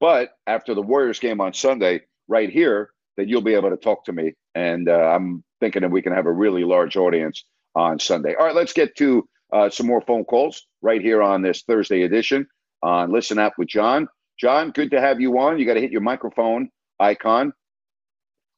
But 0.00 0.30
after 0.46 0.74
the 0.74 0.82
Warriors 0.82 1.20
game 1.20 1.40
on 1.40 1.52
Sunday, 1.52 2.02
right 2.28 2.50
here, 2.50 2.90
that 3.16 3.28
you'll 3.28 3.42
be 3.42 3.54
able 3.54 3.70
to 3.70 3.76
talk 3.76 4.04
to 4.06 4.12
me, 4.12 4.34
and 4.54 4.88
uh, 4.88 4.92
I'm 4.92 5.44
thinking 5.60 5.82
that 5.82 5.90
we 5.90 6.02
can 6.02 6.12
have 6.12 6.26
a 6.26 6.32
really 6.32 6.64
large 6.64 6.96
audience 6.96 7.44
on 7.74 7.98
Sunday. 7.98 8.34
All 8.34 8.46
right, 8.46 8.54
let's 8.54 8.72
get 8.72 8.96
to 8.96 9.28
uh, 9.52 9.70
some 9.70 9.86
more 9.86 10.00
phone 10.02 10.24
calls 10.24 10.66
right 10.82 11.00
here 11.00 11.22
on 11.22 11.42
this 11.42 11.62
Thursday 11.62 12.02
edition 12.02 12.46
on 12.82 13.12
Listen 13.12 13.38
Up 13.38 13.54
with 13.58 13.68
John. 13.68 14.08
John, 14.38 14.70
good 14.70 14.90
to 14.92 15.00
have 15.00 15.20
you 15.20 15.38
on. 15.38 15.58
You 15.58 15.66
got 15.66 15.74
to 15.74 15.80
hit 15.80 15.92
your 15.92 16.00
microphone 16.00 16.70
icon. 16.98 17.52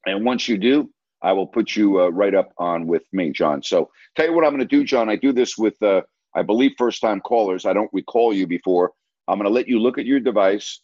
And 0.06 0.24
once 0.24 0.48
you 0.48 0.58
do, 0.58 0.90
I 1.22 1.32
will 1.32 1.46
put 1.46 1.76
you 1.76 2.00
uh, 2.00 2.08
right 2.08 2.34
up 2.34 2.52
on 2.58 2.86
with 2.86 3.02
me, 3.12 3.30
John. 3.30 3.62
So, 3.62 3.90
tell 4.16 4.26
you 4.26 4.32
what 4.32 4.44
I'm 4.44 4.50
going 4.50 4.66
to 4.66 4.76
do, 4.76 4.84
John. 4.84 5.08
I 5.08 5.16
do 5.16 5.32
this 5.32 5.56
with, 5.56 5.80
uh, 5.82 6.02
I 6.34 6.42
believe, 6.42 6.72
first 6.76 7.00
time 7.00 7.20
callers. 7.20 7.64
I 7.64 7.72
don't 7.72 7.90
recall 7.92 8.32
you 8.32 8.46
before. 8.46 8.92
I'm 9.28 9.38
going 9.38 9.48
to 9.48 9.54
let 9.54 9.68
you 9.68 9.78
look 9.78 9.98
at 9.98 10.06
your 10.06 10.20
device, 10.20 10.80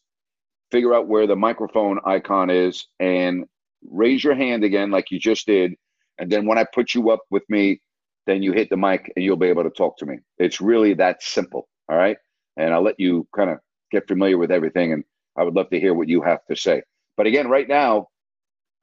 figure 0.71 0.95
out 0.95 1.09
where 1.09 1.27
the 1.27 1.35
microphone 1.35 1.99
icon 2.05 2.51
is, 2.51 2.87
and 3.01 3.45
raise 3.89 4.23
your 4.23 4.35
hand 4.35 4.65
again, 4.65 4.91
like 4.91 5.11
you 5.11 5.19
just 5.19 5.47
did. 5.47 5.75
And 6.19 6.31
then 6.31 6.47
when 6.47 6.59
I 6.59 6.65
put 6.75 6.95
you 6.95 7.11
up 7.11 7.21
with 7.31 7.45
me, 7.49 7.81
then 8.27 8.43
you 8.43 8.53
hit 8.53 8.71
the 8.71 8.77
mic 8.77 9.13
and 9.15 9.25
you'll 9.25 9.37
be 9.37 9.47
able 9.49 9.65
to 9.65 9.71
talk 9.71 9.97
to 9.99 10.07
me. 10.07 10.19
It's 10.39 10.61
really 10.61 10.95
that 10.95 11.23
simple. 11.23 11.69
All 11.89 11.97
right. 11.97 12.17
And 12.57 12.75
I'll 12.75 12.83
let 12.83 12.99
you 12.99 13.27
kind 13.35 13.51
of 13.51 13.59
get 13.91 14.09
familiar 14.09 14.37
with 14.37 14.51
everything. 14.51 14.93
And 14.93 15.05
I 15.37 15.45
would 15.45 15.55
love 15.55 15.71
to 15.71 15.81
hear 15.81 15.95
what 15.95 16.09
you 16.09 16.23
have 16.23 16.45
to 16.51 16.57
say. 16.57 16.83
But 17.17 17.27
again, 17.27 17.49
right 17.49 17.69
now, 17.69 18.09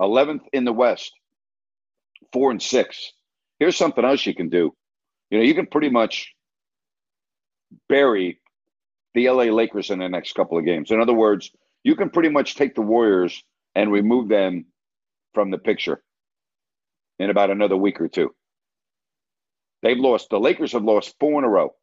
11th 0.01 0.41
in 0.53 0.65
the 0.65 0.73
West, 0.73 1.11
four 2.33 2.51
and 2.51 2.61
six. 2.61 3.13
Here's 3.59 3.77
something 3.77 4.03
else 4.03 4.25
you 4.25 4.35
can 4.35 4.49
do. 4.49 4.73
You 5.29 5.37
know, 5.37 5.43
you 5.43 5.53
can 5.53 5.67
pretty 5.67 5.89
much 5.89 6.33
bury 7.87 8.39
the 9.13 9.29
LA 9.29 9.43
Lakers 9.45 9.89
in 9.89 9.99
the 9.99 10.09
next 10.09 10.33
couple 10.33 10.57
of 10.57 10.65
games. 10.65 10.91
In 10.91 10.99
other 10.99 11.13
words, 11.13 11.51
you 11.83 11.95
can 11.95 12.09
pretty 12.09 12.29
much 12.29 12.55
take 12.55 12.75
the 12.75 12.81
Warriors 12.81 13.43
and 13.75 13.91
remove 13.91 14.27
them 14.27 14.65
from 15.35 15.51
the 15.51 15.59
picture 15.59 16.01
in 17.19 17.29
about 17.29 17.51
another 17.51 17.77
week 17.77 18.01
or 18.01 18.07
two. 18.07 18.33
They've 19.83 19.97
lost, 19.99 20.31
the 20.31 20.39
Lakers 20.39 20.71
have 20.71 20.83
lost 20.83 21.15
four 21.19 21.37
in 21.37 21.45
a 21.45 21.49
row. 21.49 21.75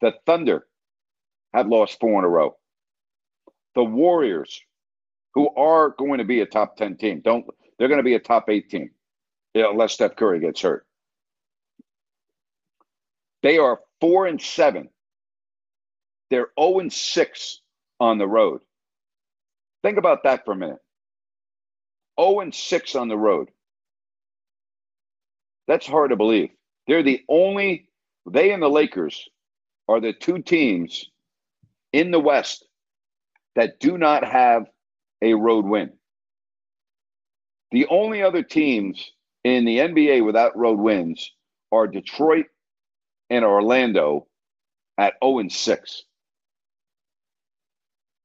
The 0.00 0.12
Thunder 0.26 0.66
have 1.52 1.66
lost 1.66 1.98
four 1.98 2.18
in 2.20 2.24
a 2.24 2.28
row. 2.28 2.56
The 3.74 3.82
Warriors, 3.82 4.60
who 5.34 5.48
are 5.56 5.90
going 5.90 6.18
to 6.18 6.24
be 6.24 6.40
a 6.40 6.46
top 6.46 6.76
10 6.76 6.96
team, 6.96 7.22
don't 7.24 7.44
they're 7.78 7.88
going 7.88 7.98
to 7.98 8.04
be 8.04 8.14
a 8.14 8.20
top 8.20 8.48
eight 8.48 8.70
team 8.70 8.90
unless 9.54 9.94
Steph 9.94 10.16
Curry 10.16 10.40
gets 10.40 10.60
hurt. 10.62 10.86
They 13.42 13.58
are 13.58 13.80
four 14.00 14.26
and 14.26 14.40
seven. 14.40 14.88
They're 16.30 16.48
0 16.58 16.80
and 16.80 16.92
6 16.92 17.60
on 18.00 18.18
the 18.18 18.26
road. 18.26 18.60
Think 19.82 19.98
about 19.98 20.24
that 20.24 20.44
for 20.44 20.52
a 20.52 20.56
minute. 20.56 20.78
0 22.20 22.40
and 22.40 22.54
6 22.54 22.94
on 22.94 23.08
the 23.08 23.16
road. 23.16 23.50
That's 25.68 25.86
hard 25.86 26.10
to 26.10 26.16
believe. 26.16 26.50
They're 26.86 27.02
the 27.02 27.22
only, 27.28 27.88
they 28.30 28.52
and 28.52 28.62
the 28.62 28.68
Lakers 28.68 29.28
are 29.88 30.00
the 30.00 30.12
two 30.12 30.40
teams 30.40 31.10
in 31.92 32.10
the 32.10 32.20
West 32.20 32.66
that 33.56 33.80
do 33.80 33.98
not 33.98 34.24
have 34.24 34.66
a 35.22 35.34
road 35.34 35.64
win. 35.64 35.92
The 37.72 37.86
only 37.88 38.22
other 38.22 38.42
teams 38.42 39.10
in 39.44 39.64
the 39.64 39.78
NBA 39.78 40.24
without 40.24 40.56
road 40.56 40.78
wins 40.78 41.32
are 41.72 41.86
Detroit 41.86 42.46
and 43.30 43.44
Orlando 43.44 44.26
at 44.98 45.14
0 45.22 45.40
and 45.40 45.52
6. 45.52 46.02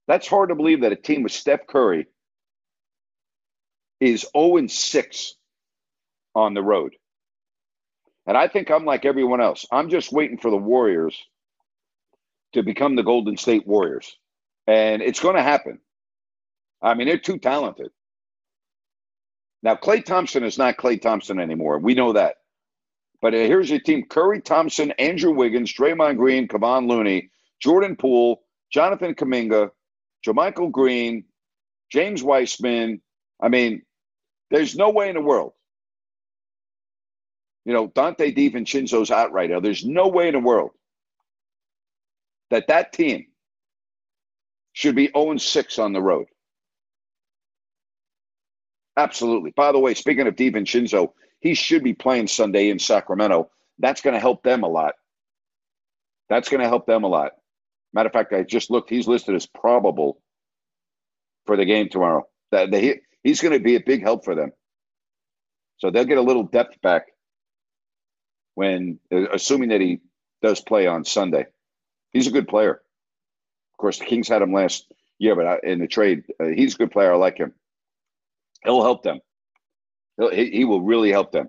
That's 0.08 0.28
hard 0.28 0.50
to 0.50 0.56
believe 0.56 0.82
that 0.82 0.92
a 0.92 0.96
team 0.96 1.24
with 1.24 1.32
Steph 1.32 1.66
Curry 1.68 2.08
is 4.02 4.26
0 4.36 4.58
and 4.58 4.70
6 4.70 5.36
on 6.36 6.54
the 6.54 6.64
road. 6.64 6.96
And 8.28 8.36
I 8.38 8.48
think 8.48 8.70
I'm 8.70 8.86
like 8.86 9.06
everyone 9.06 9.42
else. 9.42 9.66
I'm 9.72 9.90
just 9.90 10.12
waiting 10.12 10.38
for 10.38 10.52
the 10.52 10.58
Warriors 10.58 11.18
to 12.54 12.64
become 12.64 12.96
the 12.96 13.04
Golden 13.04 13.38
State 13.38 13.66
Warriors. 13.66 14.18
And 14.68 15.02
it's 15.02 15.20
going 15.20 15.36
to 15.36 15.44
happen. 15.44 15.80
I 16.82 16.94
mean, 16.96 17.08
they're 17.08 17.18
too 17.18 17.38
talented. 17.38 17.92
Now, 19.64 19.76
Klay 19.76 20.04
Thompson 20.04 20.44
is 20.44 20.58
not 20.58 20.78
Klay 20.78 21.00
Thompson 21.00 21.40
anymore. 21.40 21.80
We 21.80 21.94
know 21.94 22.14
that. 22.14 22.36
But 23.22 23.36
uh, 23.36 23.38
here's 23.38 23.70
your 23.70 23.80
team 23.80 24.06
Curry 24.10 24.42
Thompson, 24.42 24.92
Andrew 24.98 25.32
Wiggins, 25.32 25.72
Draymond 25.74 26.18
Green, 26.18 26.48
Kevon 26.48 26.88
Looney, 26.88 27.30
Jordan 27.62 27.96
Poole, 27.96 28.42
Jonathan 28.74 29.14
Kuminga, 29.14 29.70
JaMychal 30.26 30.72
Green, 30.72 31.26
James 31.92 32.24
Wiseman. 32.24 33.02
I 33.40 33.50
mean, 33.50 33.84
there's 34.52 34.76
no 34.76 34.92
way 34.92 35.10
in 35.10 35.16
the 35.16 35.22
world 35.22 35.54
you 37.66 37.74
know, 37.74 37.88
Donte 37.90 38.36
DiVincenzo's 38.36 39.12
out 39.12 39.32
right 39.32 39.50
now. 39.50 39.60
There's 39.60 39.86
no 39.86 40.08
way 40.08 40.28
in 40.28 40.34
the 40.34 40.40
world 40.40 40.72
that 42.50 42.68
that 42.68 42.92
team 42.92 43.28
should 44.74 44.96
be 44.96 45.12
0 45.16 45.38
6 45.38 45.80
on 45.80 45.94
the 45.94 46.02
road. 46.02 46.26
Absolutely. 48.98 49.52
By 49.52 49.72
the 49.72 49.80
way, 49.80 49.94
speaking 49.94 50.28
of 50.28 50.36
DiVincenzo, 50.36 51.14
he 51.40 51.54
should 51.54 51.84
be 51.84 51.94
playing 51.94 52.28
Sunday 52.28 52.70
in 52.70 52.80
Sacramento. 52.80 53.50
That's 53.80 54.02
going 54.02 54.14
to 54.14 54.20
help 54.20 54.44
them 54.44 54.64
a 54.64 54.68
lot. 54.68 54.96
That's 56.30 56.50
going 56.50 56.62
to 56.62 56.68
help 56.68 56.86
them 56.86 57.04
a 57.04 57.08
lot. 57.08 57.34
Matter 57.94 58.08
of 58.08 58.14
fact, 58.14 58.34
I 58.34 58.44
just 58.44 58.72
looked. 58.72 58.90
He's 58.90 59.08
listed 59.08 59.36
as 59.36 59.46
probable 59.46 60.22
for 61.46 61.58
the 61.58 61.66
game 61.66 61.90
tomorrow. 61.90 62.26
That 62.52 62.72
he's 63.24 63.42
going 63.42 63.54
to 63.54 63.60
be 63.60 63.76
a 63.76 63.82
big 63.82 64.02
help 64.02 64.26
for 64.26 64.36
them. 64.36 64.52
So 65.78 65.90
they'll 65.90 66.06
get 66.06 66.18
a 66.18 66.22
little 66.22 66.44
depth 66.44 66.82
back 66.82 67.08
when 68.56 69.00
assuming 69.12 69.70
that 69.70 69.82
he 69.82 70.02
does 70.42 70.62
play 70.62 70.88
on 70.88 71.06
Sunday. 71.06 71.48
He's 72.12 72.28
a 72.28 72.32
good 72.32 72.48
player. 72.48 72.74
Of 72.74 73.78
course, 73.78 74.00
the 74.00 74.06
Kings 74.06 74.28
had 74.28 74.42
him 74.42 74.54
last 74.54 74.92
year, 75.18 75.36
but 75.36 75.64
in 75.64 75.80
the 75.80 75.88
trade, 75.88 76.24
uh, 76.40 76.46
he's 76.46 76.76
a 76.76 76.78
good 76.78 76.92
player. 76.92 77.14
I 77.14 77.16
like 77.18 77.38
him. 77.38 77.54
He'll 78.64 78.84
help 78.84 79.04
them. 79.04 79.22
He'll, 80.18 80.30
he, 80.30 80.52
he 80.52 80.66
will 80.66 80.82
really 80.82 81.12
help 81.12 81.32
them. 81.32 81.48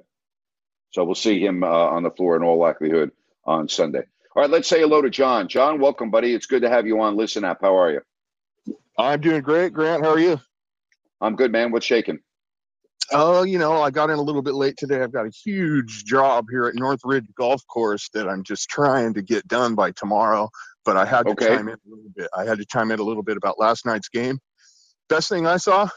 So 0.90 1.04
we'll 1.04 1.14
see 1.14 1.44
him 1.44 1.64
uh, 1.64 1.66
on 1.66 2.02
the 2.02 2.10
floor 2.10 2.36
in 2.36 2.42
all 2.42 2.58
likelihood 2.58 3.12
on 3.44 3.68
Sunday. 3.68 4.02
All 4.34 4.42
right, 4.42 4.50
let's 4.50 4.68
say 4.68 4.80
hello 4.80 5.02
to 5.02 5.10
John. 5.10 5.48
John, 5.48 5.80
welcome, 5.80 6.10
buddy. 6.10 6.34
It's 6.34 6.46
good 6.46 6.62
to 6.62 6.70
have 6.70 6.86
you 6.86 7.00
on 7.00 7.16
Listen 7.16 7.44
Up. 7.44 7.58
How 7.60 7.76
are 7.76 7.90
you? 7.90 8.00
I'm 8.98 9.20
doing 9.20 9.42
great, 9.42 9.72
Grant. 9.72 10.04
How 10.04 10.10
are 10.10 10.18
you? 10.18 10.40
I'm 11.22 11.36
good, 11.36 11.52
man. 11.52 11.70
What's 11.70 11.86
shaking? 11.86 12.18
Oh, 13.12 13.42
you 13.42 13.58
know, 13.58 13.80
I 13.80 13.90
got 13.90 14.10
in 14.10 14.18
a 14.18 14.22
little 14.22 14.42
bit 14.42 14.54
late 14.54 14.76
today. 14.76 15.02
I've 15.02 15.12
got 15.12 15.26
a 15.26 15.30
huge 15.44 16.04
job 16.04 16.46
here 16.50 16.66
at 16.66 16.74
Northridge 16.74 17.26
Golf 17.36 17.62
Course 17.66 18.08
that 18.14 18.28
I'm 18.28 18.42
just 18.42 18.68
trying 18.68 19.14
to 19.14 19.22
get 19.22 19.46
done 19.46 19.74
by 19.74 19.92
tomorrow. 19.92 20.50
But 20.84 20.96
I 20.96 21.04
had 21.04 21.26
to 21.26 21.32
okay. 21.32 21.48
chime 21.48 21.68
in 21.68 21.74
a 21.74 21.88
little 21.88 22.10
bit. 22.14 22.28
I 22.36 22.44
had 22.44 22.58
to 22.58 22.64
chime 22.64 22.90
in 22.90 22.98
a 22.98 23.02
little 23.02 23.22
bit 23.22 23.36
about 23.36 23.58
last 23.58 23.86
night's 23.86 24.08
game. 24.08 24.38
Best 25.08 25.28
thing 25.28 25.46
I 25.46 25.58
saw, 25.58 25.88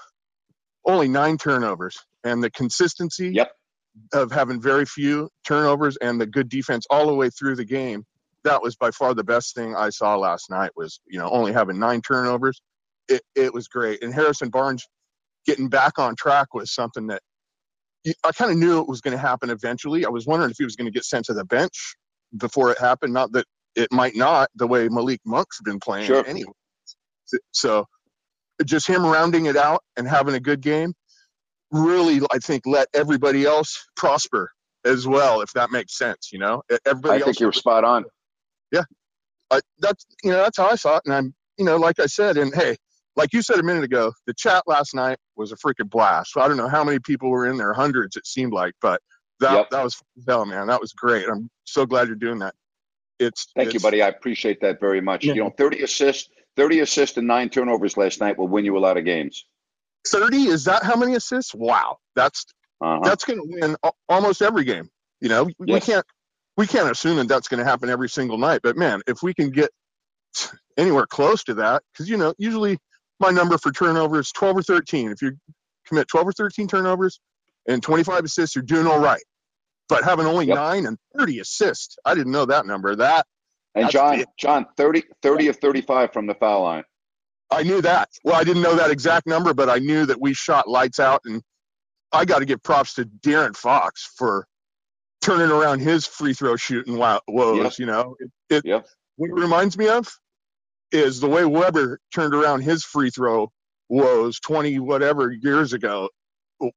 only 0.86 1.08
nine 1.08 1.38
turnovers, 1.38 1.98
and 2.24 2.44
the 2.44 2.52
consistency 2.52 3.30
yep. 3.30 3.52
of 4.14 4.32
having 4.32 4.62
very 4.62 4.86
few 4.86 5.30
turnovers 5.48 5.98
and 5.98 6.22
the 6.22 6.28
good 6.28 6.50
defense 6.50 6.86
all 6.90 7.08
the 7.08 7.16
way 7.16 7.30
through 7.30 7.56
the 7.56 7.66
game. 7.66 8.04
That 8.44 8.62
was 8.62 8.76
by 8.76 8.92
far 8.92 9.16
the 9.16 9.24
best 9.24 9.56
thing 9.56 9.76
I 9.76 9.90
saw 9.90 10.18
last 10.18 10.52
night. 10.52 10.72
Was 10.76 11.00
you 11.08 11.18
know 11.18 11.30
only 11.30 11.52
having 11.54 11.80
nine 11.80 12.02
turnovers. 12.02 12.62
It, 13.08 13.22
it 13.36 13.54
was 13.54 13.68
great. 13.68 14.04
And 14.04 14.14
Harrison 14.14 14.50
Barnes 14.50 14.86
getting 15.46 15.70
back 15.70 16.00
on 16.00 16.16
track 16.16 16.54
was 16.54 16.74
something 16.74 17.08
that 17.08 17.22
I 18.24 18.32
kind 18.32 18.52
of 18.52 18.58
knew 18.58 18.80
it 18.80 18.88
was 18.88 19.02
going 19.02 19.14
to 19.14 19.22
happen 19.22 19.50
eventually. 19.50 20.06
I 20.06 20.10
was 20.10 20.28
wondering 20.28 20.52
if 20.52 20.58
he 20.58 20.64
was 20.64 20.76
going 20.76 20.86
to 20.86 20.92
get 20.92 21.06
sent 21.06 21.26
to 21.26 21.34
the 21.34 21.46
bench 21.46 21.96
before 22.38 22.72
it 22.72 22.80
happened. 22.80 23.14
Not 23.14 23.32
that 23.32 23.46
it 23.76 23.92
might 23.92 24.16
not, 24.16 24.50
the 24.56 24.68
way 24.68 24.88
Malik 24.90 25.22
Monk's 25.26 25.60
been 25.62 25.80
playing 25.80 26.06
sure. 26.06 26.26
anyway. 26.26 26.52
So 27.52 27.86
just 28.64 28.88
him 28.88 29.04
rounding 29.06 29.48
it 29.48 29.58
out 29.58 29.82
and 29.98 30.08
having 30.08 30.36
a 30.36 30.40
good 30.40 30.62
game 30.62 30.94
really, 31.72 32.22
I 32.32 32.40
think, 32.40 32.64
let 32.66 32.88
everybody 32.94 33.46
else 33.46 33.88
prosper 33.96 34.52
as 34.86 35.08
well, 35.08 35.42
if 35.42 35.52
that 35.54 35.72
makes 35.72 35.98
sense. 35.98 36.30
You 36.32 36.40
know, 36.40 36.62
everybody. 36.86 37.22
I 37.22 37.26
think 37.26 37.40
you're 37.40 37.52
spot 37.52 37.84
on. 37.84 38.06
Yeah, 38.72 38.84
I, 39.52 39.60
that's 39.80 40.06
you 40.24 40.32
know 40.32 40.38
that's 40.38 40.58
how 40.58 40.70
I 40.70 40.76
saw 40.76 40.98
it, 40.98 41.04
and 41.06 41.14
I'm 41.14 41.34
you 41.58 41.66
know 41.66 41.78
like 41.78 42.00
I 42.00 42.06
said, 42.06 42.38
and 42.38 42.54
hey, 42.54 42.78
like 43.16 43.34
you 43.34 43.42
said 43.42 43.60
a 43.60 43.64
minute 43.64 43.84
ago, 43.84 44.12
the 44.28 44.34
chat 44.34 44.64
last 44.68 44.94
night 44.94 45.18
was 45.36 45.52
a 45.52 45.56
freaking 45.56 45.90
blast. 45.90 46.32
So 46.32 46.42
I 46.42 46.48
don't 46.48 46.58
know 46.58 46.68
how 46.68 46.84
many 46.84 47.00
people 47.00 47.30
were 47.30 47.48
in 47.48 47.58
there, 47.58 47.74
hundreds 47.74 48.16
it 48.16 48.28
seemed 48.28 48.54
like, 48.54 48.74
but 48.82 49.02
that 49.40 49.54
yep. 49.54 49.70
that 49.72 49.84
was 49.84 50.02
hell, 50.28 50.46
man. 50.46 50.68
That 50.68 50.82
was 50.82 50.94
great. 50.94 51.28
I'm 51.28 51.50
so 51.66 51.86
glad 51.86 52.08
you're 52.08 52.16
doing 52.16 52.40
that. 52.40 52.56
It's 53.20 53.48
thank 53.56 53.68
it's, 53.68 53.76
you, 53.76 53.80
buddy. 53.80 54.02
I 54.02 54.08
appreciate 54.08 54.62
that 54.62 54.80
very 54.80 55.02
much. 55.02 55.26
Yeah. 55.26 55.34
You 55.34 55.44
know, 55.44 55.50
30 55.58 55.84
assists, 55.84 56.30
30 56.58 56.82
assists 56.82 57.18
and 57.18 57.28
nine 57.28 57.50
turnovers 57.50 57.98
last 57.98 58.20
night 58.20 58.38
will 58.38 58.48
win 58.48 58.66
you 58.66 58.78
a 58.78 58.80
lot 58.80 58.98
of 58.98 59.06
games. 59.06 59.46
30 60.08 60.48
is 60.48 60.66
that 60.66 60.84
how 60.84 60.96
many 60.96 61.16
assists? 61.16 61.54
Wow, 61.56 61.98
that's 62.16 62.46
uh-huh. 62.82 63.00
that's 63.04 63.24
going 63.24 63.40
to 63.40 63.60
win 63.62 63.76
almost 64.08 64.42
every 64.42 64.64
game. 64.64 64.90
You 65.22 65.30
know, 65.30 65.48
yes. 65.48 65.56
we 65.60 65.80
can't 65.80 66.06
we 66.58 66.68
can't 66.68 66.92
assume 66.92 67.18
that 67.18 67.28
that's 67.28 67.48
going 67.48 67.60
to 67.60 67.66
happen 67.66 67.90
every 67.90 68.10
single 68.10 68.38
night. 68.38 68.62
But 68.64 68.78
man, 68.78 69.02
if 69.08 69.24
we 69.24 69.34
can 69.34 69.50
get 69.50 69.72
anywhere 70.78 71.08
close 71.08 71.44
to 71.46 71.56
that, 71.56 71.84
because 71.92 72.10
you 72.10 72.18
know, 72.18 72.34
usually 72.38 72.78
my 73.20 73.32
number 73.32 73.58
for 73.58 73.72
turnovers 73.72 74.32
12 74.32 74.58
or 74.58 74.64
13. 74.64 75.12
If 75.12 75.22
you 75.22 75.34
commit 75.88 76.08
12 76.08 76.30
or 76.30 76.32
13 76.34 76.68
turnovers 76.68 77.20
and 77.68 77.82
25 77.82 78.26
assists, 78.26 78.56
you're 78.56 78.64
doing 78.64 78.88
all 78.88 79.00
right. 79.00 79.24
But 79.88 80.04
having 80.04 80.26
only 80.26 80.48
yep. 80.48 80.56
nine 80.56 80.86
and 80.86 80.98
30 81.18 81.40
assists, 81.40 81.98
I 82.06 82.16
didn't 82.16 82.32
know 82.32 82.46
that 82.46 82.66
number. 82.66 82.96
That 82.96 83.26
and 83.76 83.90
John, 83.90 84.18
big. 84.18 84.26
John, 84.40 84.66
30, 84.78 85.04
30 85.22 85.48
of 85.50 85.58
35 85.58 86.14
from 86.14 86.28
the 86.28 86.34
foul 86.36 86.64
line. 86.64 86.84
I 87.52 87.64
knew 87.64 87.82
that. 87.82 88.10
Well, 88.24 88.36
I 88.36 88.44
didn't 88.44 88.64
know 88.64 88.76
that 88.76 88.90
exact 88.90 89.28
number, 89.28 89.54
but 89.54 89.70
I 89.70 89.78
knew 89.78 90.06
that 90.08 90.20
we 90.20 90.34
shot 90.34 90.68
lights 90.68 91.00
out. 91.00 91.22
And 91.26 91.44
I 92.12 92.26
got 92.26 92.40
to 92.40 92.46
give 92.46 92.64
props 92.64 92.96
to 92.96 93.06
De'Aaron 93.06 93.56
Fox 93.56 94.12
for 94.18 94.48
turning 95.22 95.52
around 95.52 95.80
his 95.80 96.08
free 96.08 96.34
throw 96.34 96.56
shooting 96.56 96.98
woes. 96.98 97.64
Yep. 97.64 97.74
You 97.78 97.86
know, 97.86 98.16
it, 98.20 98.32
it 98.50 98.66
yep. 98.66 98.88
what 99.18 99.30
it 99.30 99.34
reminds 99.34 99.78
me 99.78 99.88
of 99.88 100.08
is 100.92 101.20
the 101.20 101.28
way 101.28 101.46
Webber 101.46 102.00
turned 102.14 102.34
around 102.34 102.62
his 102.62 102.84
free 102.84 103.10
throw 103.10 103.52
woes 103.90 104.40
20 104.40 104.80
whatever 104.80 105.32
years 105.32 105.74
ago 105.74 106.10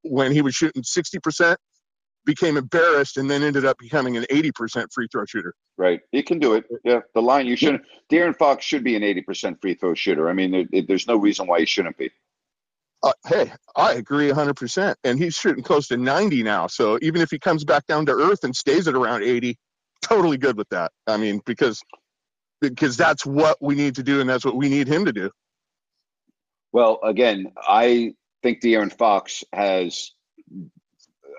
when 0.01 0.31
he 0.31 0.41
was 0.41 0.55
shooting 0.55 0.83
60%, 0.83 1.55
became 2.25 2.57
embarrassed, 2.57 3.17
and 3.17 3.29
then 3.29 3.43
ended 3.43 3.65
up 3.65 3.77
becoming 3.77 4.17
an 4.17 4.25
80% 4.29 4.87
free 4.93 5.07
throw 5.11 5.25
shooter. 5.25 5.53
Right. 5.77 6.01
He 6.11 6.21
can 6.21 6.39
do 6.39 6.53
it. 6.53 6.65
Yeah. 6.83 6.99
The 7.15 7.21
line 7.21 7.47
you 7.47 7.55
shouldn't. 7.55 7.83
De'Aaron 8.11 8.35
Fox 8.35 8.65
should 8.65 8.83
be 8.83 8.95
an 8.95 9.03
80% 9.03 9.61
free 9.61 9.73
throw 9.73 9.93
shooter. 9.93 10.29
I 10.29 10.33
mean, 10.33 10.67
there, 10.71 10.81
there's 10.83 11.07
no 11.07 11.15
reason 11.15 11.47
why 11.47 11.61
he 11.61 11.65
shouldn't 11.65 11.97
be. 11.97 12.11
Uh, 13.01 13.13
hey, 13.27 13.51
I 13.75 13.93
agree 13.93 14.29
100%. 14.29 14.95
And 15.05 15.17
he's 15.17 15.35
shooting 15.35 15.63
close 15.63 15.87
to 15.87 15.97
90 15.97 16.43
now. 16.43 16.67
So 16.67 16.99
even 17.01 17.21
if 17.21 17.31
he 17.31 17.39
comes 17.39 17.63
back 17.63 17.87
down 17.87 18.05
to 18.07 18.11
earth 18.11 18.43
and 18.43 18.53
stays 18.55 18.87
at 18.87 18.95
around 18.95 19.23
80, 19.23 19.57
totally 20.01 20.37
good 20.37 20.57
with 20.57 20.67
that. 20.69 20.91
I 21.07 21.17
mean, 21.17 21.41
because 21.45 21.81
because 22.61 22.97
that's 22.97 23.25
what 23.25 23.57
we 23.61 23.75
need 23.75 23.95
to 23.95 24.03
do 24.03 24.21
and 24.21 24.29
that's 24.29 24.45
what 24.45 24.55
we 24.55 24.69
need 24.69 24.87
him 24.87 25.05
to 25.05 25.13
do. 25.13 25.31
Well, 26.71 26.99
again, 27.03 27.51
I 27.57 28.13
think 28.43 28.61
De'Aaron 28.61 28.95
Fox 28.95 29.43
has. 29.53 30.11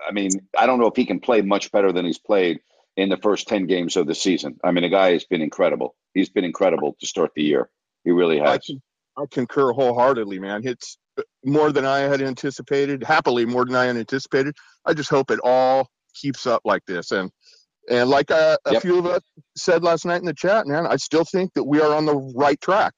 I 0.07 0.11
mean, 0.11 0.31
I 0.57 0.65
don't 0.65 0.79
know 0.79 0.87
if 0.87 0.95
he 0.95 1.05
can 1.05 1.19
play 1.19 1.41
much 1.41 1.71
better 1.71 1.91
than 1.91 2.05
he's 2.05 2.17
played 2.17 2.59
in 2.97 3.09
the 3.09 3.17
first 3.17 3.47
10 3.47 3.67
games 3.67 3.95
of 3.95 4.07
the 4.07 4.15
season. 4.15 4.59
I 4.63 4.71
mean, 4.71 4.81
the 4.83 4.89
guy 4.89 5.11
has 5.11 5.25
been 5.25 5.41
incredible. 5.41 5.95
He's 6.13 6.29
been 6.29 6.43
incredible 6.43 6.95
to 6.99 7.05
start 7.05 7.31
the 7.35 7.43
year. 7.43 7.69
He 8.03 8.11
really 8.11 8.39
has. 8.39 8.49
I, 8.49 8.57
can, 8.57 8.81
I 9.17 9.25
concur 9.31 9.71
wholeheartedly, 9.71 10.39
man. 10.39 10.61
It's 10.65 10.97
more 11.45 11.71
than 11.71 11.85
I 11.85 11.99
had 11.99 12.21
anticipated, 12.21 13.03
happily 13.03 13.45
more 13.45 13.65
than 13.65 13.75
I 13.75 13.85
had 13.85 13.97
anticipated. 13.97 14.55
I 14.85 14.93
just 14.93 15.09
hope 15.09 15.31
it 15.31 15.39
all 15.43 15.89
keeps 16.13 16.47
up 16.47 16.61
like 16.65 16.85
this. 16.85 17.11
And 17.11 17.31
and 17.89 18.09
like 18.09 18.31
uh, 18.31 18.57
a, 18.65 18.69
a 18.69 18.73
yep. 18.73 18.81
few 18.81 18.97
of 18.97 19.05
us 19.05 19.21
said 19.55 19.83
last 19.83 20.05
night 20.05 20.19
in 20.19 20.25
the 20.25 20.33
chat, 20.33 20.67
man, 20.67 20.85
I 20.85 20.97
still 20.97 21.25
think 21.25 21.53
that 21.55 21.63
we 21.63 21.81
are 21.81 21.93
on 21.93 22.05
the 22.05 22.15
right 22.35 22.59
track. 22.61 22.93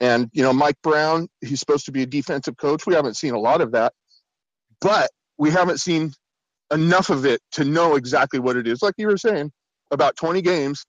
And, 0.00 0.28
you 0.32 0.42
know, 0.42 0.52
Mike 0.52 0.76
Brown, 0.82 1.28
he's 1.40 1.60
supposed 1.60 1.86
to 1.86 1.92
be 1.92 2.02
a 2.02 2.06
defensive 2.06 2.56
coach. 2.56 2.86
We 2.86 2.94
haven't 2.94 3.16
seen 3.16 3.34
a 3.34 3.38
lot 3.38 3.60
of 3.60 3.72
that, 3.72 3.92
but 4.80 5.10
we 5.38 5.50
haven't 5.50 5.78
seen 5.78 6.12
enough 6.72 7.10
of 7.10 7.24
it 7.24 7.40
to 7.52 7.64
know 7.64 7.94
exactly 7.96 8.40
what 8.40 8.56
it 8.56 8.66
is. 8.66 8.82
Like 8.82 8.94
you 8.98 9.06
were 9.06 9.16
saying, 9.16 9.50
about 9.90 10.16
20 10.16 10.42
games 10.42 10.84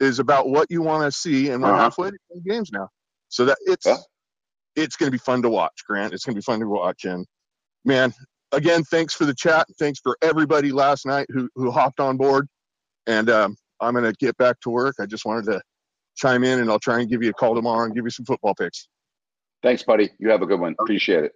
is 0.00 0.18
about 0.18 0.48
what 0.48 0.70
you 0.70 0.82
want 0.82 1.04
to 1.04 1.16
see, 1.16 1.50
and 1.50 1.62
we're 1.62 1.68
uh-huh. 1.68 1.82
halfway 1.82 2.10
to 2.10 2.18
20 2.32 2.48
games 2.48 2.70
now. 2.72 2.88
So 3.28 3.44
that 3.46 3.58
it's 3.66 3.86
yeah. 3.86 3.96
it's 4.76 4.96
going 4.96 5.08
to 5.08 5.12
be 5.12 5.18
fun 5.18 5.42
to 5.42 5.50
watch, 5.50 5.82
Grant. 5.86 6.12
It's 6.12 6.24
going 6.24 6.34
to 6.34 6.38
be 6.38 6.44
fun 6.44 6.60
to 6.60 6.68
watch. 6.68 7.04
And 7.04 7.26
man, 7.84 8.14
again, 8.52 8.84
thanks 8.84 9.14
for 9.14 9.24
the 9.24 9.34
chat. 9.34 9.66
Thanks 9.78 10.00
for 10.00 10.16
everybody 10.22 10.72
last 10.72 11.06
night 11.06 11.26
who 11.30 11.48
who 11.54 11.70
hopped 11.70 12.00
on 12.00 12.16
board. 12.16 12.46
And 13.06 13.30
um, 13.30 13.56
I'm 13.80 13.94
going 13.94 14.04
to 14.04 14.12
get 14.18 14.36
back 14.36 14.60
to 14.60 14.70
work. 14.70 14.96
I 15.00 15.06
just 15.06 15.24
wanted 15.24 15.46
to 15.46 15.60
chime 16.16 16.44
in, 16.44 16.60
and 16.60 16.70
I'll 16.70 16.78
try 16.78 17.00
and 17.00 17.08
give 17.08 17.22
you 17.22 17.30
a 17.30 17.34
call 17.34 17.54
tomorrow 17.54 17.84
and 17.84 17.94
give 17.94 18.04
you 18.04 18.10
some 18.10 18.26
football 18.26 18.54
picks. 18.54 18.88
Thanks, 19.62 19.82
buddy. 19.82 20.10
You 20.18 20.30
have 20.30 20.42
a 20.42 20.46
good 20.46 20.60
one. 20.60 20.74
Appreciate 20.78 21.24
it. 21.24 21.32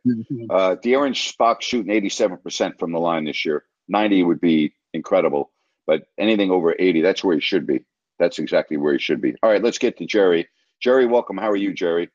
Uh, 0.51 0.77
De'Aaron 0.77 1.17
Fox 1.37 1.65
shooting 1.65 1.93
87% 1.93 2.79
from 2.79 2.93
the 2.93 3.01
line 3.01 3.25
this 3.25 3.45
year. 3.45 3.65
90 3.89 4.23
would 4.25 4.41
be 4.41 4.75
incredible, 4.95 5.51
but 5.87 6.05
anything 6.19 6.51
over 6.51 6.75
80, 6.79 7.03
that's 7.03 7.25
where 7.25 7.35
he 7.35 7.41
should 7.41 7.67
be. 7.67 7.85
That's 8.19 8.39
exactly 8.39 8.77
where 8.77 8.93
he 8.93 8.99
should 8.99 9.21
be. 9.21 9.35
All 9.43 9.51
right, 9.51 9.63
let's 9.63 9.79
get 9.79 9.97
to 9.99 10.07
Jerry. 10.07 10.49
Jerry, 10.81 11.07
welcome. 11.07 11.39
How 11.39 11.51
are 11.51 11.57
you, 11.57 11.73
Jerry? 11.73 12.11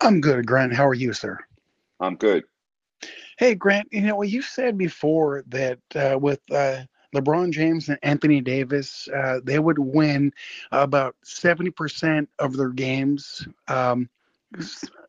I'm 0.00 0.20
good, 0.20 0.46
Grant. 0.46 0.74
How 0.74 0.86
are 0.86 0.94
you, 0.94 1.12
sir? 1.12 1.38
I'm 2.00 2.16
good. 2.16 2.44
Hey, 3.38 3.54
Grant, 3.54 3.88
you 3.92 4.02
know, 4.02 4.22
you 4.22 4.42
said 4.42 4.76
before 4.76 5.44
that 5.48 5.78
uh, 5.94 6.18
with 6.18 6.40
uh, 6.50 6.82
LeBron 7.14 7.50
James 7.50 7.88
and 7.88 7.98
Anthony 8.02 8.40
Davis, 8.40 9.08
uh, 9.14 9.40
they 9.42 9.58
would 9.58 9.78
win 9.78 10.32
about 10.72 11.16
70% 11.24 12.26
of 12.38 12.56
their 12.56 12.70
games. 12.70 13.46
Um, 13.68 14.08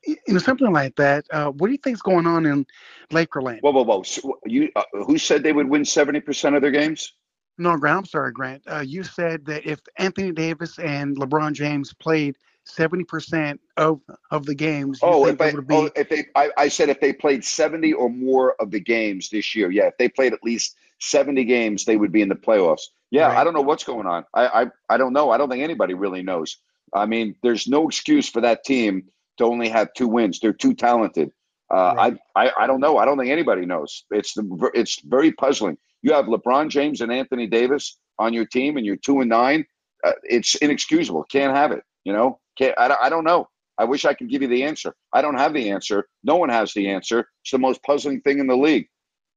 you 0.06 0.18
know, 0.28 0.40
something 0.40 0.72
like 0.72 0.96
that. 0.96 1.26
Uh, 1.32 1.52
what 1.52 1.68
do 1.68 1.74
you 1.74 1.80
think 1.84 1.96
is 1.96 2.02
going 2.02 2.26
on 2.26 2.46
in 2.46 2.66
Lakerland? 3.12 3.62
Whoa, 3.62 3.72
whoa, 3.72 3.84
whoa! 3.84 4.04
So 4.04 4.40
you, 4.46 4.70
uh, 4.76 4.84
who 4.94 5.18
said 5.18 5.44
they 5.44 5.54
would 5.54 5.70
win 5.70 5.84
70% 5.84 6.56
of 6.56 6.62
their 6.62 6.72
games? 6.72 7.14
No, 7.58 7.76
Grant. 7.78 7.98
I'm 7.98 8.06
sorry, 8.06 8.32
Grant. 8.32 8.64
Uh, 8.68 8.84
you 8.86 9.04
said 9.04 9.46
that 9.46 9.66
if 9.66 9.80
Anthony 9.98 10.32
Davis 10.32 10.78
and 10.80 11.18
LeBron 11.18 11.54
James 11.54 11.94
played 11.94 12.38
70% 12.68 13.60
of 13.78 14.02
of 14.32 14.46
the 14.46 14.56
games. 14.56 15.00
Oh, 15.02 15.26
if, 15.28 15.40
I, 15.40 15.52
be... 15.52 15.76
oh, 15.76 15.90
if 15.96 16.10
they, 16.10 16.26
I, 16.36 16.50
I 16.58 16.68
said 16.68 16.90
if 16.90 17.00
they 17.00 17.14
played 17.14 17.44
70 17.44 17.94
or 17.94 18.10
more 18.10 18.56
of 18.62 18.72
the 18.72 18.80
games 18.80 19.30
this 19.30 19.56
year, 19.56 19.72
yeah, 19.72 19.88
if 19.88 19.98
they 19.98 20.10
played 20.10 20.34
at 20.34 20.44
least 20.44 20.76
70 21.00 21.44
games, 21.46 21.86
they 21.86 21.98
would 21.98 22.12
be 22.12 22.22
in 22.22 22.30
the 22.30 22.36
playoffs. 22.36 22.84
Yeah, 23.12 23.28
right. 23.28 23.38
I 23.38 23.44
don't 23.44 23.54
know 23.54 23.62
what's 23.62 23.84
going 23.84 24.08
on. 24.08 24.26
I, 24.34 24.48
I 24.48 24.66
I 24.90 24.98
don't 24.98 25.14
know. 25.14 25.30
I 25.30 25.38
don't 25.38 25.50
think 25.50 25.64
anybody 25.64 25.94
really 25.94 26.22
knows. 26.22 26.58
I 26.94 27.06
mean, 27.06 27.36
there's 27.44 27.68
no 27.68 27.88
excuse 27.88 28.30
for 28.30 28.42
that 28.42 28.64
team 28.64 29.06
to 29.38 29.46
only 29.46 29.70
have 29.70 29.94
two 29.94 30.08
wins. 30.08 30.40
They're 30.40 30.54
too 30.54 30.74
talented. 30.74 31.32
Uh, 31.72 31.94
right. 31.96 32.18
I, 32.36 32.48
I 32.48 32.52
I 32.64 32.68
don't 32.68 32.80
know. 32.80 32.98
I 32.98 33.06
don't 33.06 33.18
think 33.18 33.32
anybody 33.32 33.66
knows. 33.66 34.04
It's 34.12 34.34
the 34.34 34.72
it's 34.74 35.02
very 35.02 35.32
puzzling. 35.32 35.78
You 36.02 36.14
have 36.14 36.26
LeBron 36.26 36.70
James 36.70 37.02
and 37.02 37.12
Anthony 37.12 37.48
Davis 37.48 37.98
on 38.20 38.34
your 38.34 38.46
team, 38.46 38.78
and 38.78 38.86
you're 38.86 38.96
two 38.98 39.22
and 39.22 39.30
nine. 39.30 39.66
Uh, 40.04 40.14
it's 40.24 40.56
inexcusable. 40.56 41.24
Can't 41.24 41.56
have 41.56 41.72
it. 41.72 41.84
You 42.08 42.14
know. 42.14 42.40
I, 42.62 42.96
I 43.04 43.10
don't 43.10 43.26
know. 43.26 43.50
I 43.78 43.84
wish 43.84 44.06
I 44.06 44.14
could 44.14 44.30
give 44.30 44.42
you 44.42 44.48
the 44.48 44.64
answer. 44.64 44.96
I 45.12 45.22
don't 45.22 45.38
have 45.38 45.54
the 45.54 45.70
answer. 45.72 46.08
No 46.24 46.38
one 46.38 46.48
has 46.48 46.74
the 46.74 46.88
answer. 46.90 47.28
It's 47.44 47.52
the 47.52 47.60
most 47.60 47.84
puzzling 47.84 48.22
thing 48.22 48.40
in 48.40 48.48
the 48.48 48.56
league. 48.56 48.88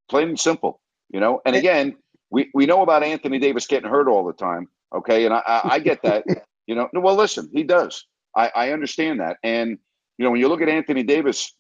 Plain 0.09 0.29
and 0.29 0.41
simple. 0.41 0.81
You 1.13 1.19
know, 1.19 1.41
and 1.45 1.57
again, 1.57 1.97
we, 2.31 2.49
we 2.55 2.67
know 2.67 2.83
about 2.83 3.03
Anthony 3.03 3.41
Davis 3.41 3.67
getting 3.67 3.91
hurt 3.91 4.07
all 4.09 4.25
the 4.25 4.33
time. 4.33 4.69
Okay. 4.95 5.25
And 5.25 5.35
I, 5.35 5.43
I, 5.45 5.61
I 5.65 5.79
get 5.81 6.01
that. 6.05 6.25
you 6.69 6.77
know, 6.77 6.89
well, 6.93 7.17
listen, 7.17 7.51
he 7.53 7.65
does. 7.65 8.07
I, 8.37 8.53
I 8.55 8.71
understand 8.71 9.19
that. 9.19 9.39
And, 9.43 9.79
you 10.17 10.25
know, 10.25 10.31
when 10.31 10.41
you 10.41 10.47
look 10.47 10.63
at 10.63 10.69
Anthony 10.69 11.03
Davis, 11.03 11.53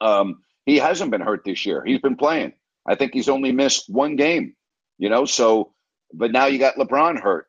um, 0.00 0.42
he 0.66 0.76
hasn't 0.76 1.10
been 1.10 1.20
hurt 1.20 1.42
this 1.44 1.66
year. 1.66 1.82
He's 1.84 2.00
been 2.00 2.16
playing. 2.16 2.52
I 2.86 2.94
think 2.94 3.12
he's 3.12 3.28
only 3.28 3.50
missed 3.50 3.90
one 3.90 4.14
game, 4.14 4.54
you 4.98 5.10
know, 5.10 5.24
so, 5.24 5.72
but 6.14 6.30
now 6.30 6.46
you 6.46 6.60
got 6.60 6.76
LeBron 6.76 7.20
hurt. 7.20 7.48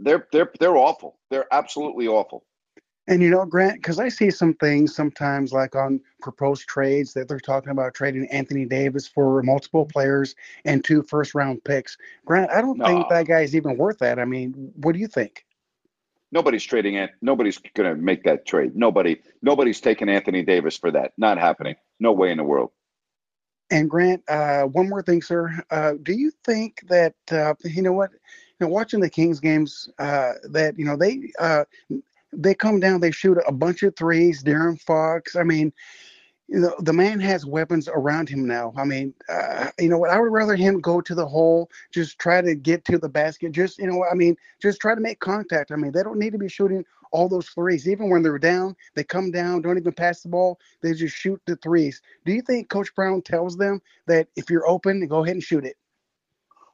They're, 0.00 0.26
they're, 0.32 0.50
they're 0.58 0.76
awful. 0.76 1.18
They're 1.30 1.46
absolutely 1.52 2.08
awful. 2.08 2.44
And 3.06 3.22
you 3.22 3.28
know, 3.28 3.44
Grant, 3.44 3.74
because 3.74 3.98
I 3.98 4.08
see 4.08 4.30
some 4.30 4.54
things 4.54 4.94
sometimes 4.94 5.52
like 5.52 5.76
on 5.76 6.00
proposed 6.22 6.66
trades 6.66 7.12
that 7.12 7.28
they're 7.28 7.38
talking 7.38 7.70
about 7.70 7.92
trading 7.92 8.26
Anthony 8.30 8.64
Davis 8.64 9.06
for 9.06 9.42
multiple 9.42 9.84
players 9.84 10.34
and 10.64 10.82
two 10.82 11.02
first 11.02 11.34
round 11.34 11.62
picks. 11.64 11.98
Grant, 12.24 12.50
I 12.50 12.62
don't 12.62 12.78
no. 12.78 12.86
think 12.86 13.08
that 13.10 13.26
guy's 13.26 13.54
even 13.54 13.76
worth 13.76 13.98
that. 13.98 14.18
I 14.18 14.24
mean, 14.24 14.72
what 14.76 14.92
do 14.92 15.00
you 15.00 15.06
think? 15.06 15.44
Nobody's 16.32 16.64
trading 16.64 16.94
it. 16.94 17.10
Nobody's 17.20 17.58
going 17.58 17.94
to 17.94 18.00
make 18.00 18.24
that 18.24 18.46
trade. 18.46 18.74
Nobody. 18.74 19.20
Nobody's 19.42 19.80
taking 19.80 20.08
Anthony 20.08 20.42
Davis 20.42 20.78
for 20.78 20.90
that. 20.90 21.12
Not 21.18 21.36
happening. 21.38 21.76
No 22.00 22.12
way 22.12 22.30
in 22.30 22.38
the 22.38 22.44
world. 22.44 22.70
And 23.70 23.88
Grant, 23.88 24.22
uh, 24.28 24.62
one 24.62 24.88
more 24.88 25.02
thing, 25.02 25.20
sir. 25.20 25.62
Uh, 25.70 25.92
do 26.02 26.12
you 26.12 26.32
think 26.42 26.80
that 26.88 27.14
uh, 27.30 27.54
you 27.64 27.82
know 27.82 27.92
what? 27.92 28.10
Know, 28.60 28.68
watching 28.68 29.00
the 29.00 29.10
Kings 29.10 29.40
games, 29.40 29.88
uh, 29.98 30.32
that 30.50 30.78
you 30.78 30.84
know 30.84 30.96
they 30.96 31.32
uh, 31.38 31.64
they 32.32 32.54
come 32.54 32.80
down, 32.80 33.00
they 33.00 33.10
shoot 33.10 33.38
a 33.46 33.52
bunch 33.52 33.82
of 33.82 33.96
threes. 33.96 34.42
De'Aaron 34.42 34.80
Fox. 34.80 35.36
I 35.36 35.42
mean, 35.42 35.72
you 36.48 36.60
know, 36.60 36.74
the 36.80 36.92
man 36.92 37.20
has 37.20 37.46
weapons 37.46 37.88
around 37.88 38.28
him 38.28 38.46
now. 38.46 38.72
I 38.76 38.84
mean, 38.84 39.14
uh, 39.28 39.70
you 39.78 39.88
know 39.88 39.98
what? 39.98 40.10
I 40.10 40.20
would 40.20 40.32
rather 40.32 40.54
him 40.54 40.80
go 40.80 41.00
to 41.00 41.14
the 41.14 41.26
hole, 41.26 41.70
just 41.92 42.18
try 42.18 42.40
to 42.42 42.54
get 42.54 42.84
to 42.86 42.98
the 42.98 43.08
basket. 43.08 43.52
Just, 43.52 43.78
you 43.78 43.86
know, 43.86 44.04
I 44.04 44.14
mean, 44.14 44.36
just 44.60 44.80
try 44.80 44.94
to 44.94 45.00
make 45.00 45.20
contact. 45.20 45.72
I 45.72 45.76
mean, 45.76 45.92
they 45.92 46.02
don't 46.02 46.18
need 46.18 46.32
to 46.32 46.38
be 46.38 46.48
shooting 46.48 46.84
all 47.12 47.28
those 47.28 47.48
threes. 47.48 47.88
Even 47.88 48.10
when 48.10 48.22
they're 48.22 48.38
down, 48.38 48.76
they 48.94 49.04
come 49.04 49.30
down, 49.30 49.62
don't 49.62 49.78
even 49.78 49.92
pass 49.92 50.22
the 50.22 50.28
ball. 50.28 50.58
They 50.82 50.92
just 50.92 51.16
shoot 51.16 51.40
the 51.46 51.56
threes. 51.56 52.02
Do 52.26 52.32
you 52.32 52.42
think 52.42 52.68
Coach 52.68 52.94
Brown 52.94 53.22
tells 53.22 53.56
them 53.56 53.80
that 54.06 54.28
if 54.36 54.50
you're 54.50 54.68
open, 54.68 55.06
go 55.06 55.24
ahead 55.24 55.36
and 55.36 55.42
shoot 55.42 55.64
it? 55.64 55.76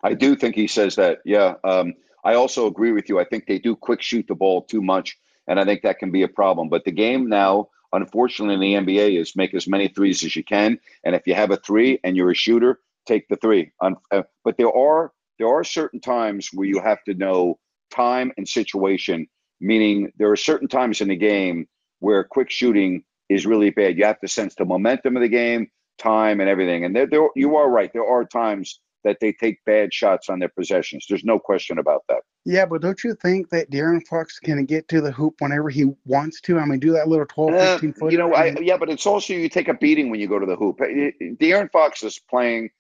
I 0.03 0.15
do 0.15 0.35
think 0.35 0.55
he 0.55 0.67
says 0.67 0.97
that. 0.97 1.19
Yeah. 1.25 1.55
Um, 1.65 1.95
I 2.25 2.35
also 2.35 2.67
agree 2.67 2.93
with 2.93 3.09
you. 3.09 3.19
I 3.19 3.25
think 3.25 3.47
they 3.47 3.59
do 3.59 3.75
quick 3.77 4.03
shoot 4.03 4.27
the 4.29 4.35
ball 4.35 4.63
too 4.63 4.83
much, 4.83 5.19
and 5.47 5.59
I 5.59 5.65
think 5.65 5.83
that 5.83 5.99
can 5.99 6.11
be 6.11 6.23
a 6.23 6.29
problem. 6.29 6.69
But 6.69 6.85
the 6.85 6.93
game 6.93 7.29
now 7.29 7.69
unfortunately 7.93 8.73
in 8.75 8.85
the 8.85 8.93
NBA 8.93 9.21
is 9.21 9.37
make 9.37 9.55
as 9.55 9.67
many 9.67 9.89
threes 9.89 10.25
as 10.25 10.37
you 10.37 10.45
can, 10.45 10.79
and 11.05 11.15
if 11.15 11.27
you 11.27 11.35
have 11.35 11.51
a 11.51 11.57
three 11.57 11.99
and 12.05 12.17
you're 12.17 12.31
a 12.31 12.35
shooter, 12.35 12.81
take 13.07 13.29
the 13.29 13.37
three. 13.37 13.73
Uh, 13.81 14.23
but 14.45 14.57
there 14.57 14.73
are 14.73 15.13
there 15.39 15.49
are 15.49 15.65
certain 15.65 16.01
times 16.01 16.51
where 16.53 16.67
you 16.67 16.81
have 16.81 17.03
to 17.05 17.15
know 17.15 17.59
time 17.91 18.33
and 18.37 18.49
situation. 18.49 19.27
Meaning, 19.61 20.13
there 20.17 20.31
are 20.31 20.37
certain 20.37 20.69
times 20.69 21.01
in 21.01 21.09
the 21.09 21.17
game 21.17 21.69
where 21.99 22.25
quick 22.25 22.51
shooting 22.51 23.05
is 23.29 23.47
really 23.47 23.71
bad. 23.71 23.99
You 23.99 24.05
have 24.05 24.21
to 24.21 24.29
sense 24.29 24.55
the 24.55 24.65
momentum 24.65 25.17
of 25.17 25.23
the 25.23 25.29
game, 25.29 25.71
time, 25.99 26.41
and 26.41 26.49
everything. 26.49 26.85
And 26.85 26.97
there, 26.97 27.07
there 27.07 27.29
you 27.37 27.57
are 27.57 27.69
right. 27.69 27.93
There 27.93 28.07
are 28.07 28.25
times 28.25 28.81
that 29.05 29.19
they 29.21 29.33
take 29.33 29.65
bad 29.65 29.93
shots 29.93 30.29
on 30.29 30.39
their 30.39 30.49
possessions. 30.49 31.07
There's 31.09 31.25
no 31.25 31.39
question 31.39 31.79
about 31.79 32.05
that. 32.09 32.21
Yeah, 32.45 32.67
but 32.67 32.83
don't 32.83 33.03
you 33.05 33.15
think 33.15 33.51
that 33.51 33.71
De'Aaron 33.71 34.07
Fox 34.07 34.39
can 34.39 34.65
get 34.65 34.89
to 34.89 35.01
the 35.01 35.13
hoop 35.13 35.35
whenever 35.41 35.69
he 35.71 35.93
wants 36.05 36.41
to? 36.43 36.59
I 36.59 36.65
mean, 36.65 36.81
do 36.81 36.93
that 36.93 37.09
little 37.09 37.27
12, 37.27 37.53
uh, 37.53 37.73
15 37.73 37.93
foot. 37.95 38.13
You 38.13 38.19
know, 38.19 38.35
I, 38.35 38.57
yeah, 38.61 38.77
but 38.77 38.89
it's 38.89 39.07
also 39.07 39.35
you 39.35 39.49
take 39.49 39.69
a 39.69 39.75
beating 39.75 40.11
when 40.11 40.21
you 40.21 40.29
go 40.29 40.39
to 40.39 40.47
the 40.47 40.57
hoop. 40.57 40.79
De'Aaron 40.79 41.71
Fox 41.71 42.03
is 42.03 42.19
playing 42.19 42.71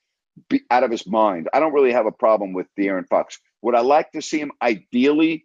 out 0.70 0.84
of 0.84 0.90
his 0.90 1.06
mind. 1.06 1.48
I 1.52 1.60
don't 1.60 1.72
really 1.72 1.92
have 1.92 2.06
a 2.06 2.12
problem 2.12 2.52
with 2.52 2.66
De'Aaron 2.78 3.08
Fox. 3.08 3.38
Would 3.62 3.74
I 3.74 3.80
like 3.80 4.12
to 4.12 4.22
see 4.22 4.38
him 4.38 4.52
ideally 4.62 5.44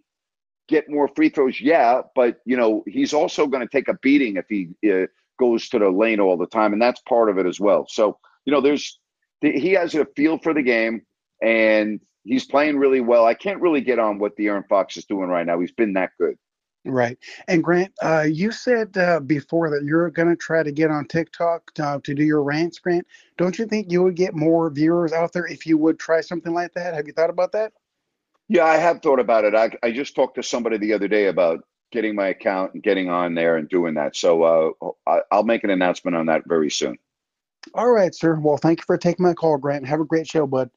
get 0.67 0.89
more 0.89 1.09
free 1.15 1.29
throws? 1.29 1.59
Yeah, 1.59 2.01
but 2.15 2.39
you 2.45 2.57
know, 2.57 2.83
he's 2.87 3.13
also 3.13 3.47
going 3.47 3.65
to 3.65 3.71
take 3.71 3.87
a 3.87 3.97
beating 4.01 4.37
if 4.37 4.45
he 4.49 4.69
uh, 4.89 5.07
goes 5.37 5.69
to 5.69 5.79
the 5.79 5.89
lane 5.89 6.19
all 6.19 6.37
the 6.37 6.47
time, 6.47 6.73
and 6.73 6.81
that's 6.81 7.01
part 7.01 7.29
of 7.29 7.37
it 7.37 7.45
as 7.45 7.59
well. 7.59 7.85
So, 7.89 8.17
you 8.45 8.53
know, 8.53 8.61
there's 8.61 8.99
he 9.45 9.71
has 9.71 9.95
a 9.95 10.05
feel 10.15 10.37
for 10.37 10.53
the 10.53 10.61
game 10.61 11.01
and 11.41 11.99
he's 12.23 12.45
playing 12.45 12.77
really 12.77 13.01
well. 13.01 13.25
I 13.25 13.33
can't 13.33 13.61
really 13.61 13.81
get 13.81 13.99
on 13.99 14.19
what 14.19 14.37
De'Aaron 14.37 14.67
Fox 14.67 14.97
is 14.97 15.05
doing 15.05 15.29
right 15.29 15.45
now. 15.45 15.59
He's 15.59 15.71
been 15.71 15.93
that 15.93 16.11
good. 16.19 16.37
Right. 16.87 17.17
And 17.47 17.63
Grant, 17.63 17.93
uh, 18.03 18.27
you 18.29 18.51
said 18.51 18.95
uh, 18.95 19.19
before 19.19 19.71
that 19.71 19.83
you're 19.83 20.11
going 20.11 20.27
to 20.27 20.35
try 20.35 20.61
to 20.61 20.71
get 20.71 20.91
on 20.91 21.07
TikTok 21.07 21.73
to, 21.73 21.99
to, 22.03 22.13
do 22.13 22.23
your 22.23 22.43
rants, 22.43 22.77
Grant. 22.77 23.07
Don't 23.37 23.57
you 23.57 23.65
think 23.65 23.91
you 23.91 24.03
would 24.03 24.15
get 24.15 24.35
more 24.35 24.69
viewers 24.69 25.11
out 25.11 25.33
there 25.33 25.47
if 25.47 25.65
you 25.65 25.79
would 25.79 25.97
try 25.97 26.21
something 26.21 26.53
like 26.53 26.73
that? 26.73 26.93
Have 26.93 27.07
you 27.07 27.13
thought 27.13 27.31
about 27.31 27.53
that? 27.53 27.73
Yeah, 28.47 28.65
I 28.65 28.77
have 28.77 29.01
thought 29.01 29.19
about 29.19 29.45
it. 29.45 29.55
I, 29.55 29.71
I 29.81 29.91
just 29.91 30.15
talked 30.15 30.35
to 30.35 30.43
somebody 30.43 30.77
the 30.77 30.93
other 30.93 31.07
day 31.07 31.25
about 31.25 31.61
getting 31.91 32.13
my 32.13 32.27
account 32.27 32.75
and 32.75 32.83
getting 32.83 33.09
on 33.09 33.33
there 33.33 33.57
and 33.57 33.67
doing 33.67 33.95
that. 33.95 34.15
So 34.15 34.43
uh, 34.43 34.89
I, 35.07 35.21
I'll 35.31 35.43
make 35.43 35.63
an 35.63 35.71
announcement 35.71 36.15
on 36.15 36.27
that 36.27 36.43
very 36.45 36.69
soon. 36.69 36.97
All 37.73 37.89
right, 37.89 38.13
sir. 38.13 38.39
Well, 38.39 38.57
thank 38.57 38.79
you 38.79 38.85
for 38.85 38.97
taking 38.97 39.23
my 39.23 39.33
call, 39.33 39.57
Grant. 39.57 39.85
Have 39.87 39.99
a 39.99 40.05
great 40.05 40.27
show, 40.27 40.45
bud. 40.47 40.69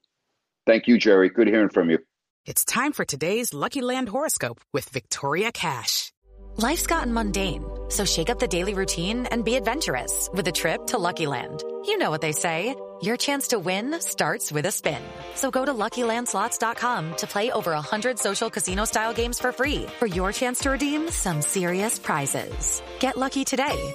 Thank 0.67 0.87
you, 0.87 0.99
Jerry. 0.99 1.29
Good 1.29 1.49
hearing 1.49 1.71
from 1.71 1.91
you. 1.91 1.99
It's 2.47 2.65
time 2.65 2.93
for 2.93 3.05
today's 3.05 3.53
Lucky 3.53 3.83
Land 3.83 4.09
horoscope 4.09 4.61
with 4.73 4.89
Victoria 4.89 5.53
Cash. 5.53 6.13
Life's 6.57 6.87
gotten 6.87 7.13
mundane, 7.13 7.63
so 7.89 8.05
shake 8.05 8.31
up 8.31 8.39
the 8.39 8.49
daily 8.49 8.75
routine 8.75 9.27
and 9.27 9.45
be 9.45 9.55
adventurous 9.55 10.29
with 10.33 10.49
a 10.49 10.53
trip 10.53 10.87
to 10.89 10.99
Lucky 10.99 11.27
Land. 11.27 11.63
You 11.85 11.99
know 11.99 12.11
what 12.11 12.21
they 12.21 12.33
say. 12.33 12.75
Your 13.01 13.17
chance 13.17 13.49
to 13.49 13.59
win 13.61 14.01
starts 14.01 14.51
with 14.51 14.67
a 14.67 14.73
spin. 14.73 15.01
So 15.37 15.53
go 15.53 15.65
to 15.65 15.73
LuckyLandSlots.com 15.73 17.17
to 17.17 17.27
play 17.29 17.53
over 17.53 17.71
100 17.73 18.19
social 18.19 18.51
casino-style 18.51 19.13
games 19.13 19.39
for 19.39 19.53
free 19.53 19.87
for 19.99 20.07
your 20.07 20.33
chance 20.33 20.61
to 20.61 20.71
redeem 20.71 21.11
some 21.11 21.43
serious 21.43 21.99
prizes. 21.99 22.83
Get 22.99 23.17
lucky 23.17 23.45
today 23.45 23.95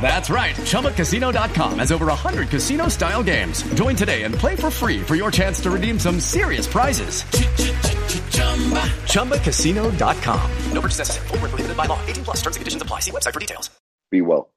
That's 0.00 0.30
right. 0.30 0.54
ChumbaCasino.com 0.54 1.80
has 1.80 1.92
over 1.92 2.06
100 2.06 2.48
casino 2.48 2.88
style 2.88 3.22
games. 3.22 3.62
Join 3.74 3.94
today 3.94 4.22
and 4.22 4.34
play 4.34 4.56
for 4.56 4.70
free 4.70 5.02
for 5.02 5.14
your 5.14 5.30
chance 5.30 5.60
to 5.60 5.70
redeem 5.70 5.98
some 5.98 6.20
serious 6.20 6.66
prizes. 6.66 7.24
ChumbaCasino.com. 9.12 10.50
No 10.72 10.80
purchase 10.80 10.98
necessary. 10.98 11.26
Full 11.28 11.38
prohibited 11.38 11.76
by 11.76 11.84
law. 11.84 12.00
18 12.06 12.24
plus 12.24 12.36
terms 12.38 12.56
and 12.56 12.60
conditions 12.62 12.82
apply. 12.82 13.00
See 13.00 13.10
website 13.10 13.34
for 13.34 13.40
details. 13.40 13.70
Be 14.10 14.22
well. 14.22 14.50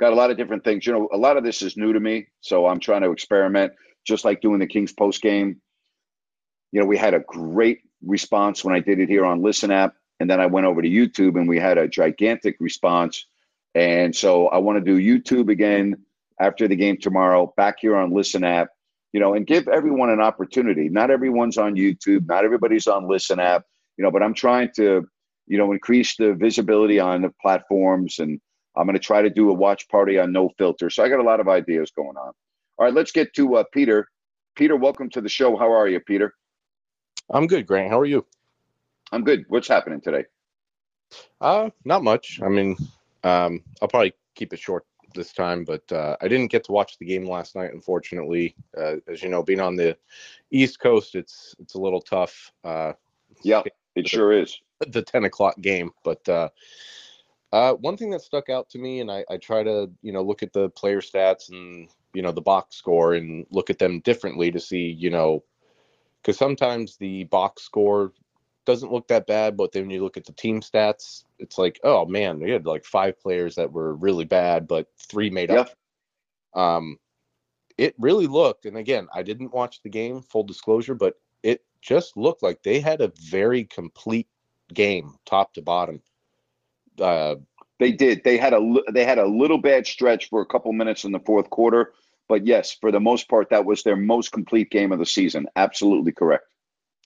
Got 0.00 0.12
a 0.12 0.16
lot 0.16 0.30
of 0.30 0.36
different 0.36 0.64
things. 0.64 0.86
You 0.86 0.94
know, 0.94 1.08
a 1.12 1.18
lot 1.18 1.36
of 1.36 1.44
this 1.44 1.60
is 1.62 1.76
new 1.76 1.92
to 1.92 2.00
me. 2.00 2.28
So 2.40 2.66
I'm 2.66 2.80
trying 2.80 3.02
to 3.02 3.10
experiment, 3.10 3.74
just 4.06 4.24
like 4.24 4.40
doing 4.40 4.60
the 4.60 4.66
Kings 4.66 4.92
post 4.92 5.20
game. 5.22 5.60
You 6.72 6.80
know, 6.80 6.86
we 6.86 6.96
had 6.96 7.14
a 7.14 7.20
great 7.20 7.80
response 8.02 8.64
when 8.64 8.74
I 8.74 8.80
did 8.80 8.98
it 8.98 9.08
here 9.08 9.24
on 9.24 9.42
Listen 9.42 9.70
Up. 9.70 9.94
And 10.20 10.30
then 10.30 10.40
I 10.40 10.46
went 10.46 10.66
over 10.66 10.80
to 10.80 10.88
YouTube 10.88 11.38
and 11.38 11.48
we 11.48 11.58
had 11.58 11.76
a 11.76 11.88
gigantic 11.88 12.56
response 12.60 13.26
and 13.74 14.14
so 14.14 14.48
I 14.48 14.58
want 14.58 14.84
to 14.84 14.84
do 14.84 14.98
YouTube 14.98 15.50
again 15.50 15.96
after 16.40 16.68
the 16.68 16.76
game 16.76 16.98
tomorrow, 17.00 17.52
back 17.56 17.76
here 17.80 17.96
on 17.96 18.12
Listen 18.12 18.44
Up, 18.44 18.68
you 19.12 19.20
know, 19.20 19.34
and 19.34 19.46
give 19.46 19.68
everyone 19.68 20.10
an 20.10 20.20
opportunity. 20.20 20.88
Not 20.88 21.10
everyone's 21.10 21.58
on 21.58 21.74
YouTube, 21.74 22.26
not 22.26 22.44
everybody's 22.44 22.86
on 22.86 23.08
Listen 23.08 23.40
Up, 23.40 23.64
you 23.96 24.04
know, 24.04 24.10
but 24.10 24.22
I'm 24.22 24.34
trying 24.34 24.70
to, 24.76 25.06
you 25.46 25.58
know, 25.58 25.72
increase 25.72 26.16
the 26.16 26.34
visibility 26.34 26.98
on 26.98 27.22
the 27.22 27.32
platforms 27.40 28.18
and 28.18 28.40
I'm 28.76 28.86
going 28.86 28.94
to 28.94 29.00
try 29.00 29.22
to 29.22 29.30
do 29.30 29.50
a 29.50 29.52
watch 29.52 29.88
party 29.88 30.18
on 30.18 30.32
no 30.32 30.50
filter. 30.58 30.90
So 30.90 31.04
I 31.04 31.08
got 31.08 31.20
a 31.20 31.24
lot 31.24 31.40
of 31.40 31.48
ideas 31.48 31.92
going 31.92 32.16
on. 32.16 32.32
All 32.76 32.84
right, 32.84 32.94
let's 32.94 33.12
get 33.12 33.32
to 33.34 33.56
uh, 33.56 33.64
Peter. 33.72 34.08
Peter, 34.56 34.74
welcome 34.76 35.08
to 35.10 35.20
the 35.20 35.28
show. 35.28 35.56
How 35.56 35.72
are 35.72 35.88
you, 35.88 36.00
Peter? 36.00 36.34
I'm 37.30 37.46
good, 37.46 37.66
Grant. 37.66 37.90
How 37.90 38.00
are 38.00 38.04
you? 38.04 38.26
I'm 39.12 39.22
good. 39.22 39.44
What's 39.48 39.68
happening 39.68 40.00
today? 40.00 40.24
Uh, 41.40 41.70
not 41.84 42.02
much. 42.02 42.40
I 42.42 42.48
mean, 42.48 42.76
um, 43.24 43.62
I'll 43.82 43.88
probably 43.88 44.14
keep 44.34 44.52
it 44.52 44.58
short 44.58 44.84
this 45.14 45.32
time, 45.32 45.64
but 45.64 45.90
uh, 45.90 46.16
I 46.20 46.28
didn't 46.28 46.50
get 46.50 46.64
to 46.64 46.72
watch 46.72 46.98
the 46.98 47.06
game 47.06 47.26
last 47.26 47.56
night. 47.56 47.72
Unfortunately, 47.72 48.54
uh, 48.76 48.96
as 49.08 49.22
you 49.22 49.28
know, 49.28 49.42
being 49.42 49.60
on 49.60 49.76
the 49.76 49.96
East 50.50 50.80
Coast, 50.80 51.14
it's 51.14 51.54
it's 51.58 51.74
a 51.74 51.80
little 51.80 52.00
tough. 52.00 52.52
Uh, 52.62 52.92
yeah, 53.42 53.62
it 53.64 53.72
the, 53.94 54.04
sure 54.06 54.32
is 54.32 54.60
the 54.86 55.02
ten 55.02 55.24
o'clock 55.24 55.60
game. 55.60 55.90
But 56.04 56.28
uh, 56.28 56.48
uh, 57.52 57.74
one 57.74 57.96
thing 57.96 58.10
that 58.10 58.22
stuck 58.22 58.50
out 58.50 58.68
to 58.70 58.78
me, 58.78 59.00
and 59.00 59.10
I, 59.10 59.24
I 59.30 59.36
try 59.38 59.62
to 59.62 59.90
you 60.02 60.12
know 60.12 60.22
look 60.22 60.42
at 60.42 60.52
the 60.52 60.68
player 60.70 61.00
stats 61.00 61.50
and 61.50 61.88
you 62.12 62.22
know 62.22 62.32
the 62.32 62.42
box 62.42 62.76
score 62.76 63.14
and 63.14 63.46
look 63.50 63.70
at 63.70 63.78
them 63.78 64.00
differently 64.00 64.50
to 64.50 64.60
see 64.60 64.90
you 64.98 65.10
know 65.10 65.44
because 66.20 66.38
sometimes 66.38 66.96
the 66.96 67.24
box 67.24 67.62
score 67.62 68.12
doesn't 68.64 68.92
look 68.92 69.08
that 69.08 69.26
bad, 69.26 69.56
but 69.56 69.72
then 69.72 69.90
you 69.90 70.02
look 70.02 70.16
at 70.16 70.24
the 70.24 70.32
team 70.32 70.60
stats, 70.60 71.24
it's 71.44 71.58
like, 71.58 71.78
oh 71.84 72.06
man, 72.06 72.40
they 72.40 72.50
had 72.50 72.66
like 72.66 72.84
five 72.84 73.20
players 73.20 73.54
that 73.56 73.70
were 73.70 73.94
really 73.94 74.24
bad, 74.24 74.66
but 74.66 74.88
three 74.98 75.28
made 75.28 75.50
yep. 75.50 75.70
up. 76.54 76.58
Um, 76.58 76.98
it 77.76 77.94
really 77.98 78.26
looked, 78.26 78.64
and 78.64 78.76
again, 78.76 79.08
I 79.12 79.22
didn't 79.22 79.52
watch 79.52 79.82
the 79.82 79.90
game, 79.90 80.22
full 80.22 80.44
disclosure, 80.44 80.94
but 80.94 81.14
it 81.42 81.62
just 81.82 82.16
looked 82.16 82.42
like 82.42 82.62
they 82.62 82.80
had 82.80 83.00
a 83.00 83.12
very 83.20 83.64
complete 83.64 84.28
game, 84.72 85.16
top 85.26 85.52
to 85.54 85.62
bottom. 85.62 86.00
Uh, 86.98 87.36
they 87.78 87.92
did. 87.92 88.22
They 88.24 88.38
had 88.38 88.54
a 88.54 88.74
they 88.92 89.04
had 89.04 89.18
a 89.18 89.26
little 89.26 89.58
bad 89.58 89.86
stretch 89.86 90.30
for 90.30 90.40
a 90.40 90.46
couple 90.46 90.72
minutes 90.72 91.04
in 91.04 91.12
the 91.12 91.20
fourth 91.20 91.50
quarter, 91.50 91.92
but 92.26 92.46
yes, 92.46 92.72
for 92.72 92.90
the 92.90 93.00
most 93.00 93.28
part, 93.28 93.50
that 93.50 93.66
was 93.66 93.82
their 93.82 93.96
most 93.96 94.32
complete 94.32 94.70
game 94.70 94.92
of 94.92 94.98
the 94.98 95.06
season. 95.06 95.46
Absolutely 95.56 96.12
correct 96.12 96.46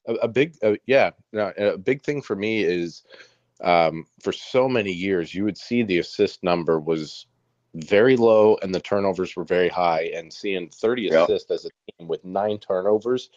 a, 0.08 0.14
a 0.14 0.28
big 0.28 0.56
uh, 0.62 0.74
yeah 0.86 1.10
a 1.34 1.78
big 1.78 2.02
thing 2.02 2.22
for 2.22 2.34
me 2.34 2.62
is 2.62 3.04
um, 3.62 4.04
for 4.20 4.32
so 4.32 4.68
many 4.68 4.92
years 4.92 5.34
you 5.34 5.44
would 5.44 5.58
see 5.58 5.82
the 5.82 5.98
assist 5.98 6.42
number 6.42 6.78
was 6.78 7.26
very 7.74 8.16
low 8.16 8.56
and 8.62 8.74
the 8.74 8.80
turnovers 8.80 9.36
were 9.36 9.44
very 9.44 9.68
high 9.68 10.10
and 10.14 10.32
seeing 10.32 10.68
30 10.68 11.02
yep. 11.02 11.28
assists 11.28 11.50
as 11.50 11.64
a 11.66 11.70
team 11.92 12.08
with 12.08 12.24
nine 12.24 12.58
turnovers 12.58 13.30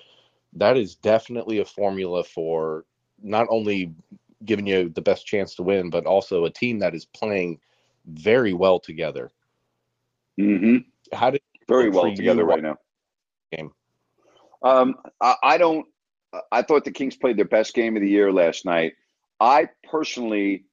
that 0.53 0.77
is 0.77 0.95
definitely 0.95 1.59
a 1.59 1.65
formula 1.65 2.23
for 2.23 2.85
not 3.21 3.47
only 3.49 3.93
giving 4.45 4.67
you 4.67 4.89
the 4.89 5.01
best 5.01 5.25
chance 5.25 5.55
to 5.55 5.63
win 5.63 5.89
but 5.89 6.05
also 6.05 6.45
a 6.45 6.49
team 6.49 6.79
that 6.79 6.95
is 6.95 7.05
playing 7.05 7.59
very 8.05 8.53
well 8.53 8.79
together 8.79 9.31
mm-hmm. 10.39 10.77
how 11.15 11.29
did 11.29 11.41
very 11.67 11.89
well 11.89 12.13
together 12.15 12.45
right 12.45 12.63
now 12.63 12.77
game 13.51 13.71
Um, 14.63 14.95
I, 15.19 15.35
I 15.43 15.57
don't. 15.57 15.85
I 16.51 16.61
thought 16.61 16.85
the 16.85 16.91
Kings 16.91 17.17
played 17.17 17.37
their 17.37 17.45
best 17.45 17.73
game 17.73 17.97
of 17.97 18.01
the 18.01 18.09
year 18.09 18.31
last 18.31 18.65
night. 18.65 18.93
I 19.41 19.69
personally 19.89 20.65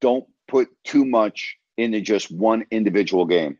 don't 0.00 0.24
put 0.48 0.68
too 0.82 1.04
much 1.04 1.58
into 1.76 2.00
just 2.00 2.30
one 2.30 2.64
individual 2.70 3.26
game. 3.26 3.58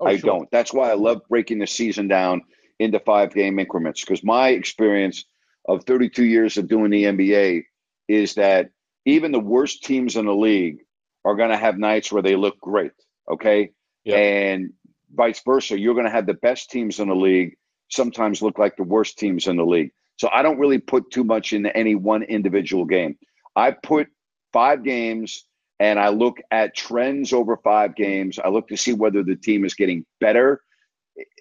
Oh, 0.00 0.06
I 0.06 0.16
sure. 0.16 0.30
don't. 0.30 0.50
That's 0.50 0.72
why 0.72 0.90
I 0.90 0.94
love 0.94 1.20
breaking 1.28 1.58
the 1.58 1.66
season 1.66 2.08
down 2.08 2.42
into 2.78 2.98
five 2.98 3.34
game 3.34 3.58
increments 3.58 4.00
because 4.00 4.24
my 4.24 4.48
experience 4.48 5.24
of 5.68 5.84
32 5.84 6.24
years 6.24 6.56
of 6.56 6.68
doing 6.68 6.90
the 6.90 7.04
NBA 7.04 7.64
is 8.08 8.34
that 8.34 8.70
even 9.04 9.32
the 9.32 9.40
worst 9.40 9.84
teams 9.84 10.16
in 10.16 10.26
the 10.26 10.34
league 10.34 10.78
are 11.24 11.36
going 11.36 11.50
to 11.50 11.56
have 11.56 11.78
nights 11.78 12.10
where 12.10 12.22
they 12.22 12.36
look 12.36 12.58
great. 12.60 12.92
Okay. 13.30 13.70
And 14.16 14.72
vice 15.12 15.42
versa. 15.44 15.78
You're 15.78 15.94
going 15.94 16.06
to 16.06 16.12
have 16.12 16.26
the 16.26 16.34
best 16.34 16.70
teams 16.70 17.00
in 17.00 17.08
the 17.08 17.14
league 17.14 17.56
sometimes 17.88 18.42
look 18.42 18.58
like 18.58 18.76
the 18.76 18.82
worst 18.82 19.18
teams 19.18 19.46
in 19.46 19.56
the 19.56 19.64
league. 19.64 19.90
So 20.16 20.28
I 20.32 20.42
don't 20.42 20.58
really 20.58 20.78
put 20.78 21.10
too 21.10 21.24
much 21.24 21.52
into 21.52 21.76
any 21.76 21.94
one 21.94 22.22
individual 22.22 22.84
game. 22.84 23.18
I 23.56 23.72
put 23.72 24.08
five 24.52 24.84
games 24.84 25.44
and 25.80 25.98
I 25.98 26.10
look 26.10 26.38
at 26.50 26.76
trends 26.76 27.32
over 27.32 27.56
five 27.56 27.96
games. 27.96 28.38
I 28.38 28.48
look 28.48 28.68
to 28.68 28.76
see 28.76 28.92
whether 28.92 29.22
the 29.22 29.36
team 29.36 29.64
is 29.64 29.74
getting 29.74 30.06
better 30.20 30.60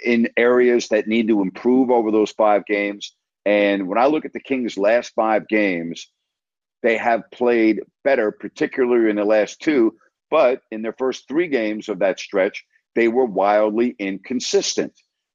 in 0.03 0.29
areas 0.37 0.87
that 0.89 1.07
need 1.07 1.27
to 1.27 1.41
improve 1.41 1.91
over 1.91 2.11
those 2.11 2.31
five 2.31 2.65
games. 2.65 3.15
And 3.45 3.87
when 3.87 3.97
I 3.97 4.07
look 4.07 4.25
at 4.25 4.33
the 4.33 4.39
Kings' 4.39 4.77
last 4.77 5.13
five 5.15 5.47
games, 5.47 6.09
they 6.81 6.97
have 6.97 7.29
played 7.31 7.81
better, 8.03 8.31
particularly 8.31 9.09
in 9.09 9.15
the 9.15 9.25
last 9.25 9.61
two. 9.61 9.95
But 10.31 10.61
in 10.71 10.81
their 10.81 10.95
first 10.97 11.27
three 11.27 11.47
games 11.47 11.87
of 11.89 11.99
that 11.99 12.19
stretch, 12.19 12.65
they 12.95 13.07
were 13.07 13.25
wildly 13.25 13.95
inconsistent. 13.99 14.93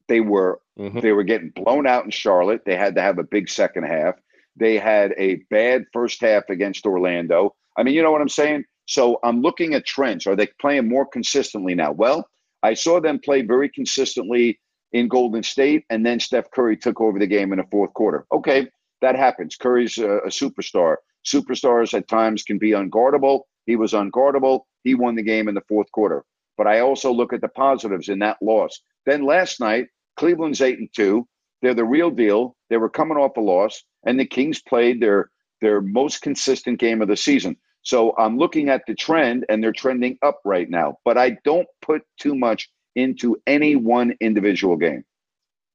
They 0.09 0.20
were 0.20 0.61
mm-hmm. 0.78 1.01
they 1.01 1.12
were 1.12 1.22
getting 1.22 1.51
blown 1.51 1.87
out 1.87 2.05
in 2.05 2.11
Charlotte. 2.11 2.62
They 2.64 2.76
had 2.76 2.97
to 2.97 3.03
have 3.03 3.18
a 3.18 3.24
big 3.24 3.49
second 3.49 3.85
half. 3.85 4.16
They 4.57 4.78
had 4.78 5.14
a 5.16 5.36
bad 5.51 5.84
first 5.92 6.20
half 6.20 6.44
against 6.48 6.86
Orlando. 6.86 7.55
I 7.76 7.82
mean, 7.82 7.94
you 7.94 8.03
know 8.03 8.12
what 8.12 8.20
I'm 8.20 8.28
saying? 8.28 8.64
So 8.86 9.18
I'm 9.22 9.40
looking 9.40 9.74
at 9.74 9.86
trends. 9.86 10.26
Are 10.26 10.36
they 10.36 10.48
playing 10.61 10.88
more 10.88 11.07
consistently 11.07 11.74
now? 11.74 11.92
Well, 11.92 12.28
I 12.62 12.74
saw 12.74 13.01
them 13.01 13.20
play 13.24 13.42
very 13.42 13.68
consistently 13.68 14.61
in 14.92 15.09
Golden 15.09 15.42
State, 15.42 15.84
and 15.90 16.05
then 16.05 16.18
Steph 16.18 16.51
Curry 16.51 16.76
took 16.76 17.01
over 17.01 17.18
the 17.18 17.26
game 17.26 17.53
in 17.53 17.59
the 17.59 17.66
fourth 17.70 17.94
quarter. 17.94 18.26
Okay, 18.32 18.68
that 19.01 19.16
happens. 19.16 19.57
Curry's 19.57 19.96
a, 19.98 20.18
a 20.18 20.28
superstar. 20.28 20.96
Superstars 21.24 21.94
at 21.94 22.09
times 22.09 22.42
can 22.42 22.59
be 22.59 22.70
unguardable. 22.70 23.42
He 23.66 23.76
was 23.76 23.92
unguardable. 23.92 24.62
He 24.82 24.94
won 24.94 25.14
the 25.14 25.22
game 25.22 25.48
in 25.48 25.55
the 25.55 25.62
fourth 25.68 25.90
quarter. 25.92 26.24
But 26.57 26.66
I 26.66 26.80
also 26.80 27.12
look 27.12 27.32
at 27.32 27.40
the 27.40 27.48
positives 27.48 28.09
in 28.09 28.18
that 28.18 28.38
loss. 28.42 28.80
Then 29.07 29.24
last 29.24 29.61
night, 29.61 29.86
Cleveland's 30.16 30.61
eight 30.61 30.78
and 30.78 30.88
two. 30.94 31.26
They're 31.62 31.74
the 31.74 31.84
real 31.84 32.11
deal. 32.11 32.57
They 32.71 32.79
were 32.79 32.89
coming 32.89 33.18
off 33.18 33.37
a 33.37 33.41
loss, 33.41 33.85
and 34.07 34.18
the 34.18 34.25
Kings 34.25 34.62
played 34.62 35.01
their 35.01 35.31
their 35.61 35.83
most 35.83 36.23
consistent 36.23 36.79
game 36.79 37.03
of 37.03 37.09
the 37.09 37.16
season. 37.16 37.57
So 37.83 38.14
I'm 38.16 38.39
looking 38.39 38.68
at 38.68 38.83
the 38.87 38.95
trend, 38.95 39.45
and 39.49 39.62
they're 39.62 39.73
trending 39.73 40.18
up 40.23 40.41
right 40.45 40.68
now. 40.71 40.99
But 41.05 41.18
I 41.18 41.37
don't 41.45 41.68
put 41.83 42.03
too 42.18 42.35
much 42.35 42.71
into 42.95 43.37
any 43.47 43.77
one 43.77 44.14
individual 44.21 44.77
game. 44.77 45.05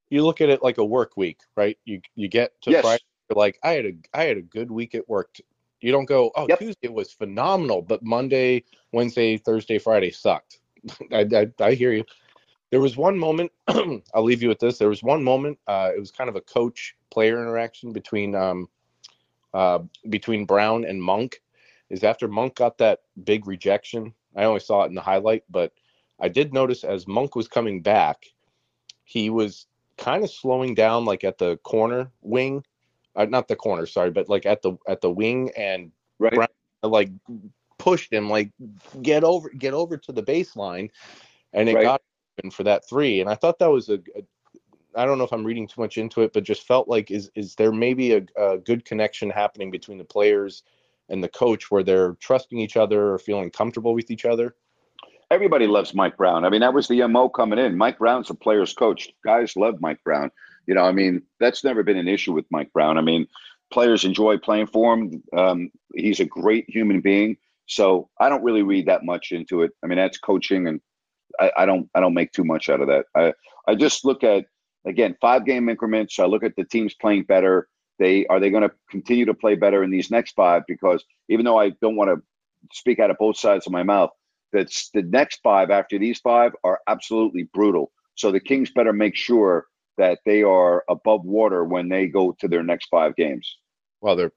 You 0.09 0.23
look 0.23 0.41
at 0.41 0.49
it 0.49 0.63
like 0.63 0.77
a 0.77 0.85
work 0.85 1.17
week, 1.17 1.39
right? 1.55 1.77
You 1.85 2.01
you 2.15 2.27
get 2.27 2.51
to 2.61 2.71
Yes. 2.71 2.83
Friday, 2.83 3.03
you're 3.29 3.37
like, 3.37 3.59
I 3.63 3.71
had 3.71 3.85
a 3.85 3.93
I 4.13 4.23
had 4.23 4.37
a 4.37 4.41
good 4.41 4.71
week 4.71 4.95
at 4.95 5.07
work. 5.09 5.35
You 5.81 5.91
don't 5.91 6.05
go, 6.05 6.31
oh, 6.35 6.47
Tuesday 6.47 6.87
was 6.87 7.11
phenomenal, 7.11 7.81
but 7.81 8.01
Monday, 8.01 8.63
Wednesday, 8.91 9.37
Thursday, 9.37 9.77
Friday 9.77 10.09
sucked. 10.09 10.59
I, 11.11 11.27
I 11.33 11.47
I 11.59 11.73
hear 11.73 11.91
you. 11.91 12.05
There 12.75 12.81
was 12.81 12.97
one 12.97 13.17
moment. 13.17 13.53
I'll 14.13 14.25
leave 14.25 14.43
you 14.43 14.49
with 14.49 14.59
this. 14.59 14.77
There 14.77 14.89
was 14.89 15.01
one 15.01 15.23
moment. 15.23 15.57
Uh, 15.65 15.91
it 15.95 15.97
was 15.97 16.11
kind 16.11 16.29
of 16.29 16.35
a 16.35 16.41
coach 16.41 16.93
player 17.09 17.41
interaction 17.41 17.93
between 17.93 18.35
um, 18.35 18.67
uh, 19.53 19.79
between 20.09 20.43
Brown 20.43 20.83
and 20.83 21.01
Monk. 21.01 21.41
Is 21.89 22.03
after 22.03 22.27
Monk 22.27 22.55
got 22.55 22.77
that 22.79 22.99
big 23.23 23.47
rejection. 23.47 24.13
I 24.35 24.43
only 24.43 24.59
saw 24.59 24.83
it 24.83 24.87
in 24.87 24.93
the 24.93 24.99
highlight, 24.99 25.43
but 25.49 25.71
I 26.19 26.27
did 26.27 26.53
notice 26.53 26.83
as 26.83 27.07
Monk 27.07 27.33
was 27.33 27.47
coming 27.47 27.81
back, 27.81 28.25
he 29.05 29.29
was 29.29 29.67
kind 29.97 30.25
of 30.25 30.29
slowing 30.29 30.75
down, 30.75 31.05
like 31.05 31.23
at 31.23 31.37
the 31.37 31.55
corner 31.63 32.11
wing, 32.23 32.61
uh, 33.15 33.23
not 33.23 33.47
the 33.47 33.55
corner, 33.55 33.85
sorry, 33.85 34.11
but 34.11 34.27
like 34.27 34.45
at 34.45 34.61
the 34.63 34.77
at 34.85 34.99
the 34.99 35.09
wing, 35.09 35.49
and 35.55 35.93
right. 36.19 36.33
Brown, 36.33 36.49
like 36.83 37.09
pushed 37.77 38.11
him, 38.11 38.29
like 38.29 38.51
get 39.01 39.23
over, 39.23 39.49
get 39.51 39.73
over 39.73 39.95
to 39.95 40.11
the 40.11 40.23
baseline, 40.23 40.89
and 41.53 41.69
it 41.69 41.75
Right. 41.75 41.83
got 41.83 42.01
him 42.43 42.51
for 42.51 42.63
that 42.63 42.87
three. 42.87 43.21
And 43.21 43.29
I 43.29 43.35
thought 43.35 43.59
that 43.59 43.71
was 43.71 43.89
a, 43.89 43.95
a 44.15 44.23
I 44.95 45.05
don't 45.05 45.17
know 45.17 45.25
if 45.25 45.33
I'm 45.33 45.43
reading 45.43 45.67
too 45.67 45.81
much 45.81 45.97
into 45.97 46.21
it, 46.21 46.31
but 46.33 46.43
just 46.43 46.65
felt 46.65 46.87
like 46.87 47.11
is 47.11 47.29
is 47.35 47.55
there 47.55 47.71
maybe 47.71 48.13
a, 48.13 48.25
a 48.37 48.57
good 48.57 48.85
connection 48.85 49.29
happening 49.29 49.71
between 49.71 49.97
the 49.97 50.05
players 50.05 50.63
and 51.09 51.23
the 51.23 51.29
coach 51.29 51.69
where 51.69 51.83
they're 51.83 52.13
trusting 52.13 52.57
each 52.57 52.77
other 52.77 53.11
or 53.13 53.19
feeling 53.19 53.51
comfortable 53.51 53.93
with 53.93 54.09
each 54.09 54.25
other? 54.25 54.55
Everybody 55.31 55.67
loves 55.67 55.93
Mike 55.93 56.17
Brown. 56.17 56.45
I 56.45 56.49
mean, 56.49 56.61
that 56.61 56.73
was 56.73 56.87
the 56.87 57.05
MO 57.07 57.29
coming 57.29 57.59
in. 57.59 57.77
Mike 57.77 57.97
Brown's 57.97 58.29
a 58.29 58.35
player's 58.35 58.73
coach. 58.73 59.09
Guys 59.23 59.55
love 59.55 59.81
Mike 59.81 60.03
Brown. 60.03 60.31
You 60.67 60.75
know, 60.75 60.83
I 60.83 60.91
mean, 60.91 61.23
that's 61.39 61.63
never 61.63 61.83
been 61.83 61.97
an 61.97 62.07
issue 62.07 62.33
with 62.33 62.45
Mike 62.51 62.71
Brown. 62.73 62.97
I 62.97 63.01
mean, 63.01 63.27
players 63.71 64.05
enjoy 64.05 64.37
playing 64.37 64.67
for 64.67 64.93
him. 64.93 65.23
Um, 65.35 65.71
he's 65.93 66.19
a 66.19 66.25
great 66.25 66.69
human 66.69 67.01
being. 67.01 67.37
So 67.67 68.09
I 68.19 68.29
don't 68.29 68.43
really 68.43 68.61
read 68.61 68.87
that 68.87 69.03
much 69.03 69.31
into 69.31 69.63
it. 69.63 69.71
I 69.83 69.87
mean, 69.87 69.97
that's 69.97 70.19
coaching, 70.19 70.67
and 70.67 70.79
I, 71.39 71.51
I 71.59 71.65
don't 71.65 71.89
I 71.95 71.99
don't 71.99 72.13
make 72.13 72.31
too 72.31 72.43
much 72.43 72.69
out 72.69 72.81
of 72.81 72.87
that. 72.87 73.05
I 73.15 73.33
I 73.67 73.75
just 73.75 74.05
look 74.05 74.23
at 74.23 74.45
again 74.85 75.15
five 75.21 75.45
game 75.45 75.69
increments. 75.69 76.19
I 76.19 76.25
look 76.25 76.43
at 76.43 76.55
the 76.55 76.65
teams 76.65 76.93
playing 76.93 77.23
better. 77.23 77.67
They 77.99 78.25
are 78.27 78.39
they 78.39 78.49
going 78.49 78.63
to 78.63 78.71
continue 78.89 79.25
to 79.25 79.33
play 79.33 79.55
better 79.55 79.83
in 79.83 79.89
these 79.89 80.11
next 80.11 80.33
five? 80.35 80.63
Because 80.67 81.03
even 81.29 81.45
though 81.45 81.59
I 81.59 81.69
don't 81.81 81.95
want 81.95 82.09
to 82.09 82.21
speak 82.73 82.99
out 82.99 83.11
of 83.11 83.17
both 83.17 83.37
sides 83.37 83.65
of 83.67 83.73
my 83.73 83.83
mouth, 83.83 84.11
that's 84.51 84.89
the 84.93 85.03
next 85.03 85.39
five 85.43 85.69
after 85.69 85.97
these 85.97 86.19
five 86.19 86.51
are 86.63 86.81
absolutely 86.87 87.43
brutal. 87.53 87.91
So 88.15 88.31
the 88.31 88.39
Kings 88.39 88.71
better 88.71 88.93
make 88.93 89.15
sure 89.15 89.65
that 89.97 90.19
they 90.25 90.43
are 90.43 90.83
above 90.89 91.23
water 91.23 91.63
when 91.63 91.89
they 91.89 92.07
go 92.07 92.35
to 92.39 92.47
their 92.47 92.63
next 92.63 92.87
five 92.89 93.15
games. 93.15 93.57
Well, 94.01 94.15
they're 94.15 94.33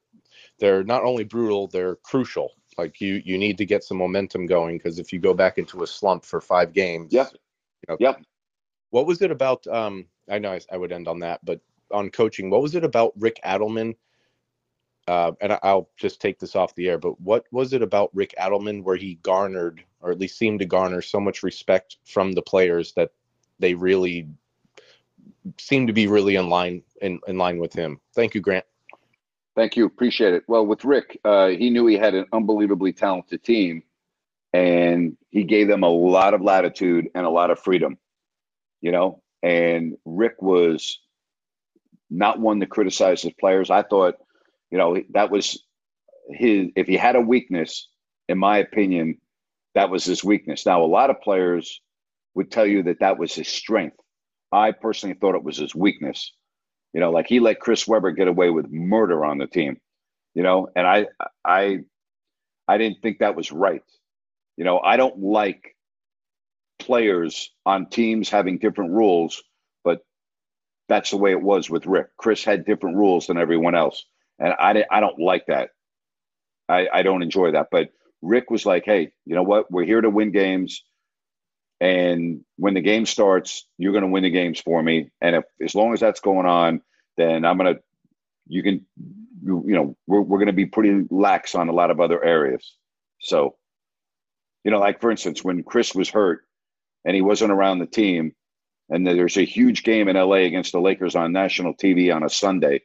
they're 0.58 0.84
not 0.84 1.04
only 1.04 1.24
brutal, 1.24 1.68
they're 1.68 1.96
crucial. 1.96 2.52
Like 2.78 3.00
you 3.00 3.20
you 3.24 3.36
need 3.36 3.58
to 3.58 3.66
get 3.66 3.82
some 3.82 3.96
momentum 3.96 4.46
going 4.46 4.78
because 4.78 5.00
if 5.00 5.12
you 5.12 5.18
go 5.18 5.34
back 5.34 5.58
into 5.58 5.82
a 5.82 5.86
slump 5.86 6.24
for 6.24 6.40
five 6.40 6.72
games, 6.72 7.12
yeah, 7.12 7.26
you 7.32 7.86
know, 7.88 7.96
yep. 7.98 8.22
What 8.90 9.06
was 9.06 9.20
it 9.20 9.30
about? 9.32 9.66
Um, 9.66 10.06
I 10.30 10.38
know 10.38 10.52
I, 10.52 10.60
I 10.72 10.76
would 10.76 10.92
end 10.92 11.08
on 11.08 11.18
that, 11.20 11.44
but 11.44 11.60
on 11.90 12.10
coaching, 12.10 12.50
what 12.50 12.62
was 12.62 12.74
it 12.74 12.84
about 12.84 13.12
Rick 13.16 13.40
Adelman? 13.44 13.96
Uh, 15.08 15.32
and 15.40 15.58
I'll 15.62 15.88
just 15.96 16.20
take 16.20 16.38
this 16.38 16.54
off 16.54 16.74
the 16.74 16.88
air, 16.88 16.98
but 16.98 17.18
what 17.20 17.46
was 17.50 17.72
it 17.72 17.80
about 17.80 18.14
Rick 18.14 18.34
Adelman 18.38 18.84
where 18.84 18.96
he 18.96 19.14
garnered, 19.22 19.82
or 20.00 20.10
at 20.10 20.18
least 20.18 20.36
seemed 20.36 20.60
to 20.60 20.66
garner, 20.66 21.00
so 21.00 21.18
much 21.18 21.42
respect 21.42 21.96
from 22.04 22.32
the 22.32 22.42
players 22.42 22.92
that 22.92 23.12
they 23.58 23.72
really 23.72 24.28
seem 25.58 25.86
to 25.86 25.94
be 25.94 26.06
really 26.06 26.36
in 26.36 26.50
line 26.50 26.82
in, 27.00 27.20
in 27.26 27.38
line 27.38 27.58
with 27.58 27.72
him? 27.72 28.00
Thank 28.14 28.34
you, 28.34 28.42
Grant. 28.42 28.66
Thank 29.58 29.76
you. 29.76 29.86
Appreciate 29.86 30.34
it. 30.34 30.44
Well, 30.46 30.64
with 30.64 30.84
Rick, 30.84 31.18
uh, 31.24 31.48
he 31.48 31.70
knew 31.70 31.84
he 31.88 31.96
had 31.98 32.14
an 32.14 32.26
unbelievably 32.32 32.92
talented 32.92 33.42
team, 33.42 33.82
and 34.52 35.16
he 35.30 35.42
gave 35.42 35.66
them 35.66 35.82
a 35.82 35.88
lot 35.88 36.32
of 36.32 36.42
latitude 36.42 37.08
and 37.12 37.26
a 37.26 37.30
lot 37.30 37.50
of 37.50 37.58
freedom, 37.58 37.98
you 38.80 38.92
know. 38.92 39.20
And 39.42 39.96
Rick 40.04 40.40
was 40.40 41.00
not 42.08 42.38
one 42.38 42.60
to 42.60 42.66
criticize 42.66 43.22
his 43.22 43.32
players. 43.32 43.68
I 43.68 43.82
thought, 43.82 44.14
you 44.70 44.78
know, 44.78 44.96
that 45.10 45.32
was 45.32 45.64
his, 46.30 46.68
if 46.76 46.86
he 46.86 46.96
had 46.96 47.16
a 47.16 47.20
weakness, 47.20 47.88
in 48.28 48.38
my 48.38 48.58
opinion, 48.58 49.18
that 49.74 49.90
was 49.90 50.04
his 50.04 50.22
weakness. 50.22 50.66
Now, 50.66 50.84
a 50.84 50.86
lot 50.86 51.10
of 51.10 51.20
players 51.20 51.80
would 52.36 52.52
tell 52.52 52.66
you 52.66 52.84
that 52.84 53.00
that 53.00 53.18
was 53.18 53.34
his 53.34 53.48
strength. 53.48 53.96
I 54.52 54.70
personally 54.70 55.16
thought 55.16 55.34
it 55.34 55.42
was 55.42 55.56
his 55.56 55.74
weakness. 55.74 56.32
You 56.98 57.04
know, 57.04 57.12
like 57.12 57.28
he 57.28 57.38
let 57.38 57.60
Chris 57.60 57.86
Webber 57.86 58.10
get 58.10 58.26
away 58.26 58.50
with 58.50 58.72
murder 58.72 59.24
on 59.24 59.38
the 59.38 59.46
team. 59.46 59.80
You 60.34 60.42
know, 60.42 60.66
and 60.74 60.84
I, 60.84 61.06
I, 61.44 61.78
I 62.66 62.76
didn't 62.76 63.02
think 63.02 63.20
that 63.20 63.36
was 63.36 63.52
right. 63.52 63.84
You 64.56 64.64
know, 64.64 64.80
I 64.80 64.96
don't 64.96 65.20
like 65.20 65.76
players 66.80 67.52
on 67.64 67.86
teams 67.88 68.30
having 68.30 68.58
different 68.58 68.94
rules, 68.94 69.40
but 69.84 70.00
that's 70.88 71.10
the 71.10 71.18
way 71.18 71.30
it 71.30 71.40
was 71.40 71.70
with 71.70 71.86
Rick. 71.86 72.08
Chris 72.16 72.42
had 72.42 72.64
different 72.64 72.96
rules 72.96 73.28
than 73.28 73.38
everyone 73.38 73.76
else, 73.76 74.04
and 74.40 74.52
I, 74.58 74.84
I 74.90 74.98
don't 74.98 75.20
like 75.20 75.46
that. 75.46 75.70
I, 76.68 76.88
I 76.92 77.02
don't 77.04 77.22
enjoy 77.22 77.52
that. 77.52 77.68
But 77.70 77.90
Rick 78.22 78.50
was 78.50 78.66
like, 78.66 78.82
hey, 78.84 79.12
you 79.24 79.36
know 79.36 79.44
what? 79.44 79.70
We're 79.70 79.84
here 79.84 80.00
to 80.00 80.10
win 80.10 80.32
games. 80.32 80.82
And 81.80 82.44
when 82.56 82.74
the 82.74 82.80
game 82.80 83.06
starts, 83.06 83.66
you're 83.78 83.92
going 83.92 84.02
to 84.02 84.10
win 84.10 84.24
the 84.24 84.30
games 84.30 84.60
for 84.60 84.82
me. 84.82 85.10
And 85.20 85.36
if, 85.36 85.44
as 85.64 85.74
long 85.74 85.92
as 85.92 86.00
that's 86.00 86.20
going 86.20 86.46
on, 86.46 86.82
then 87.16 87.44
I'm 87.44 87.56
going 87.56 87.74
to, 87.74 87.80
you 88.48 88.62
can, 88.62 88.86
you, 89.44 89.64
you 89.66 89.74
know, 89.74 89.96
we're, 90.06 90.20
we're 90.20 90.38
going 90.38 90.48
to 90.48 90.52
be 90.52 90.66
pretty 90.66 91.06
lax 91.10 91.54
on 91.54 91.68
a 91.68 91.72
lot 91.72 91.90
of 91.90 92.00
other 92.00 92.22
areas. 92.22 92.74
So, 93.20 93.56
you 94.64 94.70
know, 94.70 94.80
like 94.80 95.00
for 95.00 95.10
instance, 95.10 95.44
when 95.44 95.62
Chris 95.62 95.94
was 95.94 96.08
hurt 96.08 96.40
and 97.04 97.14
he 97.14 97.22
wasn't 97.22 97.52
around 97.52 97.78
the 97.78 97.86
team, 97.86 98.34
and 98.90 99.06
there's 99.06 99.36
a 99.36 99.44
huge 99.44 99.82
game 99.82 100.08
in 100.08 100.16
LA 100.16 100.36
against 100.36 100.72
the 100.72 100.80
Lakers 100.80 101.14
on 101.14 101.32
national 101.32 101.74
TV 101.74 102.14
on 102.14 102.22
a 102.22 102.30
Sunday, 102.30 102.82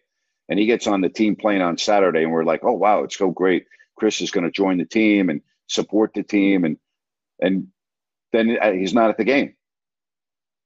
and 0.49 0.59
he 0.59 0.65
gets 0.65 0.85
on 0.85 1.01
the 1.01 1.09
team 1.09 1.35
plane 1.35 1.61
on 1.61 1.77
Saturday, 1.77 2.23
and 2.23 2.31
we're 2.31 2.43
like, 2.43 2.63
oh 2.63 2.73
wow, 2.73 3.03
it's 3.03 3.17
so 3.17 3.31
great. 3.31 3.65
Chris 3.97 4.21
is 4.21 4.31
going 4.31 4.43
to 4.43 4.51
join 4.51 4.77
the 4.77 4.85
team 4.85 5.29
and 5.29 5.41
support 5.67 6.13
the 6.13 6.23
team, 6.23 6.65
and 6.65 6.77
and 7.39 7.67
then 8.33 8.57
uh, 8.61 8.71
he's 8.71 8.93
not 8.93 9.09
at 9.09 9.17
the 9.17 9.23
game. 9.23 9.55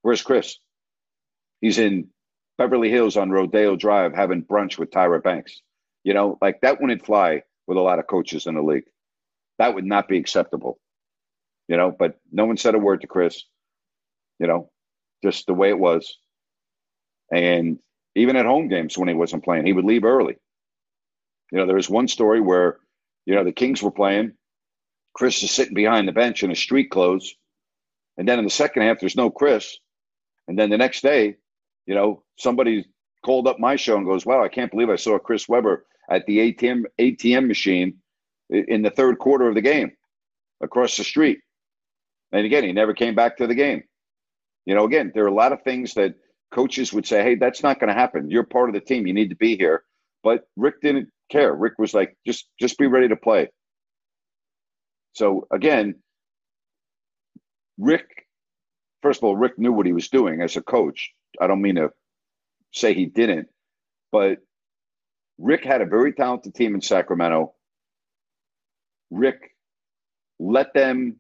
Where's 0.01 0.23
Chris? 0.23 0.57
He's 1.61 1.77
in 1.77 2.07
Beverly 2.57 2.89
Hills 2.89 3.17
on 3.17 3.29
Rodeo 3.29 3.75
Drive 3.75 4.13
having 4.13 4.43
brunch 4.43 4.79
with 4.79 4.89
Tyra 4.89 5.21
Banks. 5.21 5.61
You 6.03 6.13
know, 6.13 6.37
like 6.41 6.61
that 6.61 6.81
wouldn't 6.81 7.05
fly 7.05 7.43
with 7.67 7.77
a 7.77 7.81
lot 7.81 7.99
of 7.99 8.07
coaches 8.07 8.47
in 8.47 8.55
the 8.55 8.61
league. 8.61 8.85
That 9.59 9.75
would 9.75 9.85
not 9.85 10.07
be 10.07 10.17
acceptable. 10.17 10.79
You 11.67 11.77
know, 11.77 11.91
but 11.91 12.17
no 12.31 12.45
one 12.45 12.57
said 12.57 12.75
a 12.75 12.79
word 12.79 13.01
to 13.01 13.07
Chris. 13.07 13.43
You 14.39 14.47
know, 14.47 14.71
just 15.23 15.47
the 15.47 15.53
way 15.53 15.69
it 15.69 15.79
was. 15.79 16.17
And 17.31 17.79
even 18.15 18.37
at 18.37 18.45
home 18.45 18.69
games 18.69 18.97
when 18.97 19.09
he 19.09 19.13
wasn't 19.13 19.43
playing, 19.43 19.65
he 19.65 19.73
would 19.73 19.85
leave 19.85 20.05
early. 20.05 20.37
You 21.51 21.57
know, 21.57 21.65
there 21.65 21.75
was 21.75 21.89
one 21.89 22.07
story 22.07 22.39
where, 22.39 22.77
you 23.25 23.35
know, 23.35 23.43
the 23.43 23.51
Kings 23.51 23.83
were 23.83 23.91
playing. 23.91 24.33
Chris 25.13 25.43
is 25.43 25.51
sitting 25.51 25.73
behind 25.73 26.07
the 26.07 26.13
bench 26.13 26.43
in 26.43 26.49
his 26.49 26.59
street 26.59 26.89
clothes. 26.89 27.33
And 28.17 28.27
then 28.27 28.39
in 28.39 28.45
the 28.45 28.51
second 28.51 28.83
half, 28.83 28.99
there's 28.99 29.15
no 29.15 29.29
Chris. 29.29 29.77
And 30.47 30.57
then 30.57 30.69
the 30.69 30.77
next 30.77 31.01
day, 31.01 31.35
you 31.85 31.95
know, 31.95 32.23
somebody 32.37 32.85
called 33.25 33.47
up 33.47 33.59
my 33.59 33.75
show 33.75 33.97
and 33.97 34.05
goes, 34.05 34.25
Wow, 34.25 34.43
I 34.43 34.49
can't 34.49 34.71
believe 34.71 34.89
I 34.89 34.95
saw 34.95 35.17
Chris 35.19 35.47
Webber 35.47 35.85
at 36.09 36.25
the 36.25 36.53
ATM 36.53 36.83
ATM 36.99 37.47
machine 37.47 37.97
in 38.49 38.81
the 38.81 38.91
third 38.91 39.19
quarter 39.19 39.47
of 39.47 39.55
the 39.55 39.61
game 39.61 39.91
across 40.61 40.97
the 40.97 41.03
street. 41.03 41.39
And 42.31 42.45
again, 42.45 42.63
he 42.63 42.73
never 42.73 42.93
came 42.93 43.15
back 43.15 43.37
to 43.37 43.47
the 43.47 43.55
game. 43.55 43.83
You 44.65 44.75
know, 44.75 44.85
again, 44.85 45.11
there 45.13 45.23
are 45.23 45.29
a 45.29 45.33
lot 45.33 45.53
of 45.53 45.61
things 45.63 45.93
that 45.93 46.15
coaches 46.51 46.93
would 46.93 47.05
say, 47.05 47.23
hey, 47.23 47.35
that's 47.35 47.63
not 47.63 47.79
going 47.79 47.87
to 47.89 47.93
happen. 47.93 48.29
You're 48.29 48.43
part 48.43 48.69
of 48.69 48.75
the 48.75 48.81
team. 48.81 49.07
You 49.07 49.13
need 49.13 49.29
to 49.29 49.35
be 49.35 49.57
here. 49.57 49.83
But 50.23 50.43
Rick 50.55 50.81
didn't 50.81 51.09
care. 51.29 51.53
Rick 51.53 51.73
was 51.77 51.93
like, 51.93 52.17
just 52.25 52.47
just 52.59 52.77
be 52.77 52.87
ready 52.87 53.07
to 53.09 53.15
play. 53.15 53.49
So 55.13 55.47
again, 55.51 55.95
Rick, 57.77 58.27
first 59.01 59.19
of 59.19 59.25
all, 59.25 59.35
Rick 59.35 59.59
knew 59.59 59.73
what 59.73 59.85
he 59.85 59.93
was 59.93 60.09
doing 60.09 60.41
as 60.41 60.55
a 60.57 60.61
coach. 60.61 61.11
I 61.39 61.47
don't 61.47 61.61
mean 61.61 61.75
to 61.75 61.91
say 62.73 62.93
he 62.93 63.05
didn't, 63.05 63.49
but 64.11 64.39
Rick 65.37 65.63
had 65.63 65.81
a 65.81 65.85
very 65.85 66.13
talented 66.13 66.55
team 66.55 66.75
in 66.75 66.81
Sacramento. 66.81 67.53
Rick 69.11 69.51
let 70.39 70.73
them 70.73 71.17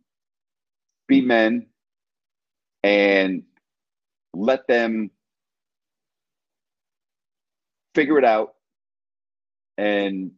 be 1.07 1.21
men 1.21 1.67
and 2.83 3.43
let 4.33 4.67
them 4.67 5.11
figure 7.95 8.17
it 8.19 8.25
out 8.25 8.53
and 9.77 10.31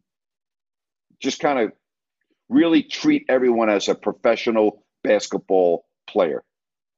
just 1.20 1.40
kind 1.40 1.58
of 1.58 1.72
really 2.48 2.82
treat 2.82 3.26
everyone 3.28 3.70
as 3.70 3.88
a 3.88 3.94
professional 3.94 4.84
basketball 5.04 5.84
player. 6.10 6.42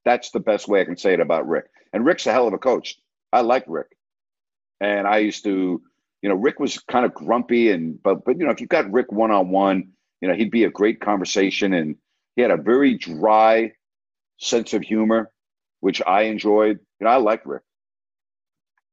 That's 0.05 0.31
the 0.31 0.41
best 0.41 0.69
way 0.69 0.81
I 0.81 0.85
can 0.85 0.97
say 0.97 1.13
it 1.13 1.21
about 1.21 1.49
Rick. 1.49 1.67
And 1.93 2.05
Rick's 2.05 2.27
a 2.27 2.33
hell 2.33 2.49
of 2.49 2.55
a 2.55 2.59
coach. 2.59 2.97
I 3.33 3.41
like 3.43 3.65
Rick. 3.67 3.97
And 4.81 5.07
I 5.07 5.19
used 5.19 5.45
to, 5.45 5.81
you 6.23 6.29
know, 6.29 6.35
Rick 6.35 6.59
was 6.59 6.79
kind 6.91 7.05
of 7.05 7.15
grumpy 7.15 7.71
and 7.71 8.03
but 8.03 8.25
but 8.25 8.39
you 8.39 8.45
know, 8.45 8.51
if 8.51 8.61
you 8.61 8.67
got 8.67 8.91
Rick 8.93 9.13
one 9.13 9.31
on 9.31 9.51
one, 9.51 9.93
you 10.21 10.29
know, 10.29 10.35
he'd 10.35 10.51
be 10.51 10.65
a 10.65 10.71
great 10.71 11.01
conversation 11.01 11.73
and 11.73 11.97
he 12.37 12.43
had 12.43 12.51
a 12.51 12.57
very 12.57 12.97
dry 12.97 13.73
sense 14.39 14.73
of 14.73 14.83
humor, 14.83 15.31
which 15.81 16.03
I 16.07 16.23
enjoyed. 16.23 16.79
You 17.01 17.05
know, 17.05 17.11
I 17.11 17.17
like 17.17 17.47
Rick. 17.47 17.63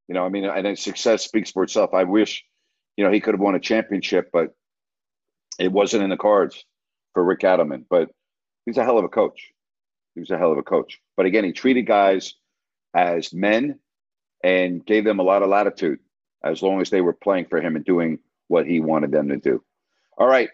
You 0.08 0.16
know, 0.16 0.26
I 0.26 0.30
mean, 0.30 0.46
and 0.46 0.78
success 0.78 1.24
speaks 1.24 1.52
for 1.52 1.64
itself. 1.64 1.94
I 1.94 2.04
wish, 2.04 2.44
you 2.98 3.06
know, 3.06 3.12
he 3.12 3.20
could 3.20 3.36
have 3.36 3.42
won 3.42 3.56
a 3.56 3.60
championship, 3.60 4.30
but 4.34 4.56
it 5.60 5.72
wasn't 5.72 6.04
in 6.04 6.10
the 6.10 6.18
cards 6.18 6.66
for 7.14 7.24
Rick 7.24 7.42
Adelman. 7.42 7.86
But 7.90 8.10
he's 8.66 8.78
a 8.78 8.84
hell 8.84 8.98
of 8.98 9.06
a 9.06 9.10
coach. 9.10 9.52
He 10.20 10.22
was 10.22 10.32
a 10.32 10.38
hell 10.38 10.52
of 10.52 10.58
a 10.58 10.64
coach. 10.64 11.00
But 11.16 11.28
again, 11.28 11.46
he 11.46 11.54
treated 11.54 11.84
guys 11.84 12.34
as 12.94 13.34
men 13.34 13.80
and 14.44 14.86
gave 14.86 15.06
them 15.06 15.20
a 15.20 15.24
lot 15.24 15.44
of 15.44 15.48
latitude 15.48 16.00
as 16.44 16.62
long 16.62 16.82
as 16.82 16.90
they 16.90 17.00
were 17.00 17.14
playing 17.14 17.46
for 17.46 17.62
him 17.62 17.78
and 17.78 17.86
doing 17.86 18.20
what 18.50 18.68
he 18.68 18.82
wanted 18.82 19.14
them 19.14 19.30
to 19.30 19.38
do. 19.38 19.64
All 20.18 20.28
right. 20.28 20.50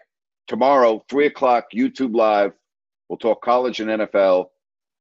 Tomorrow, 0.46 1.04
three 1.10 1.26
o'clock, 1.26 1.64
YouTube 1.74 2.14
Live. 2.14 2.52
We'll 3.08 3.18
talk 3.18 3.42
college 3.42 3.80
and 3.80 3.90
NFL 3.90 4.50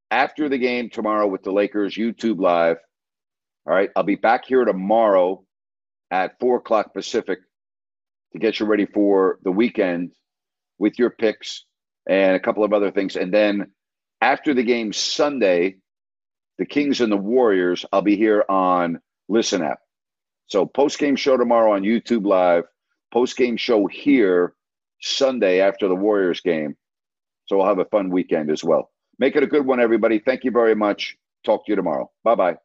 after 0.09 0.49
the 0.49 0.57
game 0.57 0.89
tomorrow 0.89 1.27
with 1.27 1.43
the 1.43 1.51
Lakers, 1.51 1.93
YouTube 1.93 2.39
Live. 2.39 2.77
All 3.67 3.73
right. 3.75 3.91
I'll 3.95 4.01
be 4.01 4.15
back 4.15 4.45
here 4.45 4.65
tomorrow 4.65 5.45
at 6.09 6.39
four 6.39 6.57
o'clock 6.57 6.91
Pacific 6.91 7.37
to 8.33 8.39
get 8.39 8.59
you 8.59 8.65
ready 8.65 8.87
for 8.87 9.37
the 9.43 9.51
weekend 9.51 10.13
with 10.79 10.97
your 10.97 11.11
picks 11.11 11.65
and 12.07 12.35
a 12.35 12.39
couple 12.39 12.63
of 12.63 12.73
other 12.73 12.89
things. 12.89 13.15
And 13.15 13.31
then 13.31 13.71
after 14.25 14.55
the 14.55 14.63
game 14.63 14.91
Sunday, 14.91 15.75
the 16.57 16.65
Kings 16.65 16.99
and 16.99 17.11
the 17.11 17.17
Warriors, 17.17 17.85
I'll 17.93 18.01
be 18.01 18.17
here 18.17 18.43
on 18.49 18.99
Listen 19.29 19.61
Up. 19.61 19.77
So 20.47 20.65
post 20.65 20.97
game 20.97 21.15
show 21.15 21.37
tomorrow 21.37 21.73
on 21.73 21.83
YouTube 21.83 22.25
Live, 22.25 22.63
post 23.13 23.37
game 23.37 23.55
show 23.55 23.85
here 23.85 24.55
Sunday 24.99 25.61
after 25.61 25.87
the 25.87 25.95
Warriors 25.95 26.41
game. 26.41 26.75
So 27.45 27.57
we'll 27.57 27.67
have 27.67 27.77
a 27.77 27.85
fun 27.85 28.09
weekend 28.09 28.49
as 28.49 28.63
well. 28.63 28.89
Make 29.19 29.35
it 29.35 29.43
a 29.43 29.47
good 29.47 29.65
one, 29.65 29.79
everybody. 29.79 30.17
Thank 30.17 30.43
you 30.43 30.49
very 30.49 30.73
much. 30.75 31.15
Talk 31.45 31.67
to 31.67 31.71
you 31.71 31.75
tomorrow. 31.75 32.09
Bye 32.23 32.35
bye. 32.35 32.64